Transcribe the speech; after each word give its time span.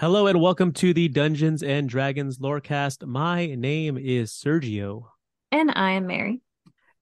Hello 0.00 0.26
and 0.26 0.40
welcome 0.40 0.72
to 0.72 0.94
the 0.94 1.08
Dungeons 1.08 1.62
and 1.62 1.86
Dragons 1.86 2.38
Lorecast. 2.38 3.04
My 3.06 3.46
name 3.54 3.98
is 3.98 4.32
Sergio, 4.32 5.04
And 5.52 5.70
I 5.76 5.90
am 5.92 6.06
Mary. 6.06 6.40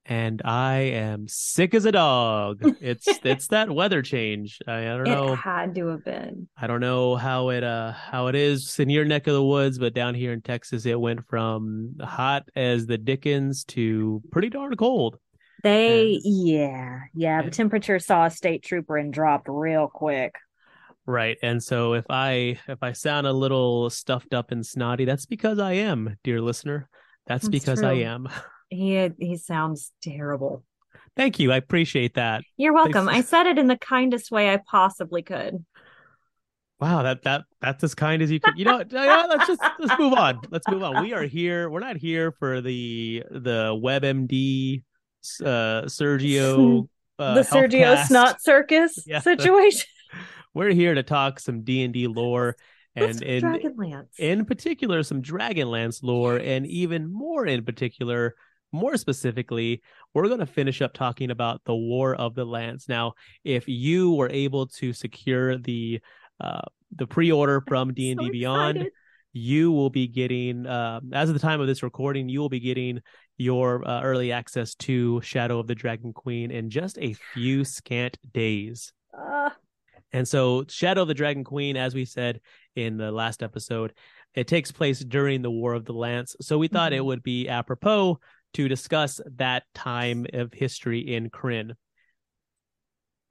and 0.05 0.43
I 0.45 0.75
am 0.79 1.29
sick 1.29 1.75
as 1.75 1.85
a 1.85 1.93
dog. 1.93 2.61
It's 2.81 3.07
it's 3.25 3.47
that 3.49 3.71
weather 3.71 4.03
change. 4.03 4.59
I, 4.67 4.81
I 4.81 4.97
don't 4.97 5.05
know. 5.05 5.33
It 5.35 5.37
had 5.37 5.77
to 5.77 5.87
have 5.89 6.05
been. 6.05 6.49
I 6.57 6.67
don't 6.67 6.81
know 6.81 7.15
how 7.15 7.51
it 7.51 7.63
uh 7.63 7.93
how 7.93 8.27
it 8.27 8.35
is 8.35 8.81
in 8.81 8.91
your 8.91 9.05
neck 9.05 9.29
of 9.29 9.35
the 9.35 9.45
woods, 9.45 9.79
but 9.79 9.95
down 9.95 10.17
here 10.17 10.33
in 10.33 10.43
Texas, 10.43 10.85
it 10.85 10.99
went 11.01 11.25
from 11.29 11.95
hot 12.01 12.49
as 12.57 12.87
the 12.87 12.99
Dickens 12.99 13.63
to 13.67 14.23
pretty 14.33 14.49
darn 14.49 14.75
cold. 14.77 15.19
They, 15.63 16.21
Yes. 16.23 16.23
yeah, 16.25 16.99
yeah. 17.15 17.43
The 17.43 17.51
temperature 17.51 17.99
saw 18.01 18.27
a 18.27 18.31
state 18.31 18.65
trooper 18.65 18.97
and 18.97 19.13
dropped 19.13 19.47
real 19.49 19.87
quick. 19.89 20.35
Right. 21.09 21.39
And 21.43 21.63
so 21.63 21.95
if 21.95 22.05
I 22.11 22.59
if 22.69 22.83
I 22.83 22.93
sound 22.93 23.27
a 23.27 23.33
little 23.33 23.89
stuffed 23.89 24.35
up 24.35 24.51
and 24.51 24.65
snotty, 24.65 25.07
that's 25.07 25.25
because 25.25 25.59
I 25.59 25.73
am, 25.73 26.19
dear 26.23 26.43
listener. 26.43 26.91
That's, 27.27 27.45
That's 27.45 27.51
because 27.51 27.83
I 27.83 27.95
am. 27.95 28.29
He 28.69 29.09
he 29.19 29.39
sounds 29.39 29.91
terrible. 30.03 30.65
Thank 31.17 31.41
you. 31.41 31.51
I 31.51 31.57
appreciate 31.57 32.17
that. 32.17 32.43
You're 32.59 32.75
welcome. 32.75 33.07
Thanks. 33.07 33.19
I 33.19 33.21
said 33.23 33.47
it 33.47 33.59
in 33.59 33.69
the 33.69 33.79
kindest 33.79 34.31
way 34.31 34.53
I 34.53 34.59
possibly 34.71 35.23
could. 35.23 35.65
Wow, 36.79 37.03
that 37.03 37.23
that 37.23 37.45
that's 37.63 37.83
as 37.83 37.95
kind 37.95 38.21
as 38.21 38.31
you 38.31 38.39
could. 38.39 38.59
You 38.59 38.67
know, 38.67 38.77
what? 38.77 38.93
You 38.93 38.99
know 38.99 39.07
what? 39.07 39.31
let's 39.31 39.47
just 39.47 39.63
let's 39.79 39.99
move 39.99 40.13
on. 40.13 40.41
Let's 40.51 40.69
move 40.69 40.83
on. 40.83 41.03
We 41.03 41.15
are 41.15 41.23
here. 41.23 41.71
We're 41.71 41.81
not 41.81 41.97
here 41.97 42.33
for 42.33 42.61
the 42.61 43.25
the 43.31 43.73
WebMD 43.83 44.83
uh 45.41 45.87
Sergio 45.87 46.87
uh, 47.19 47.35
the 47.35 47.41
Sergio 47.41 47.97
Healthcast. 47.97 48.07
Snot 48.09 48.43
Circus 48.43 49.03
Yeah. 49.07 49.21
situation. 49.21 49.87
We're 50.55 50.73
here 50.73 50.95
to 50.95 51.03
talk 51.03 51.41
some 51.41 51.63
D 51.63 51.83
and 51.85 51.93
D 51.93 52.07
lore 52.07 52.57
and 52.97 53.23
in 53.23 53.43
Dragonlance. 53.43 54.19
in 54.19 54.45
particular 54.45 55.03
some 55.03 55.23
Dragonlance 55.23 56.03
lore, 56.03 56.37
and 56.37 56.67
even 56.67 57.13
more 57.13 57.47
in 57.47 57.65
particular, 57.65 58.35
more 58.73 58.97
specifically, 58.97 59.83
we're 60.15 60.27
going 60.27 60.41
to 60.41 60.47
finish 60.47 60.83
up 60.83 60.93
talking 60.93 61.31
about 61.31 61.63
the 61.65 61.75
War 61.75 62.15
of 62.15 62.35
the 62.35 62.45
Lance. 62.45 62.89
Now, 62.89 63.15
if 63.45 63.69
you 63.69 64.13
were 64.13 64.31
able 64.31 64.67
to 64.67 64.93
secure 64.93 65.59
the 65.59 66.01
uh, 66.41 66.63
the 66.95 67.07
pre-order 67.07 67.63
from 67.67 67.95
D 67.95 68.11
and 68.11 68.21
D 68.21 68.31
Beyond, 68.31 68.77
excited. 68.79 68.93
you 69.33 69.73
will 69.73 69.91
be 69.91 70.07
getting, 70.09 70.67
uh, 70.67 71.01
as 71.13 71.29
of 71.29 71.35
the 71.35 71.41
time 71.41 71.61
of 71.61 71.67
this 71.67 71.83
recording, 71.83 72.29
you 72.29 72.41
will 72.41 72.49
be 72.49 72.61
getting 72.61 73.01
your 73.37 73.87
uh, 73.89 74.03
early 74.03 74.33
access 74.33 74.75
to 74.75 75.21
Shadow 75.23 75.59
of 75.59 75.67
the 75.67 75.75
Dragon 75.75 76.13
Queen 76.13 76.51
in 76.51 76.71
just 76.71 76.99
a 76.99 77.15
few 77.35 77.65
scant 77.65 78.19
days. 78.33 78.93
Uh, 79.17 79.51
And 80.13 80.27
so, 80.27 80.65
Shadow 80.69 81.03
of 81.03 81.09
the 81.09 81.15
Dragon 81.15 81.45
Queen, 81.45 81.77
as 81.77 81.95
we 81.95 82.05
said 82.05 82.41
in 82.75 82.97
the 82.97 83.13
last 83.13 83.43
episode, 83.43 83.93
it 84.35 84.47
takes 84.47 84.73
place 84.73 85.01
during 85.01 85.43
the 85.43 85.51
War 85.51 85.75
of 85.75 85.85
the 85.85 85.93
Lance. 85.93 86.35
So, 86.41 86.57
we 86.59 86.69
thought 86.69 86.93
it 86.93 87.03
Mhm. 87.03 87.07
would 87.07 87.23
be 87.23 87.49
apropos 87.49 88.19
to 88.55 88.69
discuss 88.69 89.21
that 89.37 89.65
time 89.75 90.27
of 90.33 90.53
history 90.55 91.01
in 91.01 91.29
Krynn. 91.29 91.73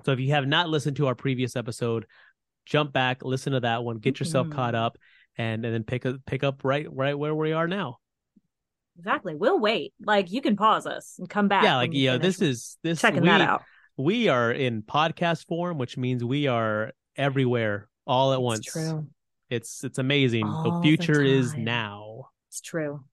So, 0.05 0.11
if 0.11 0.19
you 0.19 0.31
have 0.31 0.47
not 0.47 0.69
listened 0.69 0.97
to 0.97 1.07
our 1.07 1.15
previous 1.15 1.55
episode, 1.55 2.05
jump 2.65 2.94
back, 2.94 3.23
listen 3.23 3.53
to 3.53 3.61
that 3.61 3.83
one, 3.83 3.97
get 3.97 4.19
yourself 4.19 4.47
Mhm. 4.47 4.51
caught 4.51 4.75
up, 4.75 4.97
and, 5.38 5.65
and 5.65 5.73
then 5.73 5.83
pick 5.83 6.05
a, 6.05 6.19
pick 6.25 6.44
up 6.44 6.63
right 6.63 6.88
right 6.91 7.17
where 7.17 7.33
we 7.33 7.53
are 7.53 7.67
now. 7.67 7.97
exactly. 8.99 9.35
We'll 9.35 9.59
wait. 9.59 9.94
Like 10.03 10.31
you 10.31 10.41
can 10.41 10.55
pause 10.55 10.88
us 10.88 11.17
and 11.19 11.29
come 11.29 11.47
back. 11.47 11.63
yeah, 11.63 11.75
like 11.75 11.91
yeah, 11.94 12.17
this 12.17 12.41
is 12.41 12.79
this 12.81 12.99
checking 12.99 13.21
we, 13.21 13.27
that 13.27 13.41
out. 13.41 13.61
We 13.97 14.28
are 14.28 14.52
in 14.52 14.84
podcast 14.84 15.47
form, 15.47 15.80
which 15.80 15.97
means 15.97 16.24
we 16.24 16.46
are 16.46 16.91
everywhere 17.16 17.90
all 18.06 18.31
at 18.31 18.35
It's 18.38 18.44
once. 18.44 18.66
true. 18.66 19.08
It's 19.50 19.84
it's 19.84 19.97
amazing. 19.97 20.46
All 20.46 20.63
the 20.63 20.72
the 20.72 20.81
future 20.84 21.24
is 21.24 21.56
now. 21.56 22.30
It's 22.50 22.62
true. 22.62 23.03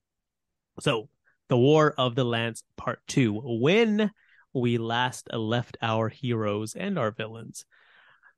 So, 0.80 1.08
the 1.48 1.56
War 1.56 1.94
of 1.96 2.14
the 2.14 2.24
Lance 2.24 2.64
Part 2.76 3.00
2. 3.08 3.32
When 3.62 4.10
we 4.52 4.76
last 4.76 5.28
left 5.32 5.78
our 5.80 6.10
heroes 6.10 6.74
and 6.74 6.98
our 6.98 7.12
villains. 7.12 7.64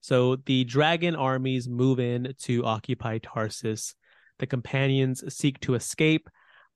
So, 0.00 0.36
the 0.36 0.62
dragon 0.64 1.16
armies 1.16 1.68
move 1.68 1.98
in 1.98 2.32
to 2.42 2.64
occupy 2.64 3.18
Tarsis. 3.18 3.94
The 4.38 4.46
companions 4.46 5.24
seek 5.34 5.58
to 5.60 5.74
escape, 5.74 6.28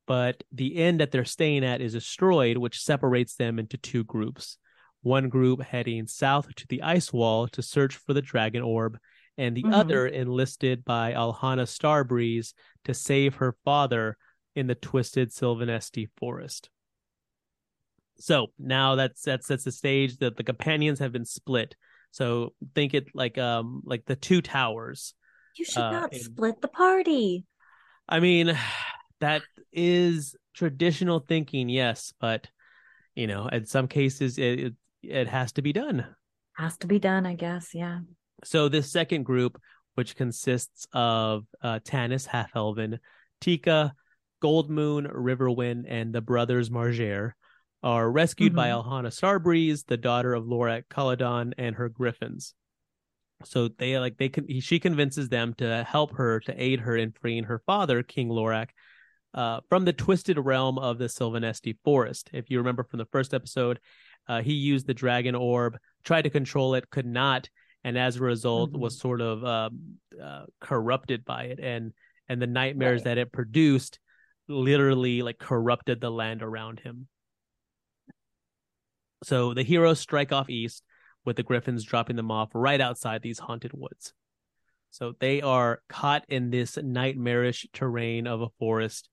but 0.07 0.43
the 0.51 0.69
inn 0.69 0.97
that 0.97 1.13
they're 1.13 1.25
staying 1.25 1.65
at 1.65 1.81
is 1.81 1.93
destroyed, 1.93 2.57
which 2.57 2.83
separates 2.83 3.37
them 3.37 3.61
into 3.61 3.77
two 3.77 4.03
groups. 4.03 4.57
One 5.03 5.29
group 5.29 5.63
heading 5.63 6.07
south 6.07 6.55
to 6.57 6.67
the 6.67 6.83
ice 6.83 7.13
wall 7.13 7.49
to 7.49 7.63
search 7.63 7.97
for 7.97 8.13
the 8.13 8.23
dragon 8.23 8.63
orb, 8.63 8.99
and 9.39 9.57
the 9.57 9.63
Mhm. 9.63 9.73
other 9.73 10.07
enlisted 10.07 10.85
by 10.85 11.13
Alhana 11.15 11.67
Starbreeze 11.67 12.53
to 12.85 12.93
save 12.93 13.37
her 13.37 13.57
father 13.65 14.19
in 14.55 14.67
the 14.67 14.75
twisted 14.75 15.31
Silvanesti 15.31 16.09
forest. 16.19 16.69
So 18.19 18.49
now 18.59 18.97
that's 18.97 19.23
that's 19.23 19.47
that's 19.47 19.65
the 19.65 19.73
stage 19.73 20.19
that 20.19 20.37
the 20.37 20.45
companions 20.45 20.99
have 20.99 21.13
been 21.13 21.25
split. 21.25 21.75
So 22.11 22.55
think 22.75 22.93
it 22.93 23.15
like 23.15 23.39
um 23.39 23.81
like 23.85 24.05
the 24.05 24.17
two 24.17 24.43
towers. 24.43 25.15
You 25.57 25.65
should 25.65 25.83
Uh, 25.83 25.91
not 25.93 26.13
and- 26.13 26.21
split 26.21 26.61
the 26.61 26.69
party. 26.69 27.47
I 28.09 28.21
mean, 28.21 28.59
that 29.21 29.43
is 29.73 30.37
traditional 30.53 31.21
thinking, 31.21 31.69
yes, 31.71 32.13
but 32.21 32.49
you 33.15 33.27
know, 33.27 33.47
in 33.49 33.65
some 33.65 33.89
cases 33.89 34.37
it 34.39 34.61
it, 34.61 34.75
it 35.03 35.29
has 35.29 35.53
to 35.53 35.63
be 35.63 35.73
done. 35.73 36.07
Has 36.57 36.77
to 36.79 36.87
be 36.87 36.99
done, 36.99 37.27
I 37.27 37.35
guess. 37.35 37.75
Yeah. 37.75 38.01
So 38.45 38.69
this 38.69 38.91
second 38.91 39.25
group, 39.25 39.61
which 39.95 40.17
consists 40.17 40.87
of 40.93 41.45
uh, 41.63 41.81
Tanis 41.81 42.27
Half-Elven, 42.27 42.99
Tika, 43.41 43.93
Goldmoon, 44.43 45.13
Riverwind, 45.13 45.85
and 45.89 46.13
the 46.13 46.21
brothers 46.21 46.71
Majere, 46.71 47.33
are 47.83 48.11
rescued 48.11 48.55
by 48.55 48.69
Alhana 48.69 49.09
Starbreeze, 49.09 49.87
the 49.87 49.97
daughter 49.97 50.35
of 50.35 50.45
Lorac 50.45 50.85
Caladon, 50.91 51.53
and 51.57 51.77
her 51.77 51.89
griffins. 51.89 52.55
So 53.45 53.69
they 53.69 53.99
like 53.99 54.19
they 54.19 54.29
can 54.29 54.61
she 54.61 54.79
convinces 54.79 55.31
them 55.31 55.55
to 55.55 55.85
help 55.85 56.17
her 56.17 56.41
to 56.41 56.63
aid 56.63 56.81
her 56.81 56.95
in 56.97 57.13
freeing 57.13 57.45
her 57.45 57.63
father, 57.65 58.03
King 58.03 58.29
Lorac, 58.29 58.69
uh, 59.33 59.61
from 59.69 59.87
the 59.87 59.95
twisted 59.95 60.39
realm 60.39 60.79
of 60.79 60.99
the 60.99 61.07
Silvanesti 61.07 61.77
forest. 61.83 62.29
If 62.35 62.51
you 62.51 62.59
remember 62.59 62.85
from 62.85 62.99
the 62.99 63.07
first 63.07 63.33
episode, 63.33 63.81
uh, 64.31 64.41
he 64.43 64.53
used 64.53 64.87
the 64.87 64.95
dragon 64.95 65.35
orb, 65.35 65.77
tried 66.05 66.23
to 66.23 66.31
control 66.31 66.75
it, 66.75 66.89
could 66.89 67.05
not, 67.05 67.49
and 67.83 67.99
as 67.99 68.17
a 68.17 68.23
result 68.23 68.73
Mhm. 68.73 68.79
was 68.79 68.97
sort 68.97 69.21
of 69.21 69.45
um, 69.45 69.99
uh, 70.23 70.45
corrupted 70.61 71.25
by 71.25 71.45
it, 71.47 71.59
and 71.59 71.93
and 72.29 72.41
the 72.41 72.47
nightmares 72.47 73.01
Right. 73.01 73.05
that 73.07 73.19
it 73.19 73.33
produced 73.33 73.99
literally 74.47 75.23
like 75.23 75.39
corrupted 75.39 76.01
the 76.01 76.11
land 76.11 76.43
around 76.43 76.79
him. 76.79 77.09
So 79.25 79.53
the 79.53 79.65
heroes 79.65 79.99
strike 79.99 80.31
off 80.31 80.49
east, 80.49 80.85
with 81.25 81.37
the 81.37 81.43
griffins 81.43 81.85
dropping 81.85 82.17
them 82.17 82.31
off 82.31 82.51
right 82.55 82.81
outside 82.81 83.23
these 83.23 83.41
haunted 83.41 83.73
woods. 83.75 84.15
So 84.91 85.15
they 85.19 85.43
are 85.43 85.83
caught 85.89 86.25
in 86.29 86.51
this 86.51 86.77
nightmarish 86.77 87.67
terrain 87.73 88.29
of 88.29 88.43
a 88.43 88.49
forest, 88.61 89.09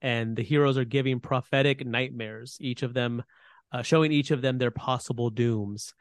and 0.00 0.36
the 0.36 0.44
heroes 0.44 0.78
are 0.78 0.84
giving 0.84 1.18
prophetic 1.18 1.84
nightmares, 1.84 2.56
each 2.60 2.84
of 2.84 2.94
them 2.94 3.24
uh, 3.72 3.82
showing 3.82 4.12
each 4.12 4.30
of 4.30 4.42
them 4.42 4.58
their 4.58 4.70
possible 4.70 5.30
dooms 5.30 5.94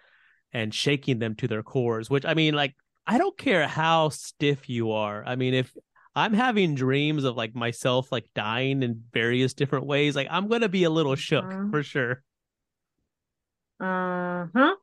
and 0.53 0.73
shaking 0.73 1.19
them 1.19 1.35
to 1.35 1.47
their 1.47 1.63
cores. 1.63 2.09
Which 2.09 2.25
I 2.25 2.33
mean, 2.33 2.53
like, 2.55 2.75
I 3.05 3.17
don't 3.17 3.37
care 3.37 3.67
how 3.67 4.09
stiff 4.09 4.69
you 4.69 4.91
are. 4.91 5.23
I 5.25 5.35
mean, 5.35 5.53
if 5.53 5.75
I'm 6.15 6.33
having 6.33 6.75
dreams 6.75 7.23
of 7.23 7.37
like 7.37 7.55
myself 7.55 8.11
like 8.11 8.25
dying 8.35 8.81
in 8.83 9.03
various 9.13 9.53
different 9.53 9.85
ways, 9.85 10.15
like 10.15 10.27
I'm 10.29 10.47
gonna 10.47 10.69
be 10.69 10.83
a 10.83 10.89
little 10.89 11.15
shook 11.15 11.45
Mhm. 11.45 11.69
for 11.71 11.83
sure. 11.83 12.23
Uh 13.79 14.47
huh. 14.55 14.75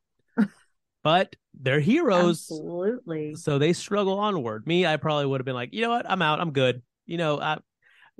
But 1.02 1.36
they're 1.54 1.80
heroes. 1.80 2.40
Absolutely. 2.50 3.34
so 3.36 3.58
they 3.58 3.72
struggle 3.72 4.18
onward. 4.18 4.66
Me, 4.66 4.84
I 4.86 4.96
probably 4.96 5.26
would 5.26 5.40
have 5.40 5.44
been 5.44 5.54
like, 5.54 5.72
you 5.72 5.82
know 5.82 5.90
what, 5.90 6.08
I'm 6.10 6.20
out, 6.22 6.40
I'm 6.40 6.50
good. 6.52 6.82
You 7.06 7.16
know, 7.18 7.40
I, 7.40 7.58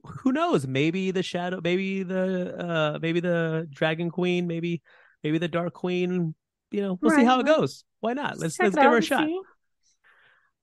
who 0.04 0.32
knows? 0.32 0.66
Maybe 0.66 1.10
the 1.10 1.22
shadow, 1.22 1.60
maybe 1.62 2.02
the, 2.02 2.56
uh, 2.56 2.98
maybe 3.00 3.20
the 3.20 3.66
Dragon 3.70 4.10
Queen, 4.10 4.46
maybe, 4.46 4.82
maybe 5.22 5.38
the 5.38 5.48
Dark 5.48 5.72
Queen. 5.72 6.34
You 6.70 6.82
know, 6.82 6.98
we'll 7.00 7.12
see 7.12 7.19
Right, 7.19 7.26
how 7.26 7.40
it 7.40 7.46
goes. 7.46 7.84
Why 8.00 8.12
not? 8.12 8.38
Let's 8.38 8.56
Check 8.56 8.64
let's 8.64 8.76
give 8.76 8.90
her 8.90 8.98
a 8.98 9.02
shot. 9.02 9.26
see. 9.26 9.40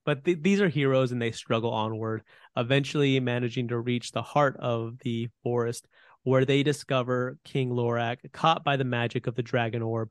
But 0.06 0.25
th- 0.25 0.39
these 0.41 0.62
are 0.62 0.68
heroes, 0.68 1.12
and 1.12 1.21
they 1.21 1.31
struggle 1.31 1.71
onward, 1.71 2.24
eventually 2.57 3.19
managing 3.19 3.69
to 3.69 3.80
reach 3.80 4.12
the 4.12 4.21
heart 4.21 4.57
of 4.59 5.00
the 5.00 5.30
forest, 5.44 5.88
where 6.24 6.45
they 6.45 6.62
discover 6.62 7.38
King 7.45 7.69
Lorac 7.69 8.18
caught 8.33 8.63
by 8.63 8.75
the 8.75 8.83
magic 8.83 9.27
of 9.27 9.36
the 9.36 9.44
dragon 9.44 9.81
orb. 9.81 10.09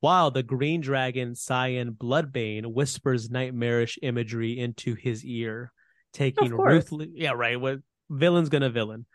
While 0.00 0.30
the 0.30 0.42
green 0.42 0.80
dragon 0.80 1.34
Cyan 1.34 1.92
Bloodbane 1.92 2.66
whispers 2.66 3.30
nightmarish 3.30 3.98
imagery 4.02 4.58
into 4.58 4.94
his 4.94 5.24
ear, 5.24 5.72
taking 6.12 6.52
ruthless 6.52 7.08
yeah 7.14 7.32
right 7.32 7.60
what 7.60 7.80
villain's 8.10 8.48
gonna 8.48 8.70
villain, 8.70 9.06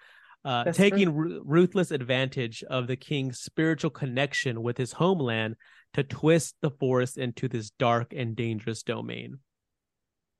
uh, 0.45 0.71
taking 0.71 1.13
ru- 1.13 1.41
ruthless 1.45 1.91
advantage 1.91 2.63
of 2.63 2.87
the 2.87 2.95
king's 2.95 3.39
spiritual 3.39 3.89
connection 3.89 4.61
with 4.61 4.77
his 4.77 4.91
homeland 4.93 5.55
to 5.93 6.03
twist 6.03 6.55
the 6.61 6.71
forest 6.71 7.17
into 7.17 7.47
this 7.47 7.69
dark 7.71 8.13
and 8.15 8.35
dangerous 8.35 8.83
domain. 8.83 9.39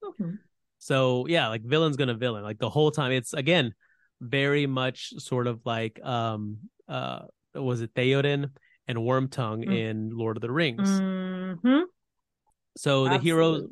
Mhm. 0.03 0.39
So 0.79 1.25
yeah, 1.27 1.47
like 1.47 1.63
villain's 1.63 1.95
gonna 1.97 2.15
villain. 2.15 2.43
Like 2.43 2.59
the 2.59 2.69
whole 2.69 2.91
time, 2.91 3.11
it's 3.11 3.33
again 3.33 3.73
very 4.21 4.67
much 4.67 5.13
sort 5.17 5.47
of 5.47 5.61
like 5.65 5.99
um 6.03 6.57
uh 6.87 7.21
was 7.55 7.81
it 7.81 7.93
Theoden 7.93 8.49
and 8.87 8.97
Wormtongue 8.97 9.65
Mm. 9.65 9.77
in 9.77 10.09
Lord 10.11 10.37
of 10.37 10.41
the 10.41 10.51
Rings. 10.51 10.89
Mhm. 10.89 11.83
So 12.75 13.05
the 13.07 13.19
heroes 13.19 13.69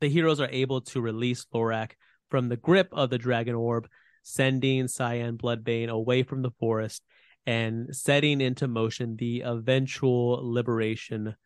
the 0.00 0.08
heroes 0.08 0.40
are 0.40 0.48
able 0.50 0.82
to 0.82 1.00
release 1.00 1.46
Thorak 1.46 1.92
from 2.30 2.48
the 2.48 2.56
grip 2.56 2.88
of 2.92 3.08
the 3.10 3.18
dragon 3.18 3.54
orb, 3.54 3.88
sending 4.26 4.88
Cyan 4.88 5.38
Bloodbane 5.38 5.88
away 5.88 6.24
from 6.24 6.42
the 6.42 6.50
forest 6.58 7.00
and 7.46 7.94
setting 7.94 8.40
into 8.40 8.66
motion 8.66 9.14
the 9.16 9.42
eventual 9.42 10.40
liberation 10.42 11.36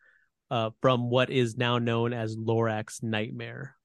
uh, 0.49 0.71
from 0.81 1.11
what 1.11 1.29
is 1.29 1.55
now 1.55 1.77
known 1.77 2.11
as 2.11 2.35
Lorac's 2.35 3.03
nightmare. 3.03 3.75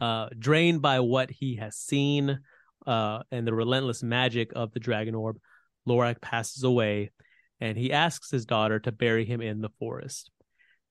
Uh, 0.00 0.30
drained 0.38 0.80
by 0.80 1.00
what 1.00 1.30
he 1.30 1.56
has 1.56 1.76
seen 1.76 2.40
uh, 2.86 3.22
and 3.30 3.46
the 3.46 3.54
relentless 3.54 4.02
magic 4.02 4.50
of 4.56 4.72
the 4.72 4.80
dragon 4.80 5.14
orb, 5.14 5.36
Lorac 5.86 6.22
passes 6.22 6.64
away 6.64 7.10
and 7.60 7.76
he 7.76 7.92
asks 7.92 8.30
his 8.30 8.46
daughter 8.46 8.80
to 8.80 8.92
bury 8.92 9.26
him 9.26 9.42
in 9.42 9.60
the 9.60 9.70
forest 9.78 10.30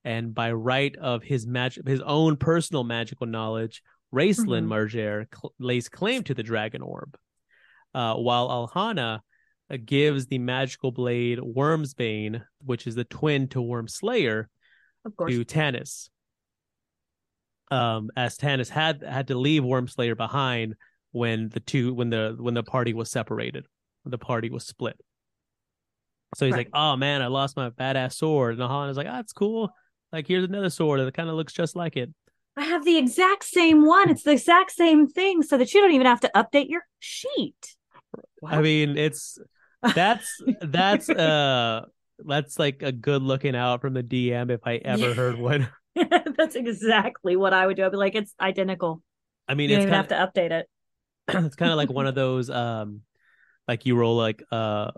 and 0.04 0.36
by 0.36 0.52
right 0.52 0.96
of 0.98 1.24
his 1.24 1.48
magic, 1.48 1.88
his 1.88 2.02
own 2.02 2.38
personal 2.38 2.84
magical 2.84 3.26
knowledge, 3.26 3.82
Raistlin 4.16 4.66
Mhm. 4.66 4.68
Majere 4.68 5.28
cl- 5.36 5.54
lays 5.60 5.90
claim 5.90 6.24
to 6.24 6.34
the 6.34 6.44
dragon 6.44 6.82
orb, 6.82 7.18
uh, 7.94 8.16
while 8.16 8.48
Alhana 8.50 9.20
uh, 9.70 9.78
gives 9.84 10.28
the 10.28 10.38
magical 10.38 10.92
blade 10.92 11.40
Wyrmsbane, 11.40 12.44
which 12.64 12.88
is 12.88 12.96
the 12.96 13.04
twin 13.04 13.48
to 13.50 13.60
Wyrmslayer, 13.60 14.46
Of 15.06 15.16
course. 15.18 15.32
to 15.34 15.44
Tanis. 15.44 16.10
Um, 17.72 18.12
as 18.16 18.38
Tanis 18.38 18.70
had 18.70 19.02
had 19.02 19.28
to 19.30 19.36
leave 19.36 19.64
Wyrmslayer 19.64 20.16
behind 20.16 20.76
when 21.12 21.50
the 21.50 21.60
two 21.60 21.94
when 21.94 22.10
the 22.12 22.36
when 22.40 22.54
the 22.54 22.64
party 22.64 22.94
was 22.94 23.10
separated, 23.10 23.66
the 24.06 24.20
party 24.20 24.50
was 24.52 24.66
split. 24.68 25.00
So 26.36 26.46
he's 26.46 26.54
Right. 26.54 26.68
like, 26.68 26.70
"Oh 26.74 26.96
man, 26.96 27.22
I 27.24 27.28
lost 27.28 27.56
my 27.58 27.70
badass 27.72 28.14
sword," 28.14 28.54
and 28.54 28.62
Alhana's 28.62 28.98
like, 28.98 29.08
"Ah, 29.10 29.20
it's 29.20 29.34
cool. 29.34 29.70
Like 30.12 30.28
here's 30.28 30.44
another 30.44 30.70
sword 30.70 31.00
that 31.00 31.14
kind 31.16 31.30
of 31.30 31.36
looks 31.36 31.54
just 31.54 31.76
like 31.76 31.98
it." 31.98 32.14
I 32.58 32.64
have 32.66 32.86
the 32.86 32.98
exact 32.98 33.44
same 33.44 33.86
one. 33.86 34.10
It's 34.10 34.24
the 34.24 34.32
exact 34.32 34.72
same 34.72 35.08
thing, 35.08 35.44
so 35.44 35.58
that 35.58 35.74
you 35.74 35.82
don't 35.82 35.92
even 35.92 36.08
have 36.08 36.22
to 36.22 36.32
update 36.36 36.70
your 36.70 36.86
sheet. 37.00 37.76
I 38.46 38.62
mean, 38.62 38.98
it's 38.98 39.40
that's 39.94 40.42
that's 40.62 41.10
uh 41.16 41.86
that's 42.20 42.60
like 42.60 42.82
a 42.82 42.92
good 42.92 43.22
looking 43.22 43.56
out 43.56 43.82
from 43.82 43.94
the 43.94 44.04
DM 44.04 44.50
if 44.50 44.62
I 44.66 44.76
ever 44.78 45.14
Yeah. 45.14 45.16
heard 45.16 45.38
one. 45.38 45.68
That's 46.38 46.56
exactly 46.56 47.36
what 47.36 47.54
I 47.54 47.66
would 47.68 47.78
do. 47.78 47.86
I'd 47.86 47.92
be 47.92 47.98
like, 47.98 48.16
it's 48.16 48.34
identical. 48.40 49.02
I 49.48 49.54
mean, 49.56 49.70
you 49.70 49.76
don't 49.76 49.82
it's 49.82 49.86
even 49.86 49.94
kind 49.94 49.96
have 49.96 50.10
to 50.10 50.16
update 50.16 50.52
it. 50.52 50.68
it's 51.28 51.56
kind 51.56 51.72
of 51.72 51.78
like 51.78 51.90
one 51.90 52.08
of 52.08 52.16
those 52.16 52.50
um 52.50 53.02
like 53.68 53.86
you 53.86 53.96
roll 53.96 54.16
like 54.18 54.44
uh 54.52 54.92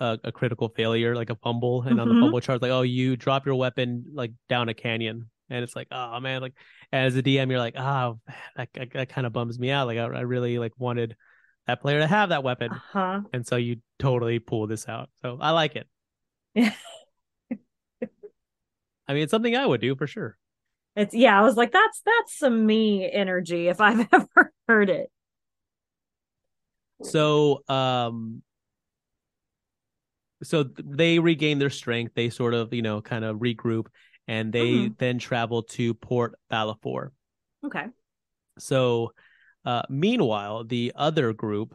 a, 0.00 0.18
a 0.24 0.32
critical 0.32 0.68
failure 0.70 1.14
like 1.16 1.30
a 1.30 1.36
fumble 1.36 1.82
and 1.82 2.00
on 2.00 2.08
the 2.08 2.14
Mhm. 2.14 2.16
fumble 2.16 2.40
chart 2.40 2.62
like 2.62 2.70
oh 2.72 2.82
you 2.82 3.16
drop 3.16 3.46
your 3.46 3.54
weapon 3.54 4.04
like 4.14 4.32
down 4.48 4.68
a 4.68 4.74
canyon 4.74 5.30
and 5.50 5.62
it's 5.64 5.76
like 5.76 5.88
oh 5.90 6.18
man 6.20 6.40
like 6.40 6.54
as 6.92 7.16
a 7.16 7.22
DM 7.22 7.50
you're 7.50 7.58
like 7.60 7.74
oh 7.78 8.20
that 8.56 8.68
that, 8.74 8.92
that 8.94 9.08
kind 9.08 9.26
of 9.26 9.32
bums 9.32 9.58
me 9.58 9.70
out 9.70 9.86
like 9.86 9.98
I, 9.98 10.04
I 10.04 10.20
really 10.22 10.58
like 10.58 10.72
wanted 10.78 11.16
that 11.66 11.80
player 11.82 12.00
to 12.00 12.06
have 12.06 12.30
that 12.30 12.42
weapon 12.44 12.70
Uh 12.70 12.78
huh. 12.92 13.20
and 13.32 13.46
so 13.46 13.56
you 13.56 13.76
totally 13.98 14.38
pull 14.38 14.66
this 14.66 14.88
out 14.88 15.10
so 15.22 15.38
I 15.40 15.50
like 15.50 15.76
it 15.76 15.88
Yeah. 16.54 16.72
I 19.08 19.14
mean 19.14 19.22
it's 19.24 19.30
something 19.30 19.56
I 19.56 19.66
would 19.66 19.80
do 19.80 19.94
for 19.96 20.06
sure 20.06 20.36
It's 20.96 21.14
yeah. 21.14 21.38
I 21.38 21.42
was 21.42 21.56
like, 21.56 21.72
that's 21.72 22.02
that's 22.04 22.38
some 22.38 22.66
me 22.66 23.10
energy 23.10 23.68
if 23.68 23.80
I've 23.80 24.06
ever 24.12 24.52
heard 24.68 24.90
it. 24.90 25.10
So, 27.02 27.62
um, 27.68 28.42
so 30.42 30.62
they 30.62 31.18
regain 31.18 31.58
their 31.58 31.70
strength. 31.70 32.14
They 32.14 32.30
sort 32.30 32.54
of, 32.54 32.72
you 32.72 32.82
know, 32.82 33.00
kind 33.02 33.24
of 33.24 33.36
regroup, 33.36 33.86
and 34.30 34.52
they 34.52 34.74
Mhm. 34.74 34.98
then 34.98 35.18
travel 35.18 35.64
to 35.64 35.92
Port 35.92 36.38
Balifor. 36.52 37.10
Okay. 37.64 37.86
So, 38.60 39.12
uh, 39.64 39.82
meanwhile, 39.88 40.62
the 40.62 40.92
other 40.94 41.32
group, 41.32 41.74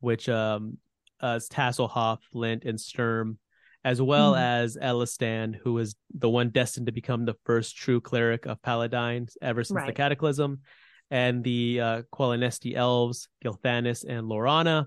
which 0.00 0.28
um, 0.28 0.78
uh, 1.22 1.36
is 1.38 1.48
Tasslehoff, 1.48 2.18
Flint, 2.32 2.64
and 2.64 2.80
Sturm, 2.80 3.38
as 3.84 4.02
well 4.02 4.32
Mhm. 4.34 4.40
as 4.40 4.76
Elistan, 4.76 5.54
who 5.54 5.78
is 5.78 5.94
the 6.12 6.28
one 6.28 6.50
destined 6.50 6.86
to 6.86 6.92
become 6.92 7.24
the 7.24 7.36
first 7.44 7.76
true 7.76 8.00
cleric 8.00 8.46
of 8.46 8.60
Paladine 8.62 9.28
ever 9.40 9.62
since 9.62 9.78
the 9.86 9.92
Cataclysm, 9.92 10.60
and 11.08 11.44
the 11.44 11.80
uh, 11.80 12.02
Qualinesti 12.12 12.74
elves, 12.74 13.28
Gilthanas 13.44 14.04
and 14.04 14.26
Laurana. 14.26 14.86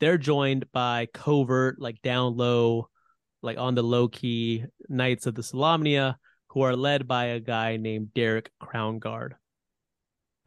They're 0.00 0.16
joined 0.18 0.72
by 0.72 1.08
covert, 1.12 1.78
like 1.78 2.00
down 2.00 2.36
low, 2.38 2.88
like 3.42 3.58
on 3.58 3.74
the 3.74 3.82
low 3.82 4.08
key 4.08 4.64
Knights 4.88 5.26
of 5.26 5.34
the 5.34 5.42
Solamnia, 5.42 6.16
who 6.54 6.62
are 6.62 6.76
led 6.76 7.06
by 7.06 7.26
a 7.26 7.40
guy 7.40 7.76
named 7.76 8.14
Derek 8.14 8.50
Crownguard. 8.62 9.32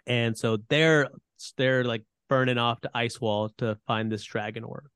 And 0.07 0.37
so 0.37 0.57
they're 0.69 1.09
they're 1.57 1.83
like 1.83 2.03
burning 2.29 2.57
off 2.57 2.81
to 2.81 2.91
Icewall 2.93 3.49
to 3.57 3.77
find 3.85 4.11
this 4.11 4.23
dragon 4.23 4.63
orb. 4.63 4.87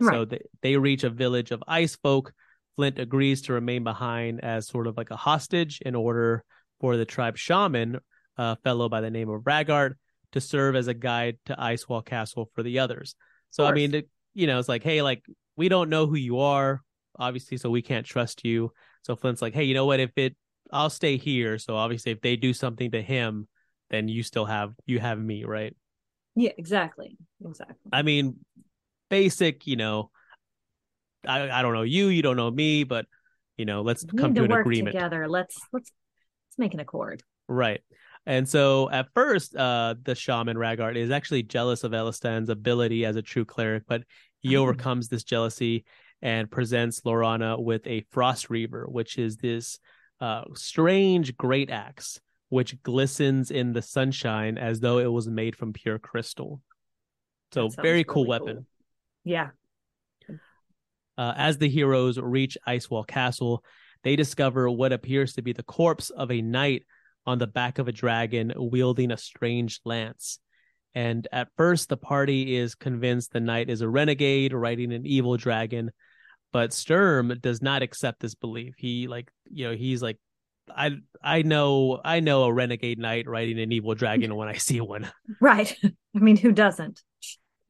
So 0.00 0.24
they, 0.24 0.40
they 0.60 0.76
reach 0.76 1.04
a 1.04 1.10
village 1.10 1.52
of 1.52 1.62
ice 1.68 1.96
folk. 1.96 2.32
Flint 2.76 2.98
agrees 2.98 3.42
to 3.42 3.52
remain 3.52 3.84
behind 3.84 4.42
as 4.42 4.66
sort 4.66 4.88
of 4.88 4.96
like 4.96 5.10
a 5.12 5.16
hostage 5.16 5.80
in 5.80 5.94
order 5.94 6.44
for 6.80 6.96
the 6.96 7.04
tribe 7.04 7.36
shaman, 7.36 8.00
a 8.36 8.56
fellow 8.56 8.88
by 8.88 9.00
the 9.00 9.10
name 9.10 9.30
of 9.30 9.46
Raggart, 9.46 9.96
to 10.32 10.40
serve 10.40 10.74
as 10.74 10.88
a 10.88 10.94
guide 10.94 11.38
to 11.46 11.54
Icewall 11.58 12.02
Castle 12.02 12.50
for 12.54 12.64
the 12.64 12.80
others. 12.80 13.14
So 13.50 13.64
I 13.64 13.72
mean, 13.72 14.02
you 14.34 14.48
know, 14.48 14.58
it's 14.58 14.68
like, 14.68 14.82
hey, 14.82 15.00
like 15.00 15.24
we 15.56 15.68
don't 15.68 15.88
know 15.88 16.06
who 16.06 16.16
you 16.16 16.40
are, 16.40 16.82
obviously, 17.16 17.56
so 17.56 17.70
we 17.70 17.82
can't 17.82 18.04
trust 18.04 18.44
you. 18.44 18.72
So 19.04 19.16
Flint's 19.16 19.42
like, 19.42 19.54
hey, 19.54 19.64
you 19.64 19.74
know 19.74 19.86
what? 19.86 20.00
If 20.00 20.10
it, 20.16 20.34
I'll 20.72 20.90
stay 20.90 21.16
here. 21.16 21.58
So 21.58 21.76
obviously, 21.76 22.12
if 22.12 22.20
they 22.20 22.36
do 22.36 22.52
something 22.52 22.90
to 22.90 23.02
him, 23.02 23.46
then 23.90 24.08
you 24.08 24.22
still 24.22 24.46
have 24.46 24.72
you 24.86 24.98
have 24.98 25.18
me, 25.18 25.44
right? 25.44 25.76
Yeah. 26.34 26.50
Exactly. 26.56 27.16
Exactly. 27.44 27.76
I 27.92 28.02
mean, 28.02 28.36
basic, 29.10 29.66
you 29.66 29.76
know, 29.76 30.10
I 31.26 31.50
I 31.50 31.62
don't 31.62 31.74
know 31.74 31.82
you, 31.82 32.08
you 32.08 32.22
don't 32.22 32.36
know 32.36 32.50
me, 32.50 32.84
but 32.84 33.06
you 33.56 33.64
know, 33.64 33.82
let's 33.82 34.04
We 34.10 34.18
come 34.18 34.34
to 34.34 34.40
to 34.40 34.44
an 34.44 34.52
agreement. 34.52 34.94
together. 34.94 35.28
Let's 35.28 35.56
let's 35.72 35.92
let's 36.48 36.58
make 36.58 36.74
an 36.74 36.80
accord. 36.80 37.22
Right. 37.46 37.82
And 38.26 38.48
so 38.48 38.88
at 38.90 39.08
first, 39.14 39.54
uh, 39.54 39.96
the 40.02 40.14
shaman 40.14 40.56
Raggart 40.56 40.96
is 40.96 41.10
actually 41.10 41.42
jealous 41.42 41.84
of 41.84 41.92
Elistan's 41.92 42.48
ability 42.48 43.04
as 43.04 43.16
a 43.16 43.22
true 43.22 43.44
cleric, 43.44 43.84
but 43.86 44.02
he 44.40 44.56
Oh. 44.56 44.62
overcomes 44.62 45.08
this 45.08 45.24
jealousy 45.24 45.84
and 46.24 46.50
presents 46.50 47.02
Laurana 47.02 47.62
with 47.62 47.86
a 47.86 48.04
frost 48.10 48.48
reaver, 48.48 48.86
which 48.88 49.18
is 49.18 49.36
this 49.36 49.78
uh, 50.20 50.42
strange 50.54 51.36
great 51.36 51.70
axe 51.70 52.18
which 52.48 52.82
glistens 52.82 53.50
in 53.50 53.72
the 53.72 53.82
sunshine 53.82 54.56
as 54.56 54.80
though 54.80 54.98
it 54.98 55.12
was 55.12 55.28
made 55.28 55.54
from 55.54 55.72
pure 55.72 55.98
crystal. 55.98 56.62
So 57.52 57.68
very 57.68 58.04
cool 58.04 58.24
really 58.24 58.30
weapon. 58.30 58.54
cool. 58.56 58.66
Yeah. 59.24 59.50
Uh, 61.16 61.34
as 61.36 61.58
the 61.58 61.68
heroes 61.68 62.18
reach 62.18 62.56
Icewall 62.66 63.04
Castle, 63.04 63.62
they 64.02 64.16
discover 64.16 64.68
what 64.70 64.92
appears 64.92 65.34
to 65.34 65.42
be 65.42 65.52
the 65.52 65.62
corpse 65.62 66.10
of 66.10 66.30
a 66.30 66.42
knight 66.42 66.84
on 67.26 67.38
the 67.38 67.46
back 67.46 67.78
of 67.78 67.88
a 67.88 67.92
dragon 67.92 68.52
wielding 68.56 69.10
a 69.10 69.16
strange 69.16 69.80
lance. 69.84 70.38
And 70.94 71.26
at 71.32 71.48
first, 71.56 71.88
the 71.88 71.96
party 71.96 72.56
is 72.56 72.74
convinced 72.74 73.32
the 73.32 73.40
knight 73.40 73.68
is 73.68 73.80
a 73.80 73.88
renegade 73.88 74.52
riding 74.52 74.92
an 74.92 75.06
evil 75.06 75.36
dragon, 75.36 75.90
but 76.54 76.72
Sturm 76.72 77.36
does 77.42 77.60
not 77.62 77.82
accept 77.82 78.20
this 78.20 78.36
belief. 78.36 78.76
He 78.78 79.08
like, 79.08 79.30
you 79.50 79.68
know, 79.68 79.74
he's 79.76 80.02
like, 80.02 80.18
I 80.74 80.92
I 81.22 81.42
know 81.42 82.00
I 82.04 82.20
know 82.20 82.44
a 82.44 82.52
renegade 82.54 83.00
knight 83.00 83.28
riding 83.28 83.60
an 83.60 83.72
evil 83.72 83.96
dragon 83.96 84.36
when 84.36 84.48
I 84.48 84.54
see 84.54 84.80
one. 84.80 85.10
Right. 85.40 85.76
I 86.16 86.20
mean, 86.20 86.38
who 86.38 86.52
doesn't? 86.52 87.02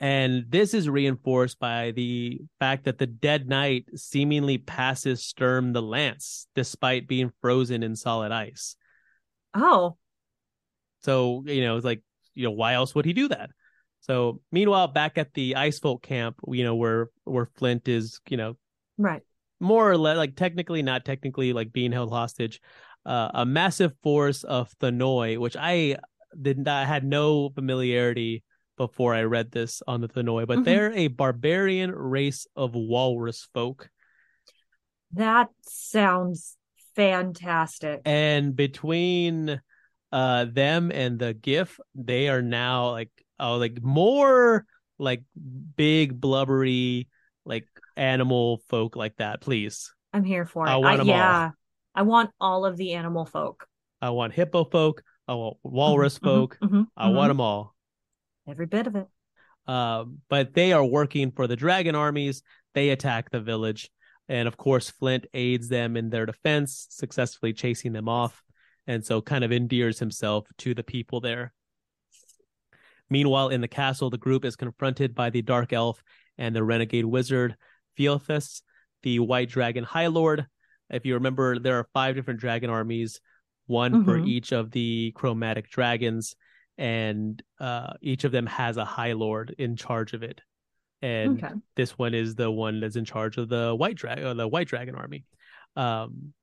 And 0.00 0.45
this 0.50 0.75
is 0.75 0.88
reinforced 0.88 1.59
by 1.59 1.93
the 1.93 2.41
fact 2.61 2.85
that 2.85 2.99
the 2.99 3.07
dead 3.07 3.49
knight 3.49 3.87
seemingly 3.97 4.59
passes 4.59 5.25
Sturm 5.25 5.73
the 5.73 5.83
lance 5.83 6.47
despite 6.55 7.09
being 7.09 7.33
frozen 7.41 7.83
in 7.83 7.97
solid 7.97 8.33
ice. 8.33 8.76
Oh, 9.55 9.97
So, 11.03 11.45
you 11.47 11.62
know, 11.62 11.76
it's 11.76 11.85
like, 11.85 12.03
you 12.35 12.45
know, 12.45 12.50
why 12.50 12.75
else 12.75 12.95
would 12.95 13.05
he 13.05 13.12
do 13.12 13.29
that? 13.29 13.50
So, 14.00 14.41
meanwhile, 14.53 14.88
back 14.88 15.19
at 15.19 15.33
the 15.35 15.57
Ice 15.57 15.79
Folk 15.79 16.03
camp, 16.03 16.37
you 16.49 16.64
know, 16.64 16.75
where 16.75 17.11
where 17.25 17.47
Flint 17.57 17.88
is, 17.88 18.21
you 18.29 18.37
know, 18.37 18.57
right. 18.99 19.23
more 19.61 19.91
or 19.91 19.97
less 19.97 20.17
like 20.17 20.37
technically 20.37 20.83
not 20.83 21.05
technically 21.05 21.53
like 21.53 21.73
being 21.73 21.93
held 21.93 22.11
hostage, 22.11 22.61
uh, 23.07 23.31
a 23.35 23.47
massive 23.47 23.93
force 24.03 24.45
of 24.45 24.73
Thanoi, 24.79 25.39
which 25.39 25.57
I 25.59 25.97
did 26.41 26.59
not 26.59 26.87
had 26.87 27.05
no 27.05 27.51
familiarity 27.51 28.43
before 28.77 29.15
I 29.15 29.23
read 29.23 29.53
this 29.53 29.83
on 29.87 30.01
the 30.01 30.09
Thanoi, 30.09 30.47
but 30.47 30.61
Mhm. 30.61 30.65
they're 30.65 30.93
a 30.93 31.07
barbarian 31.09 31.93
race 31.93 32.47
of 32.57 32.75
walrus 32.75 33.49
folk. 33.55 33.89
That 35.13 35.51
sounds 35.63 36.57
fantastic. 36.97 38.03
And 38.05 38.57
between 38.57 39.61
uh 40.13 40.45
them 40.47 40.91
and 40.93 41.19
the 41.19 41.35
giff, 41.35 41.79
they 41.95 42.29
are 42.29 42.43
now 42.43 42.91
like 42.91 43.11
oh 43.39 43.57
like 43.57 43.83
more 43.83 44.67
like 44.99 45.23
big 45.77 46.21
blubbery 46.21 47.09
like 47.45 47.67
animal 47.97 48.59
folk 48.69 48.97
like 48.97 49.17
that, 49.17 49.41
please. 49.41 49.93
I'm 50.13 50.25
here 50.25 50.45
for 50.45 50.67
it. 50.67 50.71
I 50.71 50.77
want 50.77 51.01
'em 51.01 51.11
all. 51.11 51.17
yeah. 51.17 51.51
I 51.95 52.03
want 52.03 52.31
all 52.41 52.65
of 52.65 52.77
the 52.77 52.93
animal 52.95 53.25
folk. 53.25 53.67
I 54.01 54.11
want 54.11 54.33
hippo 54.33 54.65
folk, 54.65 55.03
I 55.29 55.35
want 55.35 55.57
walrus 55.63 56.19
Mhm, 56.19 56.23
folk, 56.25 56.59
mhm, 56.63 56.87
I 56.97 57.09
mhm. 57.09 57.15
want 57.15 57.31
them 57.31 57.41
all. 57.41 57.75
every 58.47 58.67
bit 58.67 58.87
of 58.87 58.95
it. 58.97 59.07
Um, 59.67 60.19
but 60.29 60.53
they 60.53 60.73
are 60.75 60.85
working 60.85 61.31
for 61.31 61.47
the 61.47 61.57
dragon 61.57 61.95
armies. 61.95 62.43
They 62.75 62.91
attack 62.91 63.31
the 63.31 63.41
village, 63.41 63.91
and 64.29 64.47
of 64.47 64.57
course, 64.59 64.91
Flint 64.91 65.27
aids 65.33 65.69
them 65.69 65.97
in 65.97 66.11
their 66.11 66.27
defense, 66.27 66.87
successfully 66.91 67.55
chasing 67.55 67.93
them 67.93 68.09
off, 68.09 68.43
and 68.87 69.03
so 69.05 69.23
kind 69.23 69.43
of 69.45 69.53
endears 69.53 69.99
himself 69.99 70.47
to 70.59 70.75
the 70.75 70.83
people 70.85 71.21
there. 71.21 71.55
Meanwhile, 73.09 73.49
in 73.51 73.61
the 73.61 73.69
castle, 73.69 74.11
the 74.11 74.19
group 74.19 74.45
is 74.45 74.57
confronted 74.57 75.15
by 75.15 75.31
the 75.31 75.43
dark 75.43 75.73
elf 75.73 76.03
and 76.37 76.55
the 76.55 76.65
renegade 76.65 77.05
wizard 77.05 77.57
Theophis, 77.97 78.63
the 79.03 79.19
white 79.19 79.49
dragon 79.49 79.85
high 79.85 80.07
lord. 80.09 80.47
If 80.91 81.07
you 81.07 81.15
remember, 81.15 81.59
there 81.59 81.79
are 81.79 81.89
five 81.93 82.15
different 82.15 82.41
dragon 82.41 82.71
armies, 82.71 83.21
one 83.67 84.05
for 84.05 84.19
Mhm. 84.19 84.27
each 84.27 84.53
of 84.53 84.71
the 84.71 85.13
chromatic 85.15 85.71
dragons, 85.71 86.37
and 86.77 87.43
uh, 87.61 87.95
each 88.03 88.25
of 88.25 88.33
them 88.33 88.47
has 88.47 88.77
a 88.77 88.85
high 88.85 89.13
lord 89.13 89.55
in 89.59 89.77
charge 89.77 90.13
of 90.13 90.23
it. 90.23 90.41
And 91.03 91.43
Okay. 91.43 91.55
this 91.77 91.99
one 91.99 92.15
is 92.15 92.35
the 92.35 92.51
one 92.51 92.81
that's 92.81 92.97
in 92.97 93.05
charge 93.05 93.37
of 93.37 93.49
the 93.49 93.75
white 93.75 93.97
dragon, 93.97 94.37
the 94.37 94.49
white 94.49 94.69
dragon 94.69 94.95
army. 94.95 95.25
Um, 95.77 96.35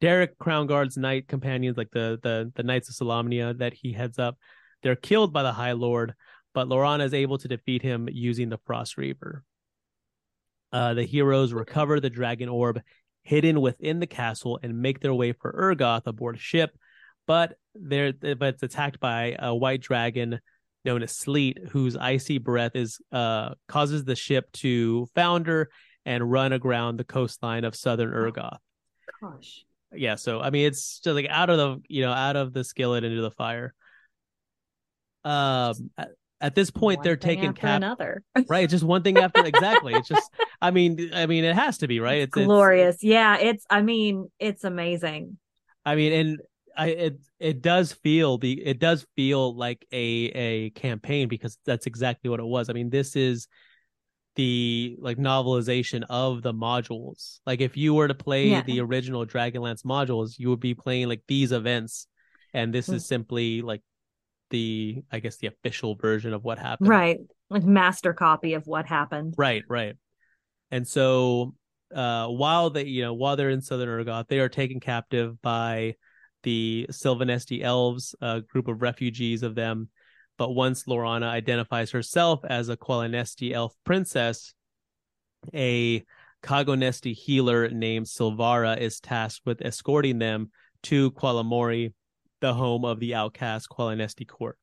Derek 0.00 0.38
Crownguard's 0.38 0.96
knight 0.96 1.28
companions, 1.28 1.76
like 1.76 1.90
the 1.90 2.18
the 2.22 2.52
the 2.54 2.62
knights 2.62 2.88
of 2.88 2.94
Solamnia 2.94 3.56
that 3.58 3.72
he 3.72 3.92
heads 3.92 4.18
up, 4.18 4.36
they're 4.82 4.96
killed 4.96 5.32
by 5.32 5.42
the 5.42 5.52
High 5.52 5.72
Lord, 5.72 6.14
but 6.52 6.68
Laurana 6.68 7.04
is 7.04 7.14
able 7.14 7.38
to 7.38 7.48
defeat 7.48 7.80
him 7.82 8.08
using 8.10 8.48
the 8.50 8.58
Frost 8.66 8.98
Reaver. 8.98 9.44
Uh, 10.74 10.92
the 10.92 11.04
heroes 11.04 11.52
recover 11.52 12.00
the 12.00 12.10
dragon 12.10 12.48
orb 12.48 12.80
hidden 13.22 13.60
within 13.60 14.00
the 14.00 14.08
castle 14.08 14.58
and 14.60 14.82
make 14.82 14.98
their 14.98 15.14
way 15.14 15.32
for 15.32 15.52
Ergoth 15.52 16.08
aboard 16.08 16.34
a 16.34 16.38
ship, 16.40 16.76
but 17.28 17.54
they're 17.76 18.12
but 18.12 18.54
it's 18.54 18.62
attacked 18.64 18.98
by 18.98 19.36
a 19.38 19.54
white 19.54 19.80
dragon 19.80 20.40
known 20.84 21.04
as 21.04 21.12
Sleet, 21.12 21.58
whose 21.70 21.96
icy 21.96 22.38
breath 22.38 22.74
is 22.74 22.98
uh 23.12 23.54
causes 23.68 24.02
the 24.02 24.16
ship 24.16 24.50
to 24.54 25.06
founder 25.14 25.70
and 26.04 26.28
run 26.28 26.52
aground 26.52 26.98
the 26.98 27.04
coastline 27.04 27.62
of 27.62 27.76
southern 27.76 28.10
Ergoth. 28.10 28.58
Gosh. 29.22 29.64
Yeah, 29.92 30.16
so 30.16 30.40
I 30.40 30.50
mean 30.50 30.66
it's 30.66 30.98
just 30.98 31.14
like 31.14 31.28
out 31.30 31.50
of 31.50 31.56
the 31.56 31.82
you 31.88 32.02
know 32.02 32.12
out 32.12 32.34
of 32.34 32.52
the 32.52 32.64
skillet 32.64 33.04
into 33.04 33.22
the 33.22 33.30
fire. 33.30 33.74
Um, 35.22 35.90
at, 36.46 36.54
this 36.54 36.70
point 36.70 36.98
One 36.98 37.04
they're 37.04 37.16
taking 37.16 37.50
after 37.50 37.60
cap 37.60 37.76
another. 37.78 38.22
right. 38.48 38.64
It's 38.64 38.70
just 38.72 38.84
one 38.84 39.02
thing 39.02 39.18
after 39.18 39.44
exactly. 39.44 39.94
It's 39.94 40.08
just 40.08 40.30
I 40.60 40.70
mean 40.70 41.10
I 41.14 41.26
mean 41.26 41.44
it 41.44 41.54
has 41.56 41.78
to 41.78 41.88
be 41.88 42.00
right. 42.00 42.22
It's, 42.22 42.36
it's 42.36 42.46
glorious. 42.46 42.98
yeah, 43.02 43.36
it's 43.38 43.64
I 43.70 43.82
mean, 43.82 44.30
it's 44.38 44.64
amazing. 44.64 45.38
I 45.84 45.94
mean, 45.96 46.12
and 46.12 46.40
I 46.76 46.86
it 46.88 47.20
it 47.38 47.62
does 47.62 47.92
feel 47.92 48.38
the 48.38 48.52
it 48.64 48.78
does 48.78 49.06
feel 49.16 49.56
like 49.56 49.86
a 49.92 50.04
a 50.34 50.70
campaign 50.70 51.28
because 51.28 51.58
that's 51.64 51.86
exactly 51.86 52.30
what 52.30 52.40
it 52.40 52.46
was. 52.46 52.68
I 52.68 52.72
mean, 52.72 52.90
this 52.90 53.16
is 53.16 53.46
the 54.36 54.96
like 54.98 55.16
novelization 55.18 56.02
of 56.10 56.42
the 56.42 56.52
modules. 56.52 57.38
Like 57.46 57.60
if 57.60 57.76
you 57.76 57.94
were 57.94 58.08
to 58.08 58.14
play 58.14 58.48
Yeah. 58.48 58.62
the 58.62 58.80
original 58.80 59.24
Dragonlance 59.24 59.84
modules, 59.84 60.38
you 60.38 60.50
would 60.50 60.60
be 60.60 60.74
playing 60.74 61.08
like 61.08 61.22
these 61.28 61.52
events, 61.52 62.08
and 62.52 62.74
this 62.74 62.88
Mm. 62.88 62.94
is 62.94 63.06
simply 63.06 63.62
like 63.62 63.82
the 64.54 65.02
I 65.10 65.18
guess 65.18 65.36
the 65.38 65.48
official 65.48 65.96
version 65.96 66.32
of 66.32 66.44
what 66.44 66.60
happened. 66.60 66.88
Right. 66.88 67.18
Like 67.50 67.64
master 67.64 68.12
copy 68.12 68.54
of 68.54 68.68
what 68.68 68.86
happened. 68.86 69.34
Right, 69.36 69.64
right. 69.68 69.96
And 70.70 70.86
so 70.86 71.54
uh 71.92 72.28
while 72.28 72.70
they 72.70 72.84
you 72.84 73.02
know, 73.02 73.14
while 73.14 73.34
they're 73.34 73.50
in 73.50 73.60
southern 73.60 73.88
Ergoth, 73.88 74.28
they 74.28 74.38
are 74.38 74.48
taken 74.48 74.78
captive 74.78 75.42
by 75.42 75.96
the 76.44 76.86
Silvanesti 76.90 77.62
elves, 77.62 78.14
a 78.20 78.42
group 78.42 78.68
of 78.68 78.80
refugees 78.80 79.42
of 79.42 79.56
them. 79.56 79.88
But 80.38 80.50
once 80.50 80.84
Laurana 80.84 81.26
identifies 81.26 81.90
herself 81.90 82.44
as 82.44 82.68
a 82.68 82.76
Qualinesti 82.76 83.52
elf 83.52 83.74
princess, 83.84 84.54
a 85.52 86.04
Kagonesti 86.44 87.12
healer 87.12 87.68
named 87.70 88.06
Silvara 88.06 88.78
is 88.78 89.00
tasked 89.00 89.46
with 89.46 89.62
escorting 89.62 90.18
them 90.18 90.50
to 90.84 91.10
Qualimori, 91.12 91.94
the 92.44 92.52
home 92.52 92.84
of 92.84 93.00
the 93.00 93.14
outcast 93.14 93.70
Qualinesti 93.70 94.28
court. 94.28 94.58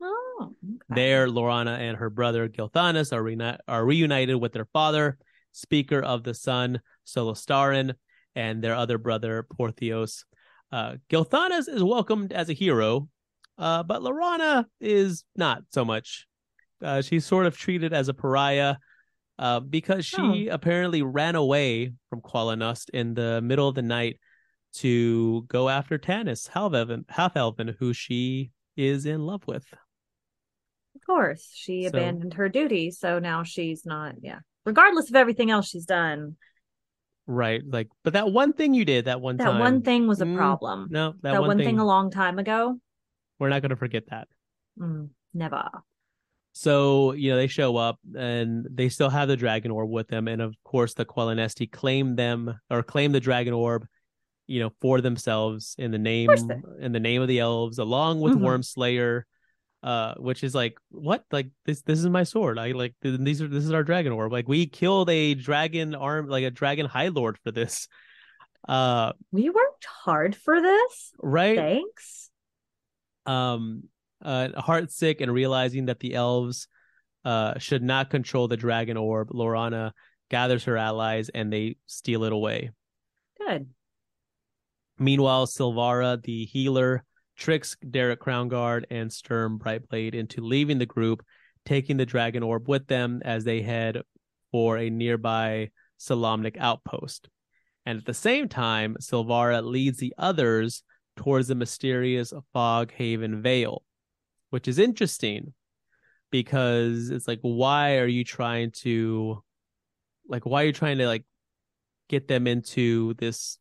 Oh. 0.00 0.54
okay. 0.64 0.94
There, 0.94 1.26
Laurana 1.26 1.76
and 1.76 1.96
her 1.96 2.10
brother 2.10 2.48
Gilthanas 2.48 3.12
are, 3.12 3.22
reuni- 3.22 3.58
are 3.66 3.84
reunited 3.84 4.36
with 4.36 4.52
their 4.52 4.68
father, 4.72 5.18
Speaker 5.50 6.00
of 6.00 6.22
the 6.22 6.32
Sun, 6.32 6.80
Solostaran, 7.04 7.94
and 8.36 8.62
their 8.62 8.76
other 8.76 8.98
brother, 8.98 9.44
Porthios. 9.58 10.22
Uh, 10.70 10.94
Gilthanas 11.10 11.68
is 11.68 11.82
welcomed 11.82 12.32
as 12.32 12.50
a 12.50 12.52
hero, 12.52 13.08
uh, 13.58 13.82
but 13.82 14.02
Laurana 14.02 14.66
is 14.80 15.24
not 15.34 15.62
so 15.72 15.84
much. 15.84 16.28
Uh, 16.80 17.02
she's 17.02 17.26
sort 17.26 17.46
of 17.46 17.56
treated 17.56 17.92
as 17.92 18.08
a 18.08 18.14
pariah 18.14 18.76
uh, 19.40 19.58
because 19.58 20.06
she 20.06 20.46
apparently 20.46 21.02
ran 21.02 21.34
away 21.34 21.94
from 22.10 22.20
Qualinost 22.20 22.90
in 22.90 23.14
the 23.14 23.40
middle 23.42 23.66
of 23.66 23.74
the 23.74 23.82
night 23.82 24.18
to 24.74 25.42
go 25.48 25.68
after 25.68 25.98
Tanis, 25.98 26.48
half-elven, 26.48 27.04
half-elven 27.08 27.76
who 27.78 27.92
she 27.92 28.50
is 28.76 29.06
in 29.06 29.20
love 29.26 29.42
with. 29.46 29.66
Of 30.94 31.00
course. 31.06 31.50
She 31.54 31.84
So- 31.84 31.88
abandoned 31.90 32.34
her 32.34 32.48
duty, 32.48 32.90
so 32.90 33.18
now 33.18 33.42
she's 33.42 33.84
not, 33.86 34.16
yeah. 34.22 34.40
Regardless 34.64 35.08
of 35.08 35.16
everything 35.16 35.50
else 35.50 35.68
she's 35.68 35.86
done, 35.86 36.36
Right. 37.30 37.60
Like, 37.62 37.88
but 38.04 38.14
that 38.14 38.32
one 38.32 38.54
thing 38.54 38.72
you 38.72 38.86
did 38.86 39.04
that 39.04 39.20
one 39.20 39.36
that 39.36 39.44
time. 39.44 39.58
one 39.58 39.82
thing 39.82 40.06
was 40.06 40.22
a 40.22 40.24
Mm, 40.24 40.34
problem. 40.34 40.88
No, 40.90 41.12
that, 41.20 41.32
that, 41.34 41.42
one, 41.42 41.58
thing, 41.58 41.78
a 41.78 41.84
long 41.84 42.10
time 42.10 42.38
ago. 42.38 42.80
we're 43.38 43.50
not 43.50 43.60
going 43.60 43.68
to 43.68 43.76
forget 43.76 44.06
that. 44.08 44.28
Mm, 44.80 45.10
never. 45.34 45.68
So, 46.54 47.12
you 47.12 47.30
know, 47.30 47.36
they 47.36 47.46
show 47.46 47.76
up 47.76 48.00
and 48.16 48.66
they 48.70 48.88
still 48.88 49.10
have 49.10 49.28
the 49.28 49.36
dragon 49.36 49.70
orb 49.70 49.90
with 49.90 50.08
them. 50.08 50.26
And 50.26 50.40
of 50.40 50.56
course, 50.64 50.94
the 50.94 51.04
Qualinesti 51.04 51.70
claim 51.70 52.16
them 52.16 52.58
or 52.70 52.82
claim 52.82 53.12
the 53.12 53.20
dragon 53.20 53.52
orb, 53.52 53.86
you 54.48 54.58
know, 54.60 54.70
for 54.80 55.00
themselves 55.00 55.76
in 55.78 55.92
the 55.92 55.98
name, 55.98 56.28
in 56.80 56.90
the 56.92 56.98
name 57.00 57.22
of 57.22 57.28
the 57.28 57.38
elves, 57.38 57.78
along 57.78 58.20
with 58.20 58.32
Mhm. 58.34 58.40
Wyrmslayer, 58.40 59.22
uh, 59.84 60.14
which 60.16 60.42
is 60.42 60.54
like, 60.54 60.76
what? 60.90 61.24
Like 61.30 61.50
this, 61.66 61.82
this 61.82 62.00
is 62.00 62.06
my 62.08 62.24
sword. 62.24 62.58
I 62.58 62.72
like, 62.72 62.94
these 63.02 63.40
are, 63.40 63.46
this 63.46 63.64
is 63.64 63.72
our 63.72 63.84
dragon 63.84 64.10
orb. 64.10 64.32
Like 64.32 64.48
we 64.48 64.66
killed 64.66 65.08
a 65.10 65.34
dragon 65.34 65.94
arm, 65.94 66.26
like 66.26 66.42
a 66.44 66.50
dragon 66.50 66.86
high 66.86 67.08
lord 67.08 67.38
for 67.44 67.52
this. 67.52 67.86
Uh, 68.66 69.12
We 69.30 69.48
worked 69.50 69.84
hard 69.84 70.34
for 70.34 70.60
this. 70.60 71.12
right. 71.22 71.56
Thanks. 71.56 72.30
Um, 73.24 73.84
uh, 74.24 74.48
heartsick 74.56 75.20
and 75.20 75.32
realizing 75.32 75.86
that 75.86 76.00
the 76.00 76.14
elves 76.14 76.66
uh, 77.24 77.58
should 77.58 77.82
not 77.82 78.10
control 78.10 78.48
the 78.48 78.56
dragon 78.56 78.96
orb, 78.96 79.28
Laurana 79.30 79.92
gathers 80.30 80.64
her 80.64 80.76
allies 80.76 81.28
and 81.28 81.52
they 81.52 81.76
steal 81.86 82.24
it 82.24 82.32
away. 82.32 82.70
Good. 83.38 83.68
Meanwhile, 84.98 85.46
Silvara, 85.46 86.22
the 86.22 86.44
healer, 86.46 87.04
tricks 87.36 87.76
Derek 87.88 88.20
Crownguard 88.20 88.84
and 88.90 89.12
Sturm 89.12 89.58
Brightblade 89.58 90.14
into 90.14 90.40
leaving 90.40 90.78
the 90.78 90.86
group, 90.86 91.24
taking 91.64 91.96
the 91.96 92.06
dragon 92.06 92.42
orb 92.42 92.68
with 92.68 92.86
them 92.88 93.22
as 93.24 93.44
they 93.44 93.62
head 93.62 93.98
for 94.50 94.76
a 94.76 94.90
nearby 94.90 95.70
Solamnic 96.00 96.56
outpost. 96.58 97.28
And 97.86 97.98
at 97.98 98.04
the 98.04 98.14
same 98.14 98.48
time, 98.48 98.96
Silvara 99.00 99.62
leads 99.62 99.98
the 99.98 100.14
others 100.18 100.82
towards 101.16 101.48
the 101.48 101.54
mysterious 101.54 102.32
Foghaven 102.54 103.40
Vale, 103.40 103.82
which 104.50 104.68
is 104.68 104.78
interesting 104.78 105.54
because 106.30 107.10
it's 107.10 107.28
like, 107.28 107.40
why 107.42 107.98
are 107.98 108.06
you 108.06 108.24
trying 108.24 108.72
to, 108.72 109.42
like, 110.28 110.44
why 110.44 110.62
are 110.62 110.66
you 110.66 110.72
trying 110.72 110.98
to, 110.98 111.06
like, 111.06 111.24
get 112.08 112.28
them 112.28 112.46
into 112.46 113.14
this 113.14 113.58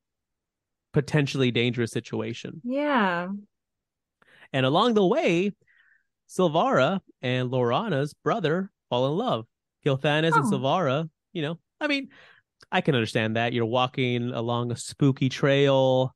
potentially 0.94 1.51
dangerous 1.51 1.91
situation? 1.91 2.62
Yeah. 2.63 3.29
And 4.53 4.65
along 4.65 4.94
the 4.94 5.06
way, 5.06 5.53
Silvara 6.29 7.01
and 7.22 7.50
Laurana's 7.51 8.13
brother 8.13 8.72
fall 8.89 9.08
in 9.12 9.17
love. 9.17 9.46
Gilthanas 9.86 10.36
and 10.36 10.46
Oh. 10.46 10.51
Silvara, 10.51 11.10
you 11.34 11.41
know, 11.41 11.60
I 11.79 11.88
mean, 11.88 12.10
I 12.72 12.82
can 12.82 12.96
understand 12.96 13.36
that. 13.36 13.53
You're 13.53 13.65
walking 13.65 14.32
along 14.32 14.72
a 14.72 14.75
spooky 14.75 15.29
trail. 15.29 16.15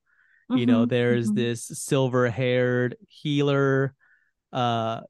You 0.49 0.65
know, 0.65 0.85
Mhm, 0.85 0.89
there's 0.89 1.31
mhm. 1.31 1.35
this 1.35 1.65
silver 1.65 2.29
haired 2.29 2.97
healer. 3.07 3.93
Uh, 4.51 5.01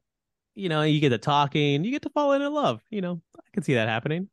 you 0.54 0.68
know, 0.68 0.82
you 0.82 1.00
get 1.00 1.08
to 1.08 1.18
talking, 1.18 1.82
you 1.84 1.90
get 1.90 2.02
to 2.02 2.10
fall 2.10 2.32
in 2.32 2.42
love. 2.52 2.80
You 2.90 3.00
know, 3.00 3.22
I 3.36 3.48
can 3.52 3.62
see 3.64 3.74
that 3.74 3.88
happening. 3.88 4.28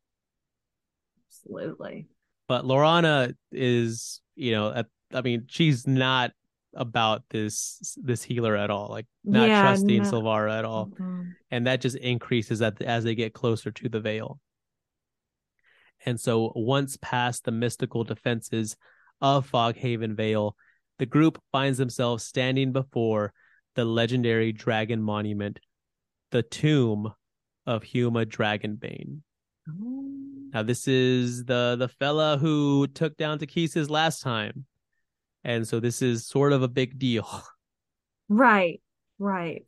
Absolutely. 1.26 2.06
But 2.46 2.64
Laurana 2.64 3.34
is, 3.50 4.20
you 4.36 4.52
know, 4.52 4.72
at, 4.72 4.86
I 5.12 5.20
mean, 5.22 5.44
she's 5.48 5.86
not 5.86 6.32
about 6.74 7.24
this 7.30 7.96
this 8.00 8.22
healer 8.22 8.56
at 8.56 8.70
all. 8.70 8.88
Like 8.88 9.06
not 9.24 9.48
Yeah, 9.48 9.62
trusting 9.62 10.02
no. 10.04 10.10
Silvara 10.10 10.58
at 10.58 10.64
all. 10.64 10.86
Mhm. 10.86 11.32
and 11.50 11.66
that 11.66 11.80
just 11.80 11.96
increases 11.96 12.62
at 12.62 12.80
as 12.82 13.02
they 13.04 13.14
get 13.16 13.34
closer 13.34 13.70
to 13.72 13.88
the 13.88 14.00
vale. 14.00 14.40
And 16.06 16.18
so 16.18 16.52
once 16.54 16.96
past 17.02 17.44
the 17.44 17.50
mystical 17.50 18.04
defenses 18.04 18.76
of 19.20 19.50
Foghaven 19.50 20.14
Vale, 20.16 20.56
the 20.98 21.06
group 21.06 21.42
finds 21.52 21.76
themselves 21.78 22.24
standing 22.24 22.72
before 22.72 23.32
the 23.74 23.84
legendary 23.84 24.52
dragon 24.52 25.02
monument, 25.02 25.60
the 26.30 26.42
tomb 26.42 27.12
of 27.66 27.82
Huma 27.82 28.24
Dragonbane. 28.26 29.20
Oh. 29.68 30.06
Now 30.52 30.62
this 30.62 30.88
is 30.88 31.44
the 31.44 31.76
the 31.78 31.88
fella 31.88 32.38
who 32.38 32.86
took 32.86 33.16
down 33.16 33.38
Takhisis 33.38 33.90
last 33.90 34.20
time. 34.22 34.66
And 35.44 35.66
so 35.66 35.80
this 35.80 36.02
is 36.02 36.26
sort 36.26 36.52
of 36.52 36.62
a 36.62 36.68
big 36.68 36.98
deal. 36.98 37.26
Right. 38.32 38.80
Right. 39.18 39.64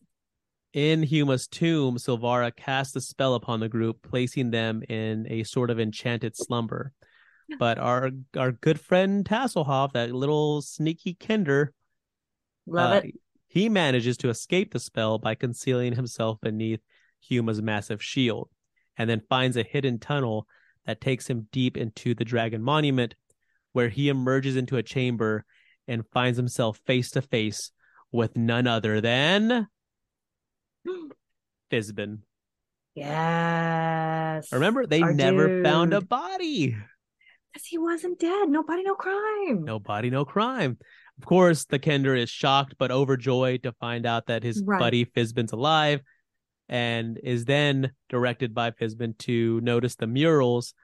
In 0.72 1.02
Huma's 1.02 1.48
tomb, 1.48 1.96
Silvara 1.96 2.54
casts 2.54 2.94
a 2.94 3.00
spell 3.00 3.34
upon 3.34 3.58
the 3.58 3.68
group, 3.68 4.08
placing 4.08 4.52
them 4.52 4.84
in 4.88 5.26
a 5.28 5.42
sort 5.42 5.68
of 5.68 5.80
enchanted 5.80 6.36
slumber. 6.36 6.92
But 7.58 7.78
our 7.80 8.10
our 8.36 8.52
good 8.52 8.80
friend 8.80 9.24
Tasslehoff, 9.24 9.94
that 9.94 10.12
little 10.12 10.62
sneaky 10.62 11.14
Kender, 11.14 11.70
Love 12.66 12.92
uh, 12.92 13.00
it. 13.08 13.14
he 13.48 13.68
manages 13.68 14.16
to 14.18 14.30
escape 14.30 14.72
the 14.72 14.78
spell 14.78 15.18
by 15.18 15.34
concealing 15.34 15.94
himself 15.94 16.40
beneath 16.40 16.80
Huma's 17.20 17.60
massive 17.60 18.02
shield, 18.02 18.48
and 18.96 19.10
then 19.10 19.22
finds 19.28 19.56
a 19.56 19.64
hidden 19.64 19.98
tunnel 19.98 20.46
that 20.86 21.00
takes 21.00 21.28
him 21.28 21.48
deep 21.52 21.76
into 21.76 22.14
the 22.14 22.24
dragon 22.24 22.62
monument, 22.62 23.16
where 23.72 23.88
he 23.88 24.08
emerges 24.08 24.56
into 24.56 24.76
a 24.76 24.82
chamber 24.82 25.44
and 25.92 26.06
finds 26.12 26.36
himself 26.38 26.80
face 26.86 27.10
to 27.12 27.22
face 27.22 27.70
with 28.10 28.36
none 28.36 28.66
other 28.66 29.00
than 29.00 29.68
Fizban. 31.70 32.18
Yes. 32.94 34.52
Remember, 34.52 34.86
they 34.86 35.02
Our 35.02 35.14
never 35.14 35.62
found 35.62 35.94
a 35.94 36.00
body. 36.00 36.76
Because 37.52 37.66
he 37.66 37.78
wasn't 37.78 38.18
dead. 38.18 38.48
Nobody, 38.48 38.82
no 38.82 38.94
crime. 38.94 39.64
No 39.64 39.78
body, 39.78 40.10
no 40.10 40.24
crime. 40.24 40.78
Of 41.18 41.26
course, 41.26 41.64
the 41.66 41.78
Kender 41.78 42.18
is 42.18 42.30
shocked 42.30 42.74
but 42.78 42.90
overjoyed 42.90 43.62
to 43.62 43.72
find 43.72 44.06
out 44.06 44.26
that 44.26 44.42
his 44.42 44.62
Right. 44.64 44.78
buddy 44.78 45.04
Fizban's 45.04 45.52
alive 45.52 46.00
and 46.68 47.18
is 47.22 47.44
then 47.44 47.92
directed 48.08 48.54
by 48.54 48.70
Fizban 48.70 49.16
to 49.18 49.60
notice 49.60 49.94
the 49.96 50.06
murals 50.06 50.74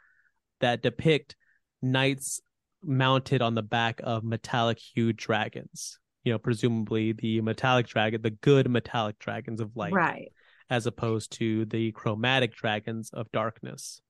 that 0.61 0.83
depict 0.83 1.37
knights 1.81 2.41
mounted 2.83 3.43
on 3.43 3.55
the 3.55 3.63
back 3.63 4.01
of 4.05 4.25
metallic 4.25 4.79
hued 4.79 5.17
dragons. 5.17 5.99
You 6.25 6.33
know, 6.33 6.39
presumably 6.39 7.13
the 7.13 7.41
metallic 7.41 7.87
dragon, 7.87 8.21
the 8.23 8.31
good 8.31 8.69
metallic 8.69 9.19
dragons 9.19 9.61
of 9.61 9.77
light, 9.77 9.93
Right. 9.93 10.33
as 10.69 10.87
opposed 10.87 11.33
to 11.39 11.65
the 11.65 11.93
chromatic 11.93 12.55
dragons 12.55 13.11
of 13.11 13.31
darkness. 13.33 14.01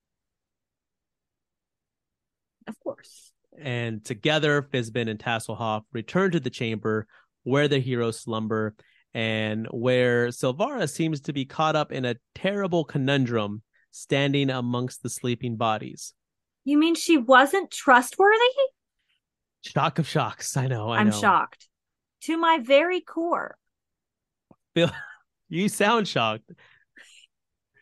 Of 2.66 2.78
course. 2.80 3.32
and 3.60 4.04
together 4.04 4.62
Fizban 4.62 5.08
and 5.10 5.18
Tasslehoff 5.18 5.82
return 5.92 6.30
to 6.30 6.38
the 6.38 6.50
chamber 6.50 7.08
where 7.42 7.66
the 7.66 7.80
heroes 7.80 8.20
slumber 8.20 8.76
and 9.14 9.66
where 9.72 10.28
Silvara 10.28 10.88
seems 10.88 11.22
to 11.22 11.32
be 11.32 11.44
caught 11.44 11.74
up 11.74 11.90
in 11.90 12.04
a 12.04 12.14
terrible 12.36 12.84
conundrum 12.84 13.62
standing 13.90 14.48
amongst 14.50 15.02
the 15.02 15.08
sleeping 15.10 15.56
bodies. 15.56 16.14
You 16.68 16.76
mean 16.76 16.96
she 16.96 17.16
wasn't 17.16 17.70
trustworthy? 17.70 18.36
Shock 19.62 19.98
of 19.98 20.06
shocks. 20.06 20.54
I 20.54 20.66
know. 20.66 20.90
I 20.90 20.98
I'm 20.98 21.08
know. 21.08 21.18
shocked 21.18 21.66
to 22.24 22.36
my 22.36 22.58
very 22.62 23.00
core. 23.00 23.56
Phil, 24.74 24.90
you 25.48 25.70
sound 25.70 26.06
shocked. 26.06 26.50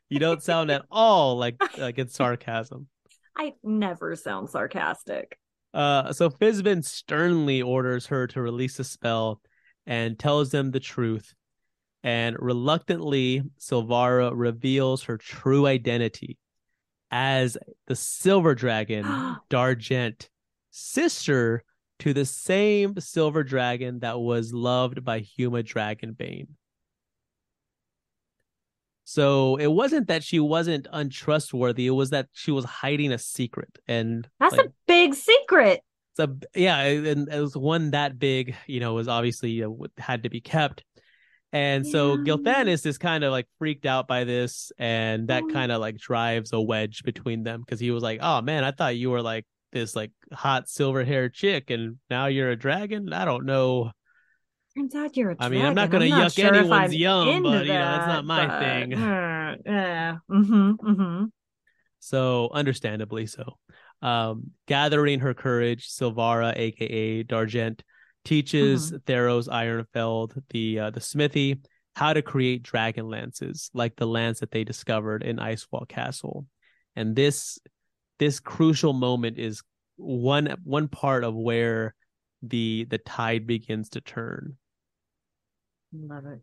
You 0.08 0.20
don't 0.20 0.40
sound 0.40 0.70
at 0.70 0.84
all 0.88 1.36
like 1.36 1.56
like 1.76 1.98
it's 1.98 2.14
sarcasm. 2.14 2.86
I 3.36 3.54
never 3.64 4.14
sound 4.14 4.50
sarcastic. 4.50 5.36
Uh, 5.74 6.12
so 6.12 6.30
Fizban 6.30 6.84
sternly 6.84 7.62
orders 7.62 8.06
her 8.06 8.28
to 8.28 8.40
release 8.40 8.76
the 8.76 8.84
spell 8.84 9.40
and 9.84 10.16
tells 10.16 10.52
them 10.52 10.70
the 10.70 10.78
truth. 10.78 11.34
And 12.04 12.36
reluctantly, 12.38 13.42
Silvara 13.58 14.30
reveals 14.32 15.02
her 15.02 15.18
true 15.18 15.66
identity 15.66 16.38
as 17.18 17.56
the 17.86 17.96
silver 17.96 18.54
dragon, 18.54 19.06
D'argent, 19.48 20.28
sister 20.70 21.64
to 22.00 22.12
the 22.12 22.26
same 22.26 23.00
silver 23.00 23.42
dragon 23.42 24.00
that 24.00 24.20
was 24.20 24.52
loved 24.52 25.02
by 25.02 25.20
Huma 25.22 25.64
Dragonbane. 25.64 26.48
So 29.04 29.56
it 29.56 29.68
wasn't 29.68 30.08
that 30.08 30.24
she 30.24 30.40
wasn't 30.40 30.88
untrustworthy, 30.92 31.86
it 31.86 31.92
was 31.92 32.10
that 32.10 32.28
she 32.34 32.50
was 32.50 32.66
hiding 32.66 33.12
a 33.12 33.18
secret. 33.18 33.78
And 33.88 34.28
That's 34.38 34.54
like, 34.54 34.66
a 34.66 34.72
big 34.86 35.14
secret. 35.14 35.82
it's 36.12 36.18
a 36.18 36.36
yeah, 36.54 36.80
and 36.80 37.32
it 37.32 37.40
was 37.40 37.56
one 37.56 37.92
that 37.92 38.18
big, 38.18 38.54
you 38.66 38.80
know, 38.80 38.92
was 38.92 39.08
obviously 39.08 39.64
uh, 39.64 39.70
had 39.96 40.24
to 40.24 40.28
be 40.28 40.42
kept. 40.42 40.84
And 41.56 41.86
so 41.86 42.16
Yeah. 42.16 42.24
Gilthanas 42.24 42.84
is 42.84 42.98
kind 42.98 43.24
of 43.24 43.32
like 43.32 43.46
freaked 43.58 43.86
out 43.86 44.06
by 44.06 44.24
this, 44.24 44.72
and 44.76 45.28
that 45.28 45.42
kind 45.50 45.72
of 45.72 45.80
like 45.80 45.96
drives 45.96 46.52
a 46.52 46.60
wedge 46.60 47.02
between 47.02 47.44
them 47.44 47.62
because 47.62 47.80
he 47.80 47.90
was 47.90 48.02
like, 48.02 48.18
"Oh 48.20 48.42
man, 48.42 48.62
I 48.62 48.72
thought 48.72 48.96
you 48.96 49.08
were 49.08 49.22
like 49.22 49.46
this 49.72 49.96
like 49.96 50.12
hot 50.34 50.68
silver 50.68 51.02
haired 51.02 51.32
chick, 51.32 51.70
and 51.70 51.96
now 52.10 52.26
you're 52.26 52.50
a 52.50 52.56
dragon. 52.56 53.10
I 53.10 53.24
don't 53.24 53.46
know. 53.46 53.90
Turns 54.76 54.94
out 54.94 55.16
you're 55.16 55.30
a 55.30 55.36
I 55.38 55.48
mean, 55.48 55.64
I'm 55.64 55.74
not 55.74 55.88
gonna 55.88 56.10
not 56.10 56.30
yuck 56.30 56.38
sure 56.38 56.54
anyone's 56.54 56.94
yum, 56.94 57.42
but, 57.42 57.64
you 57.64 57.72
know, 57.72 57.78
that's 57.78 58.06
not 58.06 58.16
that, 58.16 58.24
my 58.26 58.46
but, 58.46 58.58
thing. 58.60 58.94
uh, 58.94 59.56
yeah. 59.64 60.16
Mm-hmm. 60.30 60.70
Mm-hmm. 60.72 61.24
So 62.00 62.50
understandably 62.52 63.24
so. 63.26 63.56
Um, 64.02 64.50
gathering 64.68 65.20
her 65.20 65.32
courage, 65.32 65.88
Silvara, 65.88 66.52
aka 66.54 67.22
D'argent, 67.22 67.82
teaches 68.26 68.92
Theros 69.06 69.48
Ironfeld, 69.48 70.40
the 70.50 70.78
uh, 70.80 70.90
the 70.90 71.00
smithy, 71.00 71.60
how 71.94 72.12
to 72.12 72.20
create 72.20 72.62
dragon 72.62 73.08
lances, 73.08 73.70
like 73.72 73.96
the 73.96 74.06
lance 74.06 74.40
that 74.40 74.50
they 74.50 74.64
discovered 74.64 75.22
in 75.22 75.38
Icewall 75.38 75.86
Castle. 75.86 76.46
And 76.94 77.16
this 77.16 77.58
this 78.18 78.40
crucial 78.40 78.92
moment 78.92 79.38
is 79.38 79.62
one 79.96 80.54
one 80.64 80.88
part 80.88 81.24
of 81.24 81.34
where 81.34 81.94
the 82.42 82.86
the 82.90 82.98
tide 82.98 83.46
begins 83.46 83.90
to 83.90 84.00
turn. 84.00 84.56
Love 85.92 86.26
it. 86.26 86.40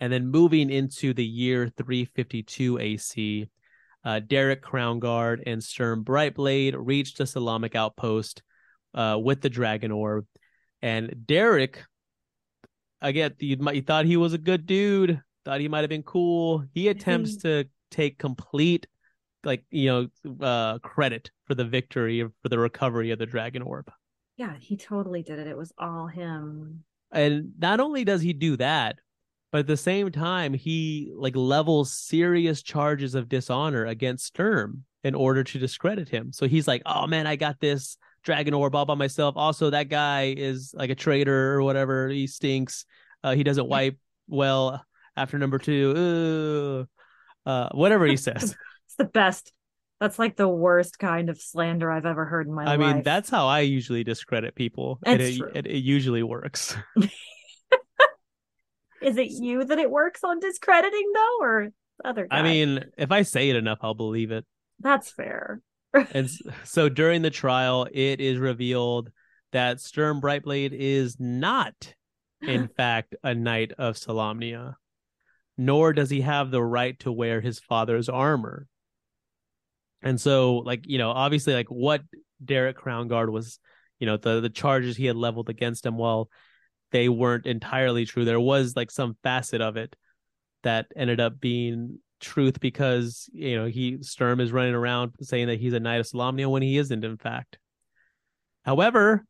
And 0.00 0.12
then 0.12 0.26
moving 0.28 0.70
into 0.70 1.12
the 1.12 1.24
year 1.24 1.70
352 1.76 2.78
AC, 2.78 3.48
uh, 4.04 4.20
Derek 4.20 4.62
Crownguard 4.62 5.42
and 5.46 5.62
Sturm 5.62 6.04
Brightblade 6.04 6.74
reach 6.76 7.14
the 7.14 7.24
Solamnic 7.24 7.74
outpost 7.74 8.42
uh, 8.94 9.18
with 9.22 9.42
the 9.42 9.50
Dragon 9.50 9.92
Orb. 9.92 10.26
And 10.82 11.26
Derek 11.26 11.84
again, 13.00 13.34
you, 13.38 13.56
you 13.72 13.82
thought 13.82 14.04
he 14.04 14.16
was 14.16 14.32
a 14.32 14.38
good 14.38 14.66
dude, 14.66 15.20
thought 15.44 15.60
he 15.60 15.68
might 15.68 15.80
have 15.80 15.88
been 15.88 16.02
cool. 16.02 16.64
He 16.72 16.88
attempts 16.88 17.36
to 17.38 17.66
take 17.90 18.18
complete, 18.18 18.86
like 19.44 19.64
you 19.70 20.08
know, 20.24 20.44
uh, 20.44 20.78
credit 20.78 21.30
for 21.44 21.54
the 21.54 21.64
victory 21.64 22.26
for 22.42 22.48
the 22.48 22.58
recovery 22.58 23.10
of 23.10 23.18
the 23.18 23.26
dragon 23.26 23.62
orb. 23.62 23.90
Yeah, 24.36 24.54
he 24.58 24.76
totally 24.76 25.22
did 25.22 25.38
it. 25.38 25.46
It 25.46 25.56
was 25.56 25.72
all 25.78 26.06
him. 26.06 26.84
And 27.12 27.52
not 27.58 27.80
only 27.80 28.04
does 28.04 28.22
he 28.22 28.32
do 28.32 28.56
that, 28.56 28.96
but 29.52 29.58
at 29.58 29.66
the 29.66 29.76
same 29.76 30.12
time, 30.12 30.54
he 30.54 31.12
like 31.14 31.34
levels 31.34 31.92
serious 31.92 32.62
charges 32.62 33.14
of 33.14 33.28
dishonor 33.28 33.84
against 33.86 34.26
Sturm 34.26 34.84
in 35.02 35.14
order 35.14 35.42
to 35.42 35.58
discredit 35.58 36.08
him. 36.08 36.32
So 36.32 36.46
he's 36.46 36.68
like, 36.68 36.82
"Oh 36.86 37.06
man, 37.06 37.26
I 37.26 37.36
got 37.36 37.58
this 37.58 37.96
dragon 38.22 38.54
orb 38.54 38.74
all 38.74 38.84
by 38.84 38.94
myself. 38.94 39.36
Also, 39.36 39.70
that 39.70 39.88
guy 39.88 40.34
is 40.36 40.74
like 40.76 40.90
a 40.90 40.94
traitor 40.94 41.54
or 41.54 41.62
whatever. 41.62 42.08
He 42.08 42.26
stinks. 42.26 42.84
Uh, 43.22 43.34
he 43.34 43.44
doesn't 43.44 43.68
wipe 43.68 43.98
well 44.28 44.84
after 45.16 45.38
number 45.38 45.58
two. 45.58 46.86
Uh, 47.46 47.68
whatever 47.72 48.06
he 48.06 48.16
says. 48.16 48.54
It's 48.86 48.96
the 48.96 49.04
best. 49.04 49.52
That's 50.00 50.18
like 50.18 50.34
the 50.34 50.48
worst 50.48 50.98
kind 50.98 51.30
of 51.30 51.40
slander 51.40 51.92
I've 51.92 52.04
ever 52.04 52.24
heard 52.24 52.48
in 52.48 52.54
my 52.54 52.64
I 52.64 52.74
life. 52.74 52.80
I 52.80 52.92
mean, 52.94 53.02
that's 53.04 53.30
how 53.30 53.46
I 53.46 53.60
usually 53.60 54.02
discredit 54.02 54.56
people, 54.56 54.98
and 55.06 55.22
it, 55.22 55.40
it 55.54 55.66
it 55.66 55.78
usually 55.78 56.24
works. 56.24 56.76
Is 59.00 59.16
it 59.16 59.28
you 59.30 59.64
that 59.64 59.78
it 59.78 59.90
works 59.90 60.24
on 60.24 60.40
discrediting 60.40 61.12
though, 61.14 61.38
or 61.40 61.68
other 62.04 62.26
guy? 62.26 62.38
I 62.38 62.42
mean, 62.42 62.84
if 62.98 63.12
I 63.12 63.22
say 63.22 63.50
it 63.50 63.54
enough, 63.54 63.78
I'll 63.82 63.94
believe 63.94 64.32
it. 64.32 64.44
that's 64.80 65.12
fair. 65.12 65.60
And 65.92 66.30
so 66.64 66.88
during 66.88 67.22
the 67.22 67.30
trial, 67.30 67.88
it 67.92 68.20
is 68.20 68.38
revealed 68.38 69.10
that 69.52 69.80
Sturm 69.80 70.20
Brightblade 70.20 70.72
is 70.72 71.18
not, 71.18 71.94
in 72.42 72.68
fact, 72.76 73.14
a 73.22 73.34
knight 73.34 73.72
of 73.78 73.96
Solamnia, 73.96 74.74
nor 75.58 75.92
does 75.92 76.10
he 76.10 76.20
have 76.20 76.50
the 76.50 76.62
right 76.62 76.98
to 77.00 77.12
wear 77.12 77.40
his 77.40 77.58
father's 77.58 78.08
armor. 78.08 78.66
And 80.02 80.20
so, 80.20 80.58
like, 80.58 80.86
you 80.86 80.98
know, 80.98 81.10
obviously, 81.10 81.54
like 81.54 81.68
what 81.68 82.02
Derek 82.42 82.78
Crownguard 82.78 83.30
was, 83.30 83.58
you 83.98 84.06
know, 84.06 84.16
the, 84.16 84.40
the 84.40 84.48
charges 84.48 84.96
he 84.96 85.06
had 85.06 85.16
leveled 85.16 85.50
against 85.50 85.84
him, 85.84 85.98
well, 85.98 86.30
they 86.92 87.08
weren't 87.08 87.46
entirely 87.46 88.06
true. 88.06 88.24
There 88.24 88.40
was 88.40 88.74
like 88.76 88.90
some 88.90 89.16
facet 89.22 89.60
of 89.60 89.76
it 89.76 89.94
that 90.62 90.86
ended 90.96 91.20
up 91.20 91.40
being 91.40 91.98
truth 92.20 92.60
because 92.60 93.28
you 93.32 93.56
know 93.56 93.66
he 93.66 94.02
Sturm 94.02 94.40
is 94.40 94.52
running 94.52 94.74
around 94.74 95.12
saying 95.22 95.48
that 95.48 95.58
he's 95.58 95.72
a 95.72 95.80
knight 95.80 96.00
of 96.00 96.06
Solamnia 96.06 96.50
when 96.50 96.62
he 96.62 96.78
isn't 96.78 97.04
in 97.04 97.16
fact. 97.16 97.58
However, 98.64 99.24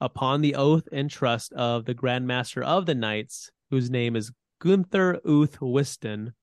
upon 0.00 0.40
the 0.40 0.54
oath 0.56 0.88
and 0.92 1.08
trust 1.08 1.52
of 1.52 1.84
the 1.84 1.94
Grand 1.94 2.26
Master 2.26 2.62
of 2.62 2.86
the 2.86 2.94
Knights, 2.94 3.50
whose 3.70 3.90
name 3.90 4.16
is 4.16 4.32
Gunthar 4.62 5.20
Uth 5.24 5.60
Wistan, 5.60 6.34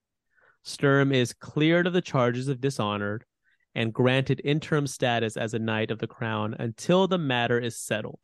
Sturm 0.64 1.12
is 1.12 1.34
cleared 1.34 1.88
of 1.88 1.94
the 1.94 2.02
charges 2.02 2.48
of 2.48 2.62
dishonor 2.62 3.22
and 3.76 3.94
granted 3.94 4.42
interim 4.44 4.88
status 4.88 5.38
as 5.38 5.54
a 5.54 5.60
knight 5.60 5.92
of 5.92 6.00
the 6.00 6.08
crown 6.08 6.56
until 6.58 7.08
the 7.08 7.18
matter 7.18 7.60
is 7.60 7.78
settled. 7.78 8.20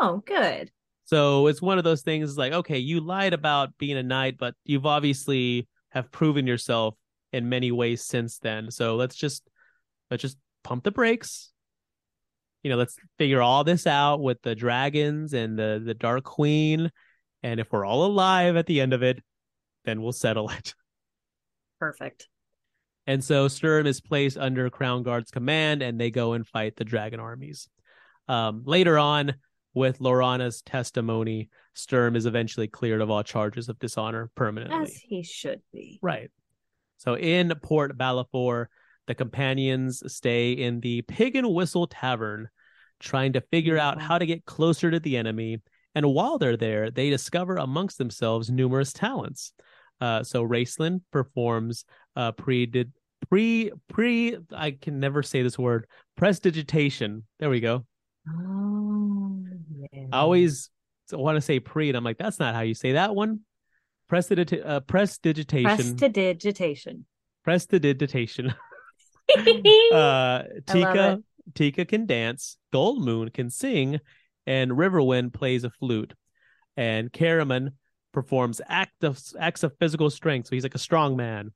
Oh, 0.00 0.22
good. 0.24 0.70
So 1.04 1.46
it's 1.46 1.60
one 1.60 1.78
of 1.78 1.84
those 1.84 2.02
things 2.02 2.38
like, 2.38 2.52
okay, 2.52 2.78
you 2.78 3.00
lied 3.00 3.34
about 3.34 3.76
being 3.76 3.98
a 3.98 4.02
knight, 4.02 4.38
but 4.38 4.54
you've 4.64 4.86
obviously 4.86 5.68
have 5.92 6.10
proven 6.10 6.46
yourself 6.46 6.94
in 7.32 7.48
many 7.48 7.70
ways 7.70 8.04
since 8.04 8.38
then. 8.38 8.70
So 8.70 8.96
let's 8.96 9.14
just 9.14 9.48
let's 10.10 10.22
just 10.22 10.38
pump 10.64 10.84
the 10.84 10.90
brakes. 10.90 11.50
You 12.62 12.70
know, 12.70 12.76
let's 12.76 12.96
figure 13.18 13.42
all 13.42 13.64
this 13.64 13.86
out 13.86 14.20
with 14.20 14.40
the 14.42 14.54
dragons 14.54 15.34
and 15.34 15.58
the 15.58 15.82
the 15.84 15.94
dark 15.94 16.24
queen. 16.24 16.90
And 17.42 17.60
if 17.60 17.72
we're 17.72 17.84
all 17.84 18.04
alive 18.04 18.56
at 18.56 18.66
the 18.66 18.80
end 18.80 18.92
of 18.92 19.02
it, 19.02 19.20
then 19.84 20.00
we'll 20.00 20.12
settle 20.12 20.48
it. 20.50 20.74
Perfect. 21.80 22.28
And 23.06 23.22
so 23.22 23.48
Sturm 23.48 23.86
is 23.86 24.00
placed 24.00 24.38
under 24.38 24.70
Crownguard's 24.70 25.32
command 25.32 25.82
and 25.82 26.00
they 26.00 26.12
go 26.12 26.34
and 26.34 26.46
fight 26.46 26.76
the 26.76 26.84
dragon 26.84 27.18
armies. 27.18 27.68
Um, 28.28 28.62
later 28.64 28.96
on, 28.96 29.34
with 29.74 30.00
Laurana's 30.00 30.62
testimony, 30.62 31.48
Sturm 31.74 32.16
is 32.16 32.26
eventually 32.26 32.68
cleared 32.68 33.00
of 33.00 33.10
all 33.10 33.22
charges 33.22 33.68
of 33.68 33.78
dishonor 33.78 34.30
permanently. 34.34 34.82
As 34.82 34.96
he 34.96 35.22
should 35.22 35.62
be. 35.72 35.98
Right. 36.02 36.30
So 36.98 37.16
in 37.16 37.52
Port 37.62 37.96
Balifor, 37.96 38.66
the 39.06 39.14
companions 39.14 40.02
stay 40.12 40.52
in 40.52 40.80
the 40.80 41.02
Pig 41.02 41.36
and 41.36 41.52
Whistle 41.52 41.86
Tavern, 41.86 42.48
trying 43.00 43.32
to 43.32 43.40
figure 43.40 43.78
out 43.78 44.00
how 44.00 44.18
to 44.18 44.26
get 44.26 44.44
closer 44.44 44.90
to 44.90 45.00
the 45.00 45.16
enemy. 45.16 45.60
And 45.94 46.06
while 46.06 46.38
they're 46.38 46.56
there, 46.56 46.90
they 46.90 47.10
discover 47.10 47.56
amongst 47.56 47.98
themselves 47.98 48.50
numerous 48.50 48.92
talents. 48.92 49.52
Uh, 50.00 50.22
so 50.22 50.46
Raistlin 50.46 51.00
performs 51.10 51.84
uh, 52.16 52.32
pre 52.32 52.66
did 52.66 52.92
pre 53.28 53.70
pre 53.88 54.36
I 54.52 54.72
can 54.72 55.00
never 55.00 55.22
say 55.22 55.42
this 55.42 55.58
word 55.58 55.86
prestidigitation. 56.16 57.24
There 57.38 57.50
we 57.50 57.60
go. 57.60 57.84
Oh, 58.28 59.44
yeah. 59.70 60.06
I 60.12 60.18
always 60.18 60.70
want 61.10 61.36
to 61.36 61.40
say 61.40 61.60
pre, 61.60 61.88
and 61.88 61.96
I'm 61.96 62.04
like, 62.04 62.18
that's 62.18 62.38
not 62.38 62.54
how 62.54 62.60
you 62.60 62.74
say 62.74 62.92
that 62.92 63.14
one. 63.14 63.40
Prestidigita- 64.10 64.66
uh, 64.66 64.80
prestidigitation. 64.80 65.96
Prestidigitation. 65.96 67.04
Prestidigitation. 67.44 68.54
uh, 69.92 70.42
Tika. 70.66 71.18
Tika 71.54 71.84
can 71.84 72.06
dance. 72.06 72.56
Goldmoon 72.72 73.32
can 73.32 73.50
sing, 73.50 74.00
and 74.46 74.72
Riverwind 74.72 75.32
plays 75.32 75.64
a 75.64 75.70
flute. 75.70 76.14
And 76.76 77.12
Caramon 77.12 77.70
performs 78.12 78.60
act 78.68 79.04
of, 79.04 79.18
acts 79.38 79.62
of 79.62 79.72
physical 79.78 80.10
strength, 80.10 80.48
so 80.48 80.56
he's 80.56 80.62
like 80.62 80.74
a 80.74 80.78
strong 80.78 81.16
man. 81.16 81.52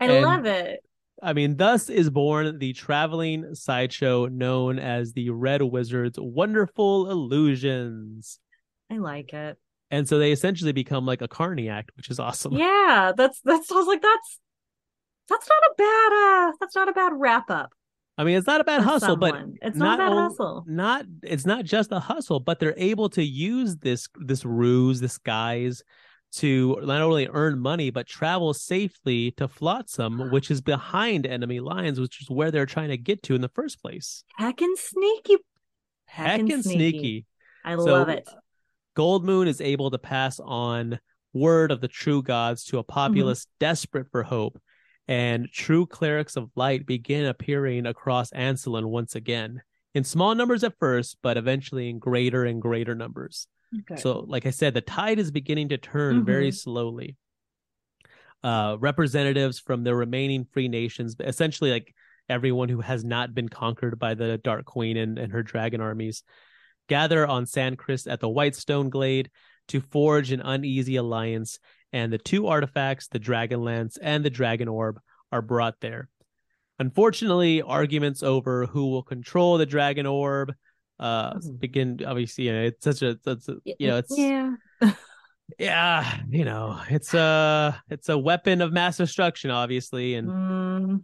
I 0.00 0.06
and- 0.06 0.24
love 0.24 0.46
it. 0.46 0.80
I 1.22 1.32
mean, 1.32 1.56
thus 1.56 1.88
is 1.88 2.10
born 2.10 2.58
the 2.58 2.72
traveling 2.72 3.54
sideshow 3.54 4.26
known 4.26 4.78
as 4.78 5.12
the 5.12 5.30
Red 5.30 5.62
Wizard's 5.62 6.18
Wonderful 6.20 7.10
Illusions. 7.10 8.38
I 8.90 8.98
like 8.98 9.32
it. 9.32 9.56
And 9.90 10.08
so 10.08 10.18
they 10.18 10.32
essentially 10.32 10.72
become 10.72 11.06
like 11.06 11.22
a 11.22 11.28
carny 11.28 11.68
act, 11.68 11.92
which 11.96 12.10
is 12.10 12.20
awesome. 12.20 12.52
Yeah, 12.56 13.12
that's 13.16 13.40
that's. 13.44 13.70
I 13.70 13.74
was 13.74 13.86
like, 13.86 14.02
that's 14.02 14.38
that's 15.28 15.48
not 15.48 15.58
a 15.58 15.74
bad. 15.76 16.12
uh 16.12 16.52
That's 16.60 16.74
not 16.74 16.88
a 16.88 16.92
bad 16.92 17.12
wrap 17.14 17.50
up. 17.50 17.70
I 18.16 18.24
mean, 18.24 18.36
it's 18.36 18.46
not 18.48 18.60
a 18.60 18.64
bad 18.64 18.82
hustle, 18.82 19.16
but 19.16 19.36
it's 19.62 19.76
not, 19.76 20.00
a 20.00 20.02
bad 20.02 20.12
hustle. 20.12 20.64
Not 20.66 21.04
it's 21.22 21.46
not 21.46 21.64
just 21.64 21.92
a 21.92 22.00
hustle, 22.00 22.40
but 22.40 22.58
they're 22.58 22.74
able 22.76 23.08
to 23.10 23.22
use 23.22 23.76
this 23.76 24.08
this 24.16 24.44
ruse, 24.44 25.00
this 25.00 25.18
guise, 25.18 25.82
to 26.30 26.78
not 26.82 27.02
only 27.02 27.28
earn 27.32 27.58
money 27.58 27.90
but 27.90 28.06
travel 28.06 28.52
safely 28.54 29.32
to 29.32 29.48
Flotsam, 29.48 30.30
which 30.30 30.50
is 30.50 30.60
behind 30.60 31.26
enemy 31.26 31.60
lines, 31.60 31.98
which 31.98 32.20
is 32.20 32.30
where 32.30 32.50
they're 32.50 32.66
trying 32.66 32.90
to 32.90 32.98
get 32.98 33.22
to 33.24 33.34
in 33.34 33.40
the 33.40 33.48
first 33.48 33.80
place. 33.80 34.24
Heck 34.36 34.60
and 34.60 34.76
sneaky. 34.78 35.36
Heck, 36.06 36.40
and 36.40 36.64
sneaky. 36.64 37.26
I 37.64 37.76
So, 37.76 37.84
love 37.84 38.08
it. 38.08 38.28
Goldmoon 38.96 39.46
is 39.46 39.60
able 39.60 39.90
to 39.90 39.98
pass 39.98 40.40
on 40.40 40.98
word 41.32 41.70
of 41.70 41.80
the 41.80 41.88
true 41.88 42.22
gods 42.22 42.64
to 42.64 42.78
a 42.78 42.82
mm-hmm. 42.82 42.92
populace 42.92 43.46
desperate 43.60 44.08
for 44.10 44.22
hope, 44.22 44.60
and 45.06 45.48
true 45.52 45.86
clerics 45.86 46.36
of 46.36 46.50
light 46.56 46.86
begin 46.86 47.26
appearing 47.26 47.86
across 47.86 48.30
Ansalon 48.30 48.86
once 48.86 49.14
again. 49.14 49.62
In 49.94 50.04
small 50.04 50.34
numbers 50.34 50.64
at 50.64 50.78
first, 50.78 51.18
but 51.22 51.36
eventually 51.36 51.88
in 51.88 51.98
greater 51.98 52.44
and 52.44 52.60
greater 52.60 52.94
numbers. 52.94 53.46
Okay. 53.80 54.00
So, 54.00 54.20
like 54.20 54.46
I 54.46 54.50
said, 54.50 54.74
the 54.74 54.80
tide 54.80 55.18
is 55.18 55.30
beginning 55.30 55.70
to 55.70 55.78
turn 55.78 56.24
very 56.24 56.48
Mhm. 56.48 56.58
slowly. 56.58 57.16
Uh, 58.42 58.76
representatives 58.78 59.58
from 59.58 59.84
the 59.84 59.94
remaining 59.94 60.44
free 60.44 60.68
nations, 60.68 61.16
essentially 61.20 61.70
like 61.70 61.94
everyone 62.28 62.68
who 62.68 62.80
has 62.80 63.04
not 63.04 63.34
been 63.34 63.48
conquered 63.48 63.98
by 63.98 64.14
the 64.14 64.38
Dark 64.38 64.64
Queen 64.64 64.96
and, 64.96 65.18
and 65.18 65.32
her 65.32 65.42
dragon 65.42 65.80
armies, 65.80 66.22
gather 66.88 67.26
on 67.26 67.46
Sancrist 67.46 68.06
at 68.06 68.20
the 68.20 68.28
Whitestone 68.28 68.90
Glade 68.90 69.30
to 69.68 69.80
forge 69.80 70.30
an 70.30 70.40
uneasy 70.40 70.96
alliance, 70.96 71.58
and 71.92 72.12
the 72.12 72.18
two 72.18 72.46
artifacts, 72.46 73.08
the 73.08 73.18
Dragon 73.18 73.62
Lance 73.62 73.98
and 73.98 74.24
the 74.24 74.30
Dragon 74.30 74.68
Orb, 74.68 75.00
are 75.32 75.42
brought 75.42 75.80
there. 75.80 76.08
Unfortunately, 76.78 77.60
arguments 77.60 78.22
over 78.22 78.66
who 78.66 78.90
will 78.90 79.02
control 79.02 79.58
the 79.58 79.66
Dragon 79.66 80.06
Orb 80.06 80.54
uh 81.00 81.34
Mhm. 81.34 81.60
begin 81.60 82.00
obviously 82.06 82.44
you 82.44 82.52
know 82.52 82.62
it's 82.64 82.84
such 82.84 83.02
a, 83.02 83.18
it's 83.26 83.48
you 83.64 83.88
know 83.88 83.96
it's 83.98 84.18
yeah. 84.18 84.54
yeah 85.58 86.20
you 86.28 86.44
know 86.44 86.78
it's 86.90 87.14
a 87.14 87.80
it's 87.88 88.08
a 88.08 88.18
weapon 88.18 88.60
of 88.60 88.72
mass 88.72 88.98
destruction 88.98 89.50
obviously 89.50 90.14
and 90.14 90.28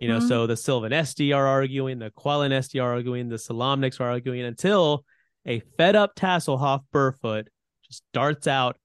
you 0.01 0.09
know 0.09 0.21
so 0.21 0.47
the 0.47 0.55
Silvanesti 0.55 1.35
are 1.35 1.47
arguing 1.47 1.99
the 1.99 2.11
Qualinesti 2.11 2.83
are 2.83 2.93
arguing 2.93 3.29
the 3.29 3.37
Solamnics 3.37 4.01
are 4.01 4.11
arguing 4.11 4.43
until 4.43 5.05
a 5.47 5.61
fed 5.79 5.97
up 5.97 6.15
Tasslehoff 6.15 6.83
Burrfoot 6.93 7.47
just 7.87 8.03
darts 8.13 8.47
out 8.47 8.77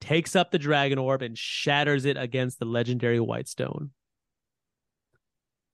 takes 0.00 0.36
up 0.36 0.50
the 0.52 0.58
dragon 0.58 0.98
orb 0.98 1.22
and 1.22 1.36
shatters 1.36 2.04
it 2.04 2.16
against 2.16 2.60
the 2.60 2.64
legendary 2.64 3.18
whitestone 3.18 3.90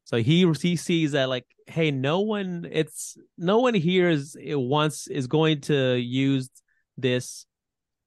so 0.05 0.19
he 0.19 0.51
he 0.61 0.77
sees 0.77 1.12
that 1.12 1.29
like 1.29 1.47
hey 1.67 1.90
no 1.90 2.21
one 2.21 2.67
it's 2.71 3.17
no 3.38 3.59
one 3.59 3.75
here 3.75 4.09
is 4.09 4.37
it 4.40 4.55
wants 4.55 5.07
is 5.07 5.27
going 5.27 5.62
to 5.62 5.97
use 5.97 6.51
this 6.97 7.47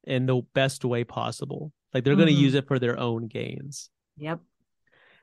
in 0.04 0.26
the 0.26 0.42
best 0.54 0.86
way 0.86 1.04
possible. 1.04 1.72
Like 1.94 2.04
they're 2.04 2.16
going 2.16 2.28
to 2.28 2.34
use 2.34 2.52
mm-hmm. 2.52 2.60
it 2.60 2.68
for 2.68 2.80
their 2.80 2.98
own 2.98 3.28
gains. 3.28 3.90
Yep. 4.18 4.40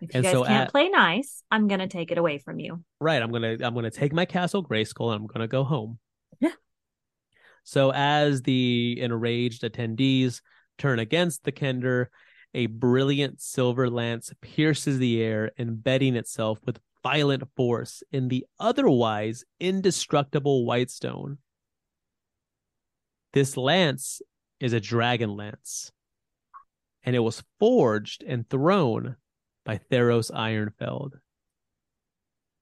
If 0.01 0.15
you 0.15 0.19
And 0.19 0.25
guys 0.25 0.33
so 0.33 0.45
can't 0.45 0.65
at- 0.65 0.71
play 0.71 0.89
nice, 0.89 1.43
I'm 1.51 1.69
gonna 1.69 1.89
take 1.89 2.11
it 2.11 2.19
away 2.19 2.39
from 2.39 2.59
you. 2.59 2.85
Right. 3.01 3.23
I'm 3.23 3.33
gonna 3.33 3.57
I'm 3.61 3.75
gonna 3.75 3.91
take 3.91 4.13
my 4.13 4.25
castle 4.25 4.63
Grayskull 4.63 5.13
and 5.13 5.23
I'm 5.23 5.27
gonna 5.27 5.49
go 5.49 5.65
home. 5.65 5.99
Yeah. 6.41 6.51
So 7.63 7.91
as 7.93 8.43
the 8.43 9.01
enraged 9.01 9.63
attendees 9.63 10.43
turn 10.79 10.99
against 10.99 11.45
the 11.45 11.53
Kender, 11.53 12.07
a 12.55 12.67
brilliant 12.67 13.41
silver 13.41 13.91
lance 13.91 14.33
pierces 14.41 14.99
the 14.99 15.21
air, 15.21 15.51
embedding 15.59 16.17
itself 16.17 16.61
with 16.65 16.81
violent 17.03 17.43
force 17.57 18.03
in 18.13 18.29
the 18.29 18.47
otherwise 18.59 19.45
indestructible 19.61 20.65
white 20.65 20.91
stone. 20.91 21.39
This 23.33 23.57
lance 23.57 24.23
is 24.61 24.73
a 24.73 24.81
dragon 24.81 25.37
lance, 25.37 25.91
and 27.03 27.17
it 27.17 27.21
was 27.21 27.43
forged 27.59 28.23
and 28.23 28.49
thrown 28.49 29.17
by 29.65 29.79
Theros 29.79 30.31
Ironfeld. 30.31 31.13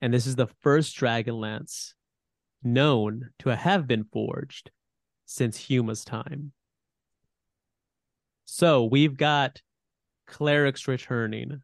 And 0.00 0.12
this 0.12 0.26
is 0.26 0.36
the 0.36 0.48
first 0.62 0.96
dragon 0.96 1.38
lance 1.38 1.94
known 2.62 3.30
to 3.40 3.54
have 3.54 3.86
been 3.86 4.04
forged 4.04 4.70
since 5.26 5.56
Huma's 5.56 6.04
time. 6.04 6.52
So 8.44 8.84
we've 8.84 9.16
got 9.16 9.62
clerics 10.26 10.88
returning. 10.88 11.62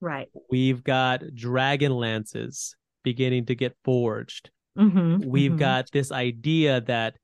Right. 0.00 0.28
We've 0.50 0.82
got 0.82 1.22
dragon 1.34 1.92
lances 1.92 2.74
beginning 3.02 3.46
to 3.46 3.54
get 3.54 3.76
forged. 3.84 4.50
Mm-hmm. 4.78 5.28
We've 5.28 5.56
got 5.58 5.90
this 5.90 6.12
idea 6.12 6.80
that 6.82 7.16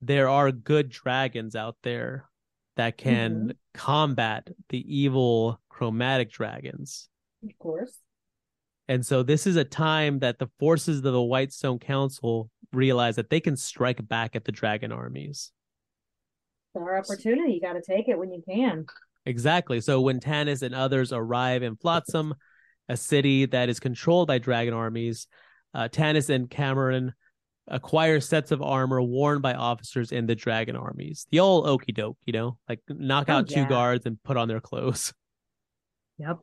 there 0.00 0.28
are 0.28 0.50
good 0.50 0.88
dragons 0.88 1.54
out 1.54 1.76
there 1.82 2.28
that 2.76 2.96
can 2.96 3.54
combat 3.74 4.48
the 4.70 4.96
evil 4.96 5.60
chromatic 5.68 6.30
dragons. 6.30 7.08
of 7.44 7.50
course. 7.58 7.98
And 8.88 9.06
so 9.06 9.22
this 9.22 9.46
is 9.46 9.56
a 9.56 9.64
time 9.64 10.18
that 10.20 10.38
the 10.38 10.50
forces 10.58 10.98
of 10.98 11.04
the 11.04 11.22
Whitestone 11.22 11.78
Council 11.78 12.50
realize 12.72 13.16
that 13.16 13.30
they 13.30 13.40
can 13.40 13.56
strike 13.56 14.06
back 14.08 14.34
at 14.34 14.44
the 14.44 14.52
dragon 14.52 14.90
armies. 14.90 15.52
It's 16.74 16.82
Our 16.82 16.98
opportunity. 16.98 17.54
You 17.54 17.60
got 17.60 17.74
to 17.74 17.82
take 17.82 18.08
it 18.08 18.18
when 18.18 18.32
you 18.32 18.42
can. 18.48 18.86
Exactly. 19.26 19.80
So 19.80 20.00
when 20.00 20.20
Tanis 20.20 20.62
and 20.62 20.74
others 20.74 21.12
arrive 21.12 21.62
in 21.62 21.76
Flotsam, 21.76 22.34
a 22.88 22.96
city 22.96 23.46
that 23.46 23.68
is 23.68 23.78
controlled 23.80 24.28
by 24.28 24.38
dragon 24.38 24.74
armies, 24.74 25.26
uh, 25.74 25.88
Tanis 25.88 26.28
and 26.28 26.50
Caramon 26.50 27.12
acquire 27.68 28.18
sets 28.20 28.50
of 28.50 28.60
armor 28.60 29.00
worn 29.00 29.40
by 29.40 29.54
officers 29.54 30.10
in 30.10 30.26
the 30.26 30.34
dragon 30.34 30.74
armies. 30.74 31.26
The 31.30 31.40
old 31.40 31.66
okey 31.66 31.92
doke, 31.92 32.18
you 32.26 32.32
know, 32.32 32.58
like 32.68 32.80
knock 32.88 33.26
Oh, 33.28 33.34
out 33.34 33.48
two 33.48 33.64
guards 33.66 34.04
and 34.06 34.20
put 34.22 34.36
on 34.36 34.48
their 34.48 34.60
clothes. 34.60 35.12
Yep. 36.18 36.38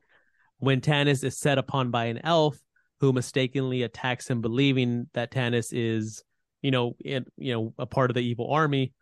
when 0.59 0.81
Tanis 0.81 1.23
is 1.23 1.37
set 1.37 1.57
upon 1.57 1.91
by 1.91 2.05
an 2.05 2.19
elf 2.23 2.57
who 2.99 3.13
mistakenly 3.13 3.83
attacks 3.83 4.29
him, 4.29 4.41
believing 4.41 5.07
that 5.13 5.31
Tanis 5.31 5.69
is, 5.71 6.23
you 6.61 6.71
know, 6.71 6.95
in, 7.03 7.25
you 7.37 7.53
know, 7.53 7.73
a 7.77 7.85
part 7.85 8.11
of 8.11 8.15
the 8.15 8.21
evil 8.21 8.51
army. 8.51 8.93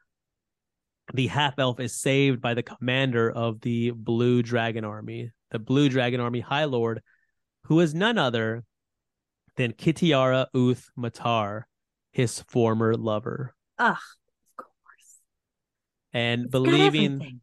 The 1.14 1.28
half 1.28 1.58
elf 1.58 1.80
is 1.80 1.96
saved 1.96 2.42
by 2.42 2.54
the 2.54 2.64
commander 2.64 3.32
of 3.32 3.62
the 3.62 3.92
Blue 3.92 4.44
Dragon 4.44 4.84
Army, 4.84 5.32
the 5.52 5.60
Blue 5.60 5.90
Dragon 5.90 6.20
Army 6.20 6.42
High 6.42 6.66
Lord, 6.66 7.02
who 7.64 7.80
is 7.80 7.94
none 7.94 8.18
other 8.18 8.64
than 9.56 9.74
Kitiara 9.74 10.48
Uth 10.54 10.90
Matar, 10.98 11.64
his 12.12 12.42
former 12.42 12.96
lover, 12.96 13.56
Ugh. 13.80 13.96
Of 13.96 14.66
course. 14.66 15.20
and 16.14 16.44
It's 16.44 16.52
believing 16.52 17.42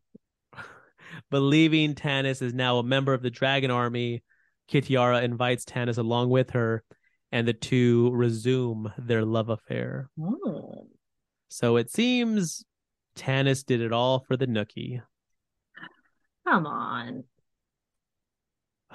believing 1.31 1.94
Tanis 1.94 2.42
is 2.42 2.55
now 2.55 2.79
a 2.79 2.83
member 2.83 3.14
of 3.14 3.22
the 3.22 3.31
Dragon 3.31 3.70
Army, 3.70 4.22
Kitiara 4.70 5.22
invites 5.22 5.64
Tanis 5.64 5.98
along 5.98 6.31
with 6.31 6.50
her, 6.50 6.85
and 7.33 7.48
the 7.48 7.53
two 7.53 8.11
resume 8.12 8.92
their 8.98 9.24
love 9.24 9.48
affair. 9.48 10.11
Oh. 10.20 10.88
So 11.48 11.77
it 11.77 11.90
seems 11.90 12.64
Tanis 13.16 13.64
did 13.64 13.81
it 13.81 13.92
all 13.92 14.24
for 14.27 14.37
the 14.37 14.46
Nookie. 14.46 15.00
Come 16.46 16.66
on. 16.66 17.24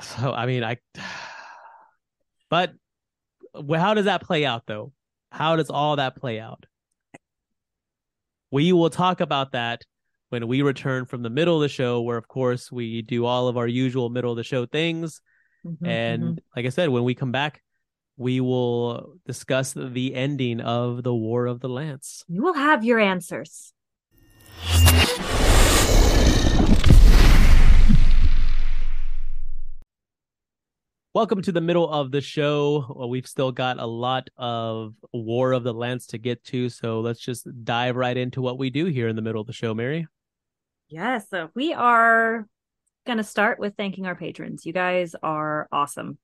So 0.01 0.31
I 0.31 0.45
mean, 0.45 0.63
I. 0.63 0.77
But 2.49 2.73
how 3.53 3.93
does 3.93 4.05
that 4.05 4.23
play 4.23 4.43
out, 4.45 4.63
though? 4.65 4.91
How 5.31 5.55
does 5.55 5.69
all 5.69 5.97
that 5.97 6.15
play 6.15 6.39
out? 6.39 6.65
We 8.49 8.73
will 8.73 8.89
talk 8.89 9.21
about 9.21 9.51
that 9.51 9.83
when 10.29 10.47
we 10.47 10.61
return 10.63 11.05
from 11.05 11.21
the 11.21 11.29
middle 11.29 11.55
of 11.57 11.61
the 11.61 11.69
show, 11.69 12.01
where 12.01 12.17
of 12.17 12.27
course 12.27 12.71
we 12.71 13.01
do 13.03 13.25
all 13.25 13.47
of 13.47 13.57
our 13.57 13.67
usual 13.67 14.09
middle 14.09 14.31
of 14.31 14.37
the 14.37 14.43
show 14.43 14.65
things. 14.65 15.21
Mhm, 15.65 15.87
And 15.87 16.23
mhm. 16.23 16.37
like 16.55 16.65
I 16.65 16.69
said, 16.69 16.89
when 16.89 17.03
we 17.03 17.13
come 17.13 17.31
back, 17.31 17.61
we 18.17 18.41
will 18.41 19.15
discuss 19.27 19.73
the 19.73 20.15
ending 20.15 20.59
of 20.61 21.03
the 21.03 21.13
War 21.13 21.45
of 21.45 21.59
the 21.59 21.69
Lance. 21.69 22.23
you 22.27 22.41
will 22.41 22.53
have 22.53 22.83
your 22.83 22.99
answers. 22.99 23.73
Welcome 31.15 31.41
to 31.41 31.51
the 31.51 31.59
middle 31.59 31.89
of 31.89 32.11
the 32.11 32.21
show. 32.21 32.85
Well, 32.95 33.09
we've 33.09 33.27
still 33.27 33.51
got 33.51 33.79
a 33.79 33.85
lot 33.85 34.29
of 34.37 34.93
War 35.11 35.51
of 35.53 35.63
the 35.63 35.73
Lance 35.73 36.05
to 36.07 36.17
get 36.17 36.43
to, 36.45 36.69
so 36.69 37.01
let's 37.01 37.19
just 37.19 37.47
dive 37.65 37.95
right 37.95 38.15
into 38.15 38.41
what 38.41 38.57
we 38.57 38.69
do 38.69 38.85
here 38.85 39.07
in 39.07 39.15
the 39.15 39.21
middle 39.21 39.41
of 39.41 39.47
the 39.47 39.51
show, 39.51 39.73
Mary. 39.73 40.07
Yes, 40.87 41.27
so 41.29 41.49
we 41.55 41.73
are 41.73 42.47
going 43.05 43.17
to 43.17 43.23
start 43.23 43.59
with 43.59 43.75
thanking 43.75 44.05
our 44.05 44.15
patrons. 44.15 44.65
You 44.65 44.71
guys 44.71 45.15
are 45.21 45.67
awesome. 45.71 46.19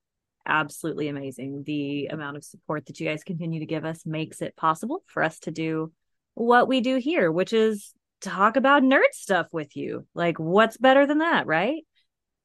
Absolutely 0.45 1.07
amazing. 1.07 1.63
The 1.65 2.07
amount 2.07 2.37
of 2.37 2.43
support 2.43 2.85
that 2.85 2.99
you 2.99 3.07
guys 3.07 3.23
continue 3.23 3.59
to 3.59 3.65
give 3.65 3.85
us 3.85 4.05
makes 4.05 4.41
it 4.41 4.55
possible 4.55 5.03
for 5.07 5.23
us 5.23 5.39
to 5.39 5.51
do 5.51 5.91
what 6.35 6.67
we 6.67 6.79
do 6.79 6.97
here, 6.97 7.31
which 7.31 7.53
is 7.53 7.91
talk 8.29 8.57
about 8.57 8.83
nerd 8.83 9.13
stuff 9.13 9.47
with 9.51 9.75
you. 9.75 10.07
Like 10.13 10.39
what's 10.39 10.77
better 10.77 11.05
than 11.05 11.19
that, 11.19 11.47
right? 11.47 11.83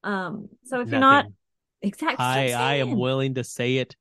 Um 0.03 0.49
so 0.65 0.81
if 0.81 0.89
you're 0.89 0.99
not 0.99 1.25
exactly 1.81 2.25
I 2.25 2.51
I 2.51 2.73
am 2.75 2.97
willing 2.97 3.35
to 3.35 3.43
say 3.43 3.77
it 3.77 3.95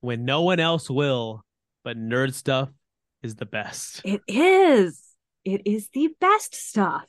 when 0.00 0.24
no 0.24 0.42
one 0.42 0.60
else 0.60 0.90
will, 0.90 1.44
but 1.82 1.96
nerd 1.96 2.34
stuff 2.34 2.70
is 3.22 3.36
the 3.36 3.46
best. 3.46 4.02
It 4.04 4.20
is. 4.28 5.00
It 5.44 5.62
is 5.66 5.88
the 5.92 6.10
best 6.20 6.54
stuff. 6.54 7.06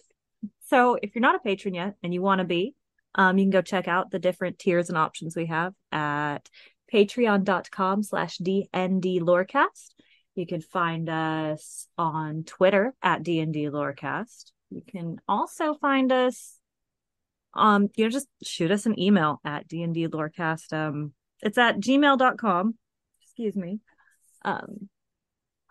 So 0.67 0.97
if 1.01 1.13
you're 1.13 1.21
not 1.21 1.35
a 1.35 1.39
patron 1.39 1.73
yet 1.73 1.95
and 2.01 2.13
you 2.13 2.21
want 2.21 2.39
to 2.39 2.45
be, 2.45 2.73
um, 3.15 3.37
you 3.37 3.45
can 3.45 3.51
go 3.51 3.61
check 3.61 3.87
out 3.87 4.11
the 4.11 4.19
different 4.19 4.59
tiers 4.59 4.89
and 4.89 4.97
options 4.97 5.35
we 5.35 5.45
have 5.47 5.73
at 5.91 6.49
patreon.com 6.93 8.03
slash 8.03 8.37
DND 8.37 9.21
Lorecast. 9.21 9.91
You 10.35 10.45
can 10.45 10.61
find 10.61 11.09
us 11.09 11.87
on 11.97 12.43
Twitter 12.43 12.93
at 13.01 13.23
DND 13.23 13.71
Lorecast. 13.71 14.51
You 14.69 14.83
can 14.87 15.17
also 15.27 15.73
find 15.75 16.11
us 16.11 16.59
um, 17.55 17.89
you 17.95 18.03
know, 18.03 18.09
just 18.09 18.27
shoot 18.43 18.69
us 18.71 18.85
an 18.85 18.99
email 18.99 19.39
at 19.45 19.67
DND 19.67 20.09
Lorecast. 20.09 20.73
Um, 20.73 21.13
it's 21.41 21.57
at 21.57 21.79
gmail.com. 21.79 22.75
Excuse 23.21 23.55
me. 23.55 23.79
Um, 24.43 24.89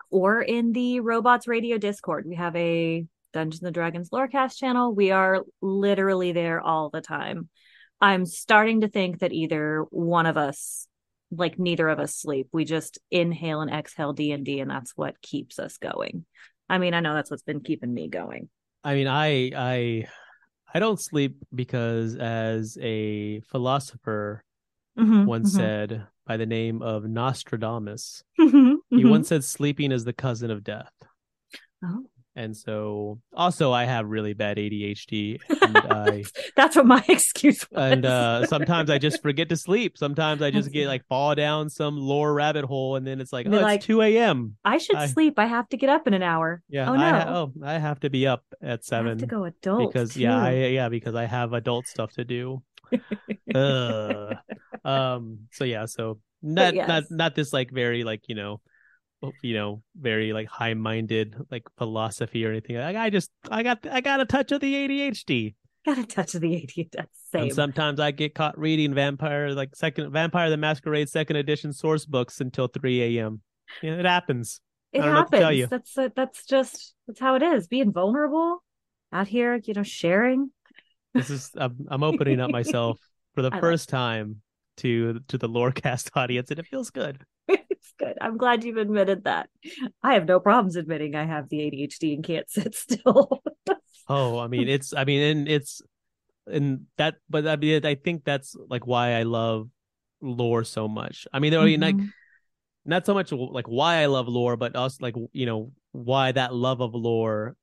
or 0.09 0.41
in 0.41 0.71
the 0.71 0.99
Robots 0.99 1.47
Radio 1.47 1.77
Discord. 1.77 2.25
We 2.25 2.35
have 2.35 2.55
a 2.55 3.05
Dungeons 3.33 3.63
and 3.63 3.73
Dragons 3.73 4.09
Lorecast 4.09 4.57
channel. 4.57 4.95
We 4.95 5.11
are 5.11 5.43
literally 5.61 6.31
there 6.31 6.61
all 6.61 6.89
the 6.89 7.01
time. 7.01 7.49
I'm 8.01 8.25
starting 8.25 8.81
to 8.81 8.87
think 8.87 9.19
that 9.19 9.33
either 9.33 9.85
one 9.89 10.25
of 10.25 10.37
us, 10.37 10.87
like 11.31 11.59
neither 11.59 11.87
of 11.89 11.99
us 11.99 12.15
sleep. 12.15 12.47
We 12.53 12.65
just 12.65 12.99
inhale 13.11 13.61
and 13.61 13.71
exhale 13.71 14.13
D&D 14.13 14.59
and 14.59 14.69
that's 14.69 14.93
what 14.95 15.21
keeps 15.21 15.59
us 15.59 15.77
going. 15.77 16.25
I 16.69 16.77
mean, 16.77 16.93
I 16.93 16.99
know 16.99 17.13
that's 17.13 17.29
what's 17.29 17.43
been 17.43 17.61
keeping 17.61 17.93
me 17.93 18.07
going. 18.07 18.49
I 18.83 18.95
mean, 18.95 19.07
I 19.07 19.51
I 19.55 20.07
I 20.73 20.79
don't 20.79 20.99
sleep 20.99 21.37
because 21.53 22.15
as 22.15 22.77
a 22.81 23.41
philosopher 23.41 24.43
Mhm, 24.97 25.25
once 25.25 25.49
mhm. 25.49 25.55
said 25.57 26.07
by 26.25 26.37
the 26.37 26.45
name 26.45 26.81
of 26.81 27.05
Nostradamus, 27.05 28.23
Mhm, 28.39 28.77
he 28.91 29.03
mhm. 29.03 29.09
once 29.09 29.27
said 29.29 29.43
sleeping 29.43 29.91
is 29.91 30.05
the 30.05 30.13
cousin 30.13 30.51
of 30.51 30.63
death. 30.63 30.91
Oh. 31.83 32.05
And 32.37 32.55
so 32.55 33.19
also 33.33 33.71
I 33.71 33.85
have 33.85 34.05
really 34.07 34.33
bad 34.33 34.57
ADHD 34.57 35.39
and 35.61 35.77
I 35.89 36.23
That's 36.57 36.75
what 36.75 36.85
my 36.85 37.01
excuse 37.09 37.65
was. 37.71 37.91
and 37.93 38.05
uh 38.05 38.45
sometimes 38.45 38.89
I 38.89 38.97
just 38.97 39.21
forget 39.21 39.47
to 39.49 39.55
sleep. 39.55 39.97
Sometimes 39.97 40.41
I 40.41 40.51
just 40.51 40.71
get 40.73 40.87
like 40.93 41.05
fall 41.07 41.33
down 41.35 41.69
some 41.69 41.97
lore 41.97 42.33
rabbit 42.33 42.65
hole 42.65 42.97
and 42.97 43.07
then 43.07 43.21
it's 43.21 43.31
like, 43.31 43.47
oh, 43.47 43.51
like, 43.51 43.77
it's 43.77 43.85
two 43.85 44.01
AM. 44.01 44.57
I 44.65 44.79
should 44.79 44.97
I- 44.97 45.07
sleep. 45.07 45.39
I 45.39 45.45
have 45.45 45.69
to 45.69 45.77
get 45.77 45.89
up 45.89 46.07
in 46.07 46.13
an 46.13 46.23
hour. 46.23 46.61
Yeah. 46.67 46.89
Oh 46.89 46.93
I 46.93 46.97
no. 46.97 47.19
ha- 47.19 47.25
oh, 47.35 47.53
I 47.63 47.73
have 47.77 48.01
to 48.01 48.09
be 48.09 48.27
up 48.27 48.43
at 48.61 48.67
I 48.67 48.71
have 48.71 48.83
seven 48.83 49.17
to 49.19 49.25
go 49.25 49.45
adult. 49.45 49.93
because 49.93 50.17
yeah, 50.17 50.37
I 50.43 50.51
too. 50.51 50.57
yeah, 50.73 50.89
because 50.89 51.15
I 51.15 51.25
have 51.25 51.53
adult 51.53 51.87
stuff 51.87 52.11
to 52.13 52.25
do. 52.25 52.61
Um 54.83 55.39
so 55.51 55.63
yeah, 55.63 55.85
so 55.85 56.19
not 56.41 56.75
yes. 56.75 56.87
not 56.87 57.03
not 57.09 57.35
this 57.35 57.53
like 57.53 57.71
very 57.71 58.03
like, 58.03 58.23
you 58.27 58.35
know, 58.35 58.61
you 59.41 59.53
know 59.53 59.81
very 59.99 60.33
like 60.33 60.47
high 60.47 60.73
minded 60.73 61.35
like 61.49 61.63
philosophy 61.77 62.45
or 62.45 62.51
anything. 62.51 62.77
Like 62.77 62.95
I 62.95 63.09
just 63.09 63.31
I 63.49 63.63
got 63.63 63.85
I 63.89 64.01
got 64.01 64.19
a 64.19 64.25
touch 64.25 64.51
of 64.51 64.61
the 64.61 64.73
ADHD. 64.73 65.55
Got 65.85 65.99
a 65.99 66.05
touch 66.05 66.35
of 66.35 66.41
the 66.41 66.49
ADHD. 66.49 67.05
Same. 67.31 67.43
And 67.43 67.53
sometimes 67.53 67.99
I 67.99 68.11
get 68.11 68.33
caught 68.35 68.57
reading 68.57 68.93
Vampire 68.93 69.51
like 69.51 69.75
second 69.75 70.11
Vampire 70.11 70.49
the 70.49 70.57
Masquerade 70.57 71.09
second 71.09 71.35
edition 71.35 71.73
source 71.73 72.05
books 72.05 72.41
until 72.41 72.67
three 72.67 73.17
a.m. 73.17 73.41
Yeah, 73.81 73.95
it 73.95 74.05
happens. 74.05 74.61
it 74.93 75.01
I 75.01 75.05
don't 75.05 75.13
know 75.13 75.19
what 75.21 75.31
to 75.31 75.37
tell 75.37 75.41
happens. 75.43 75.59
you. 75.59 75.67
That's 75.67 75.97
uh, 75.97 76.09
that's 76.15 76.45
just 76.45 76.93
that's 77.07 77.19
how 77.19 77.35
it 77.35 77.43
is. 77.43 77.67
Being 77.67 77.91
vulnerable 77.91 78.63
out 79.11 79.27
here, 79.27 79.59
you 79.63 79.73
know, 79.73 79.83
sharing. 79.83 80.51
This 81.13 81.29
is 81.29 81.51
I'm, 81.55 81.77
I'm 81.89 82.03
opening 82.03 82.39
up 82.39 82.51
myself 82.51 82.99
for 83.35 83.41
the 83.41 83.49
I 83.51 83.55
like 83.55 83.61
first 83.61 83.89
time 83.89 84.41
to 84.77 85.19
to 85.27 85.37
the 85.37 85.47
Lorecast 85.49 86.09
audience, 86.15 86.49
and 86.49 86.59
it 86.59 86.67
feels 86.67 86.89
good. 86.89 87.23
it's 87.47 87.63
good. 87.97 88.17
I'm 88.21 88.37
glad 88.37 88.63
you've 88.63 88.77
admitted 88.77 89.23
that. 89.25 89.49
I 90.03 90.13
have 90.15 90.27
no 90.27 90.39
problems 90.39 90.75
admitting 90.75 91.15
I 91.15 91.25
have 91.25 91.49
the 91.49 91.61
ADHD 91.61 92.13
and 92.15 92.23
can't 92.23 92.49
sit 92.49 92.75
still. 92.75 93.41
Oh, 94.07 94.37
I 94.37 94.47
mean, 94.47 94.67
it's 94.67 94.93
I 94.93 95.03
mean, 95.03 95.21
and 95.21 95.47
it's 95.49 95.81
and 96.47 96.85
that, 96.97 97.15
but 97.29 97.47
I 97.47 97.55
mean, 97.55 97.85
I 97.85 97.95
think 97.95 98.23
that's 98.23 98.55
like 98.69 98.85
why 98.87 99.13
I 99.13 99.23
love 99.23 99.69
lore 100.21 100.63
so 100.63 100.87
much. 100.87 101.27
I 101.33 101.39
mean, 101.39 101.55
I 101.55 101.65
mean, 101.65 101.81
like 101.81 101.95
Mhm. 101.95 102.11
not 102.85 103.05
so 103.05 103.13
much 103.13 103.31
like 103.31 103.67
why 103.67 103.97
I 103.97 104.07
love 104.07 104.27
lore, 104.27 104.57
but 104.57 104.75
also 104.75 104.97
like 105.01 105.15
you 105.33 105.45
know 105.45 105.71
why 105.91 106.31
that 106.33 106.53
love 106.53 106.81
of 106.81 106.93
lore 106.95 107.55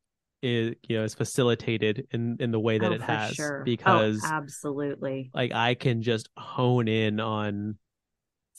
is 0.43 0.75
you 0.89 0.99
know 0.99 1.05
is 1.05 1.15
facilitated 1.15 2.09
in 2.13 2.37
in 2.41 2.51
the 2.51 2.61
way 2.61 2.79
that 2.79 2.91
Oh, 2.91 2.95
it 2.95 3.03
has 3.03 3.37
sure. 3.37 3.63
because 3.65 4.25
oh, 4.25 4.29
absolutely. 4.37 5.31
like 5.35 5.53
I 5.53 5.75
can 5.75 6.03
just 6.03 6.29
hone 6.37 6.89
in 6.89 7.21
on 7.21 7.79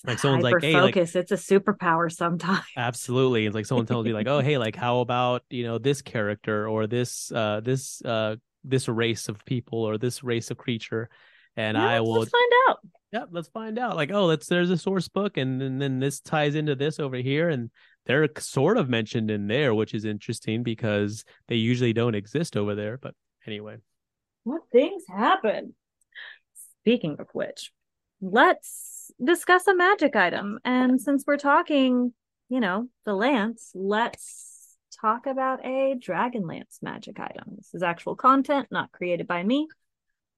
like 0.06 0.20
someone's 0.20 0.44
like 0.44 0.62
hey 0.62 0.74
like 0.74 0.94
focus. 0.96 1.16
it's 1.16 1.32
a 1.32 1.36
superpower 1.36 2.12
sometimes. 2.12 2.66
absolutely 2.78 3.46
it's 3.46 3.56
like 3.56 3.66
someone 3.66 3.86
tells 3.86 4.06
you 4.06 4.14
like 4.14 4.28
oh 4.28 4.40
hey 4.40 4.58
like 4.58 4.76
how 4.76 5.00
about 5.00 5.44
you 5.50 5.64
know 5.64 5.78
this 5.78 6.02
character 6.02 6.68
or 6.68 6.88
this 6.88 7.32
uh 7.32 7.62
this 7.64 8.02
uh 8.04 8.36
this 8.64 8.88
race 8.88 9.30
of 9.30 9.44
people 9.46 9.80
or 9.84 9.98
this 9.98 10.24
race 10.24 10.52
of 10.52 10.58
creature 10.58 11.10
and 11.56 11.78
Yeah, 11.78 11.86
I 11.88 12.00
let's- 12.00 12.08
will 12.08 12.20
let's 12.20 12.32
find 12.32 12.52
out. 12.70 12.78
Yep, 13.14 13.28
let's 13.32 13.48
find 13.50 13.78
out. 13.78 13.96
Like, 13.96 14.10
oh, 14.12 14.26
let's 14.26 14.48
there's 14.48 14.72
a 14.72 14.78
source 14.78 15.08
book, 15.08 15.38
and, 15.38 15.62
and 15.62 15.80
then 15.80 16.00
this 16.00 16.20
ties 16.20 16.56
into 16.56 16.74
this 16.74 17.00
over 17.00 17.18
here, 17.18 17.48
and 17.48 17.70
they're 18.08 18.28
sort 18.40 18.76
of 18.76 18.90
mentioned 18.90 19.30
in 19.30 19.46
there, 19.46 19.76
which 19.76 19.94
is 19.94 20.04
interesting 20.04 20.64
because 20.64 21.24
they 21.48 21.58
usually 21.58 21.94
don't 21.94 22.16
exist 22.16 22.58
over 22.58 22.74
there. 22.74 22.98
But 22.98 23.14
anyway, 23.46 23.78
What 24.46 24.64
things 24.72 25.04
happen? 25.08 25.76
Speaking 26.82 27.18
of 27.20 27.28
which, 27.34 27.72
let's 28.20 28.93
discuss 29.24 29.68
a 29.68 29.76
magic 29.76 30.16
item. 30.16 30.60
And 30.64 31.02
since 31.02 31.24
we're 31.26 31.38
talking, 31.38 32.14
you 32.50 32.60
know, 32.60 32.88
the 33.06 33.14
lance, 33.14 33.72
let's 33.74 34.78
talk 35.02 35.26
about 35.26 35.66
a 35.66 35.96
dragon 36.00 36.48
lance 36.48 36.80
magic 36.82 37.20
item. 37.20 37.56
This 37.58 37.74
is 37.74 37.84
actual 37.84 38.16
content, 38.16 38.68
not 38.72 38.92
created 38.92 39.28
by 39.28 39.44
me. 39.44 39.68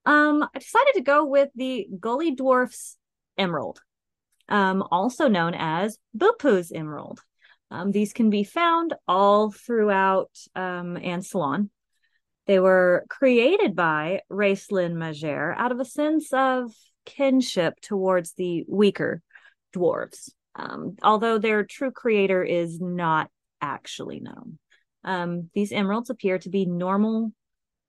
Um, 0.04 0.44
I 0.54 0.58
decided 0.58 0.94
to 0.94 1.02
go 1.02 1.24
with 1.24 1.50
the 1.54 1.88
Gully 1.98 2.34
Dwarf's 2.34 2.96
Emerald, 3.36 3.80
um, 4.48 4.84
also 4.90 5.28
known 5.28 5.54
as 5.54 5.98
Bupu's 6.16 6.72
Emerald. 6.72 7.20
Um, 7.70 7.90
these 7.90 8.12
can 8.12 8.30
be 8.30 8.44
found 8.44 8.94
all 9.08 9.50
throughout 9.50 10.30
um, 10.54 10.96
Ansalon. 10.96 11.70
They 12.46 12.60
were 12.60 13.04
created 13.08 13.74
by 13.74 14.20
Raistlin 14.30 14.94
Majere 14.94 15.54
out 15.56 15.72
of 15.72 15.80
a 15.80 15.84
sense 15.84 16.32
of 16.32 16.72
kinship 17.06 17.80
towards 17.80 18.32
the 18.32 18.64
weaker 18.68 19.22
dwarves, 19.74 20.30
um, 20.54 20.96
although 21.02 21.38
their 21.38 21.64
true 21.64 21.90
creator 21.90 22.42
is 22.42 22.80
not 22.80 23.30
actually 23.60 24.20
known. 24.20 24.58
Um, 25.04 25.50
these 25.54 25.72
emeralds 25.72 26.10
appear 26.10 26.38
to 26.40 26.50
be 26.50 26.66
normal, 26.66 27.32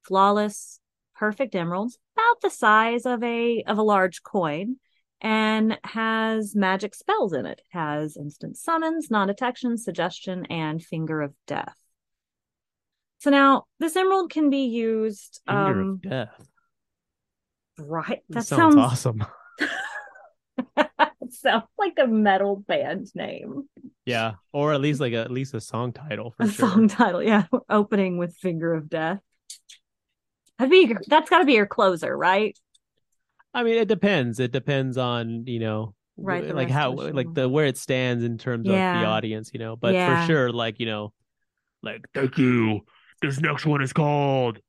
flawless, 0.03 0.80
perfect 1.15 1.56
emeralds, 1.56 1.97
about 2.15 2.41
the 2.41 2.49
size 2.49 3.06
of 3.06 3.23
a 3.23 3.63
of 3.63 3.77
a 3.77 3.84
large 3.84 4.23
coin, 4.23 4.77
and 5.19 5.77
has 5.84 6.56
magic 6.56 6.93
spells 6.93 7.34
in 7.34 7.45
it. 7.45 7.60
It 7.60 7.65
has 7.77 8.17
instant 8.17 8.58
summons, 8.58 9.10
non-detection, 9.10 9.77
suggestion, 9.77 10.45
and 10.45 10.84
finger 10.84 11.21
of 11.21 11.34
death. 11.47 11.75
So 13.19 13.32
now 13.32 13.63
this 13.80 13.95
emerald 13.95 14.30
can 14.30 14.49
be 14.49 14.65
used. 14.65 15.41
Finger 15.47 15.82
um, 15.82 15.89
of 15.89 16.01
Death. 16.01 16.47
Right. 17.79 18.21
That 18.29 18.45
sounds, 18.45 18.75
sounds 18.75 18.75
awesome. 18.75 19.25
sounds 21.29 21.65
like 21.77 21.97
a 21.99 22.07
metal 22.07 22.55
band 22.55 23.07
name. 23.15 23.67
Yeah, 24.05 24.35
or 24.53 24.73
at 24.73 24.81
least 24.81 24.99
like 24.99 25.13
a, 25.13 25.17
at 25.21 25.31
least 25.31 25.53
a 25.53 25.61
song 25.61 25.91
title 25.93 26.31
for 26.31 26.43
a 26.43 26.49
sure. 26.49 26.69
song 26.69 26.87
title, 26.87 27.21
yeah. 27.21 27.45
Opening 27.69 28.17
with 28.17 28.35
Finger 28.35 28.73
of 28.73 28.89
Death. 28.89 29.19
That'd 30.57 30.71
be 30.71 30.87
your- 30.87 31.01
that's 31.07 31.29
got 31.29 31.39
to 31.39 31.45
be 31.45 31.53
your 31.53 31.65
closer, 31.67 32.15
right? 32.15 32.57
I 33.53 33.63
mean, 33.63 33.75
it 33.77 33.87
depends. 33.87 34.39
It 34.39 34.51
depends 34.51 34.97
on 34.97 35.45
you 35.47 35.59
know, 35.59 35.93
Right, 36.19 36.53
like 36.53 36.69
how 36.69 36.91
like 36.93 37.31
the 37.33 37.47
where 37.47 37.65
it 37.65 37.77
stands 37.77 38.23
in 38.23 38.37
terms 38.39 38.67
of 38.67 38.73
the 38.73 38.79
audience, 38.79 39.51
you 39.53 39.59
know. 39.59 39.75
But 39.75 39.93
Yeah. 39.93 40.21
for 40.21 40.27
sure, 40.27 40.51
like 40.51 40.79
you 40.79 40.85
know, 40.87 41.13
like 41.83 42.05
thank 42.13 42.37
you. 42.37 42.81
This 43.21 43.39
next 43.39 43.65
one 43.65 43.81
is 43.81 43.93
called 43.93 44.59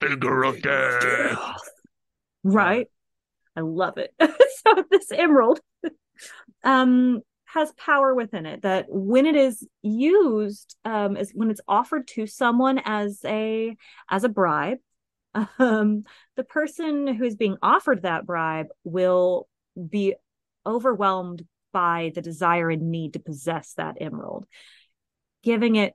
Finger 0.00 0.42
of 0.44 0.60
Death. 0.62 1.56
Right. 2.44 2.86
I 3.56 3.60
love 3.60 3.98
it. 3.98 4.14
so 4.20 4.84
this 4.90 5.10
emerald 5.10 5.60
um 6.64 7.20
has 7.44 7.72
power 7.72 8.14
within 8.14 8.44
it 8.44 8.62
that 8.62 8.86
when 8.88 9.24
it 9.24 9.36
is 9.36 9.66
used 9.82 10.76
um 10.84 11.16
is 11.16 11.32
when 11.34 11.50
it's 11.50 11.60
offered 11.66 12.06
to 12.06 12.26
someone 12.26 12.80
as 12.84 13.20
a 13.24 13.76
as 14.10 14.24
a 14.24 14.28
bribe 14.28 14.78
um 15.58 16.04
the 16.36 16.44
person 16.44 17.06
who 17.06 17.24
is 17.24 17.36
being 17.36 17.56
offered 17.62 18.02
that 18.02 18.26
bribe 18.26 18.66
will 18.84 19.48
be 19.88 20.14
overwhelmed 20.66 21.44
by 21.72 22.10
the 22.14 22.22
desire 22.22 22.70
and 22.70 22.90
need 22.90 23.12
to 23.12 23.20
possess 23.20 23.72
that 23.74 23.96
emerald 24.00 24.44
giving 25.42 25.76
it 25.76 25.94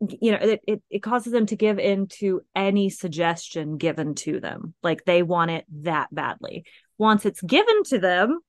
you 0.00 0.32
know 0.32 0.38
it, 0.38 0.60
it, 0.66 0.82
it 0.88 0.98
causes 1.00 1.32
them 1.32 1.46
to 1.46 1.56
give 1.56 1.78
in 1.78 2.06
to 2.06 2.42
any 2.54 2.88
suggestion 2.88 3.76
given 3.76 4.14
to 4.14 4.40
them. 4.40 4.74
Like 4.82 5.04
they 5.04 5.22
want 5.22 5.50
it 5.50 5.64
that 5.82 6.14
badly. 6.14 6.64
Once 6.96 7.26
it's 7.26 7.42
given 7.42 7.82
to 7.84 7.98
them 7.98 8.40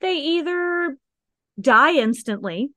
they 0.00 0.14
either 0.14 0.96
die 1.60 1.94
instantly 1.94 2.70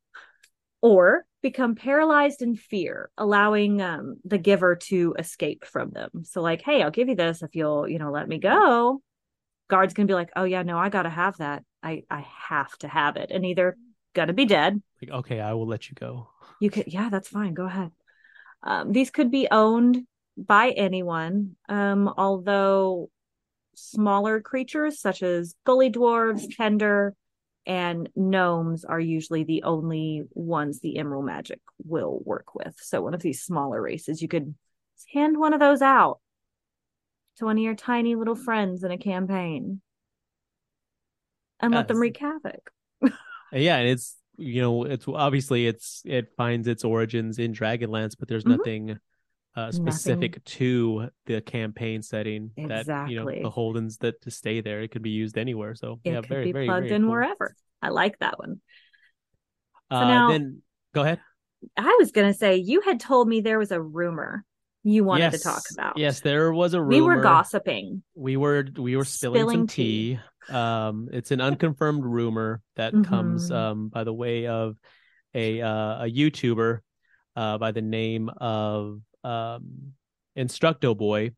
or 0.81 1.25
become 1.41 1.75
paralyzed 1.75 2.41
in 2.41 2.55
fear 2.55 3.09
allowing 3.17 3.81
um, 3.81 4.17
the 4.25 4.37
giver 4.37 4.75
to 4.75 5.15
escape 5.17 5.65
from 5.65 5.91
them. 5.91 6.09
So 6.23 6.41
like 6.41 6.61
hey 6.61 6.83
i'll 6.83 6.91
give 6.91 7.07
you 7.07 7.15
this 7.15 7.41
if 7.41 7.55
you'll 7.55 7.87
you 7.87 7.99
know 7.99 8.11
let 8.11 8.27
me 8.27 8.39
go. 8.39 9.01
Guard's 9.69 9.93
gonna 9.93 10.07
be 10.07 10.13
like 10.13 10.31
oh 10.35 10.43
yeah 10.43 10.63
no 10.63 10.77
i 10.77 10.89
gotta 10.89 11.09
have 11.09 11.37
that. 11.37 11.63
I 11.81 12.03
i 12.09 12.25
have 12.49 12.77
to 12.79 12.89
have 12.89 13.15
it. 13.15 13.31
And 13.31 13.45
either 13.45 13.77
gonna 14.13 14.33
be 14.33 14.45
dead 14.45 14.81
Like, 15.01 15.11
okay, 15.11 15.39
I 15.39 15.53
will 15.53 15.67
let 15.67 15.89
you 15.89 15.95
go. 15.95 16.29
you 16.59 16.69
could, 16.69 16.85
yeah, 16.87 17.09
that's 17.09 17.27
fine. 17.29 17.53
Go 17.53 17.65
ahead. 17.65 17.91
Um, 18.63 18.91
these 18.91 19.09
could 19.09 19.31
be 19.31 19.47
owned 19.49 20.05
by 20.37 20.71
anyone, 20.71 21.55
um, 21.69 22.13
although 22.17 23.09
smaller 23.75 24.41
creatures 24.41 24.99
such 24.99 25.23
as 25.23 25.55
gully 25.65 25.89
dwarves, 25.89 26.45
kender, 26.57 27.11
and 27.65 28.09
gnomes 28.15 28.83
are 28.83 28.99
usually 28.99 29.43
the 29.43 29.63
only 29.63 30.23
ones 30.33 30.79
the 30.79 30.97
emerald 30.97 31.25
magic 31.25 31.59
will 31.85 32.19
work 32.25 32.55
with. 32.55 32.75
So 32.81 33.01
one 33.01 33.13
of 33.13 33.21
these 33.21 33.43
smaller 33.43 33.81
races, 33.81 34.21
you 34.21 34.27
could 34.27 34.55
hand 35.13 35.37
one 35.37 35.53
of 35.53 35.59
those 35.59 35.81
out 35.81 36.19
to 37.37 37.45
one 37.45 37.57
of 37.57 37.63
your 37.63 37.75
tiny 37.75 38.15
little 38.15 38.35
friends 38.35 38.83
in 38.83 38.91
a 38.91 38.97
campaign 38.97 39.81
and 41.59 41.73
let 41.73 41.87
them 41.87 41.99
wreak 41.99 42.17
havoc. 42.17 42.71
yeah 43.53 43.77
and 43.77 43.89
it's 43.89 44.15
you 44.37 44.61
know 44.61 44.83
it's 44.83 45.05
obviously 45.07 45.67
it's 45.67 46.01
it 46.05 46.27
finds 46.37 46.67
its 46.67 46.83
origins 46.83 47.39
in 47.39 47.53
dragonlance 47.53 48.15
but 48.17 48.27
there's 48.27 48.43
Mhm. 48.45 48.57
nothing 48.57 48.99
uh 49.55 49.71
specific 49.71 50.43
to 50.45 51.09
the 51.25 51.41
campaign 51.41 52.01
setting 52.01 52.51
that 52.55 52.85
you 53.09 53.15
know 53.15 53.27
Exactly. 53.27 53.41
beholdens 53.43 53.97
that 53.99 54.21
to 54.21 54.31
stay 54.31 54.61
there 54.61 54.81
it 54.81 54.91
could 54.91 55.01
be 55.01 55.09
used 55.09 55.37
anywhere 55.37 55.75
so 55.75 55.99
It 56.03 56.11
yeah 56.11 56.19
could 56.21 56.29
very 56.29 56.45
be 56.45 56.51
very 56.51 56.65
plugged 56.67 56.83
very 56.85 56.95
in 56.95 57.01
cool. 57.03 57.11
wherever. 57.11 57.55
I 57.81 57.89
like 57.89 58.19
that 58.19 58.37
one. 58.39 58.61
uh 59.89 60.05
now- 60.07 60.29
then 60.31 60.61
go 60.93 61.01
ahead 61.01 61.19
I 61.75 61.97
was 61.99 62.11
going 62.13 62.31
to 62.31 62.37
say 62.37 62.55
you 62.55 62.79
had 62.81 63.01
told 63.01 63.27
me 63.27 63.41
there 63.41 63.59
was 63.59 63.71
a 63.71 63.81
rumor 63.81 64.45
you 64.83 65.03
wanted 65.03 65.33
yes 65.33 65.39
to 65.39 65.43
talk 65.43 65.63
about. 65.73 65.97
yes 65.97 66.21
there 66.21 66.53
was 66.53 66.73
a 66.73 66.81
rumor 66.81 66.89
we 66.95 67.01
were 67.01 67.21
gossiping. 67.21 68.01
we 68.15 68.37
were 68.37 68.65
we 68.77 68.95
were 68.95 69.03
spilling, 69.03 69.41
Spilling 69.41 69.57
some 69.61 69.67
tea. 69.67 70.13
tea. 70.15 70.19
Um, 70.51 71.09
it's 71.11 71.31
an 71.31 71.41
unconfirmed 71.41 72.03
rumor 72.03 72.61
that 72.75 72.93
comes 73.03 73.49
Mhm. 73.49 73.55
um 73.55 73.89
by 73.89 74.03
the 74.03 74.13
way 74.13 74.47
of 74.47 74.77
a 75.33 75.61
uh, 75.61 76.05
a 76.05 76.09
YouTuber 76.11 76.79
uh 77.35 77.57
by 77.57 77.71
the 77.71 77.81
name 77.81 78.29
of 78.37 79.01
um 79.23 79.93
Indestructoboy, 80.37 81.33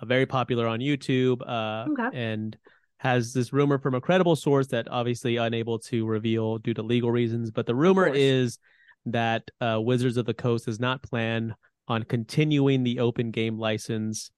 uh, 0.00 0.04
very 0.06 0.26
popular 0.26 0.66
on 0.66 0.80
YouTube 0.80 1.40
uh 1.46 1.86
Okay. 1.90 2.16
and 2.16 2.56
has 2.98 3.32
this 3.32 3.52
rumor 3.52 3.78
from 3.78 3.94
a 3.94 4.00
credible 4.00 4.36
source 4.36 4.68
that 4.68 4.86
obviously 4.88 5.36
unable 5.36 5.78
to 5.78 6.06
reveal 6.06 6.58
due 6.58 6.74
to 6.74 6.82
legal 6.82 7.10
reasons. 7.10 7.50
But 7.50 7.66
the 7.66 7.74
rumor 7.74 8.06
is 8.06 8.58
that 9.06 9.50
uh, 9.60 9.80
Wizards 9.82 10.16
of 10.16 10.24
the 10.26 10.34
Coast 10.34 10.66
does 10.66 10.78
not 10.78 11.02
plan 11.02 11.56
on 11.88 12.04
continuing 12.04 12.84
the 12.84 13.00
open 13.00 13.32
game 13.32 13.58
license 13.58 14.30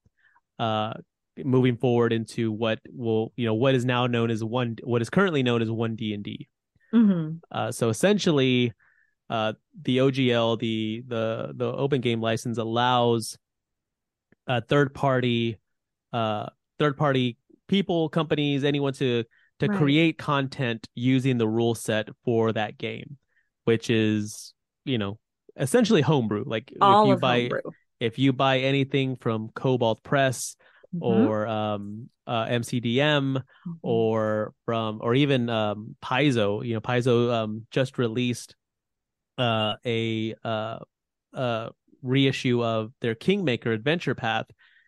uh, 0.58 0.94
moving 1.38 1.76
forward 1.76 2.12
into 2.12 2.52
what 2.52 2.78
will 2.92 3.32
you 3.36 3.46
know 3.46 3.54
what 3.54 3.74
is 3.74 3.84
now 3.84 4.06
known 4.06 4.30
as 4.30 4.42
one 4.44 4.76
what 4.84 5.02
is 5.02 5.10
currently 5.10 5.42
known 5.42 5.62
as 5.62 5.70
one 5.70 5.96
D 5.96 6.14
and 6.14 6.22
D. 6.22 6.48
Mm-hmm. 6.94 7.36
Uh, 7.50 7.72
so 7.72 7.88
essentially, 7.88 8.72
uh, 9.28 9.54
the 9.82 9.98
OGL, 9.98 10.58
the 10.58 11.02
the 11.06 11.52
the 11.54 11.66
open 11.66 12.00
game 12.00 12.20
license 12.20 12.58
allows 12.58 13.36
uh, 14.46 14.60
third 14.68 14.94
party, 14.94 15.58
uh, 16.12 16.46
third 16.78 16.96
party 16.96 17.36
people, 17.68 18.08
companies, 18.08 18.64
anyone 18.64 18.92
to 18.94 19.24
to 19.60 19.68
Right. 19.68 19.78
create 19.78 20.18
content 20.18 20.86
using 20.94 21.38
the 21.38 21.48
rule 21.48 21.74
set 21.74 22.08
for 22.24 22.52
that 22.52 22.76
game, 22.78 23.16
which 23.64 23.88
is 23.90 24.52
you 24.84 24.98
know 24.98 25.18
essentially 25.56 26.02
homebrew. 26.02 26.44
Like 26.46 26.72
All 26.80 27.04
if 27.04 27.08
you 27.08 27.16
buy 27.16 27.40
homebrew. 27.42 27.60
if 28.00 28.18
you 28.18 28.32
buy 28.32 28.58
anything 28.60 29.16
from 29.16 29.48
Kobold 29.54 30.02
Press 30.02 30.56
Mhm. 30.94 31.02
or 31.02 31.46
um, 31.46 32.08
uh, 32.26 32.46
MCDM 32.48 33.36
Mhm. 33.66 33.78
or 33.82 34.54
from 34.64 35.00
or 35.02 35.14
even 35.14 35.48
um 35.50 35.96
Paizo, 36.02 36.64
you 36.66 36.74
know, 36.74 36.80
Paizo 36.80 37.32
um 37.32 37.66
just 37.70 37.98
released 37.98 38.56
uh 39.38 39.74
a 39.84 40.34
uh 40.44 40.78
uh 41.34 41.70
reissue 42.02 42.62
of 42.62 42.92
their 43.00 43.14
Kingmaker 43.14 43.72
Adventure 43.72 44.14
Path 44.14 44.46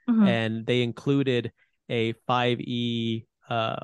Mhm. 0.09 0.29
and 0.29 0.67
they 0.67 0.83
included 0.83 1.53
a 1.89 2.13
5e 2.29 3.27
uh 3.49 3.77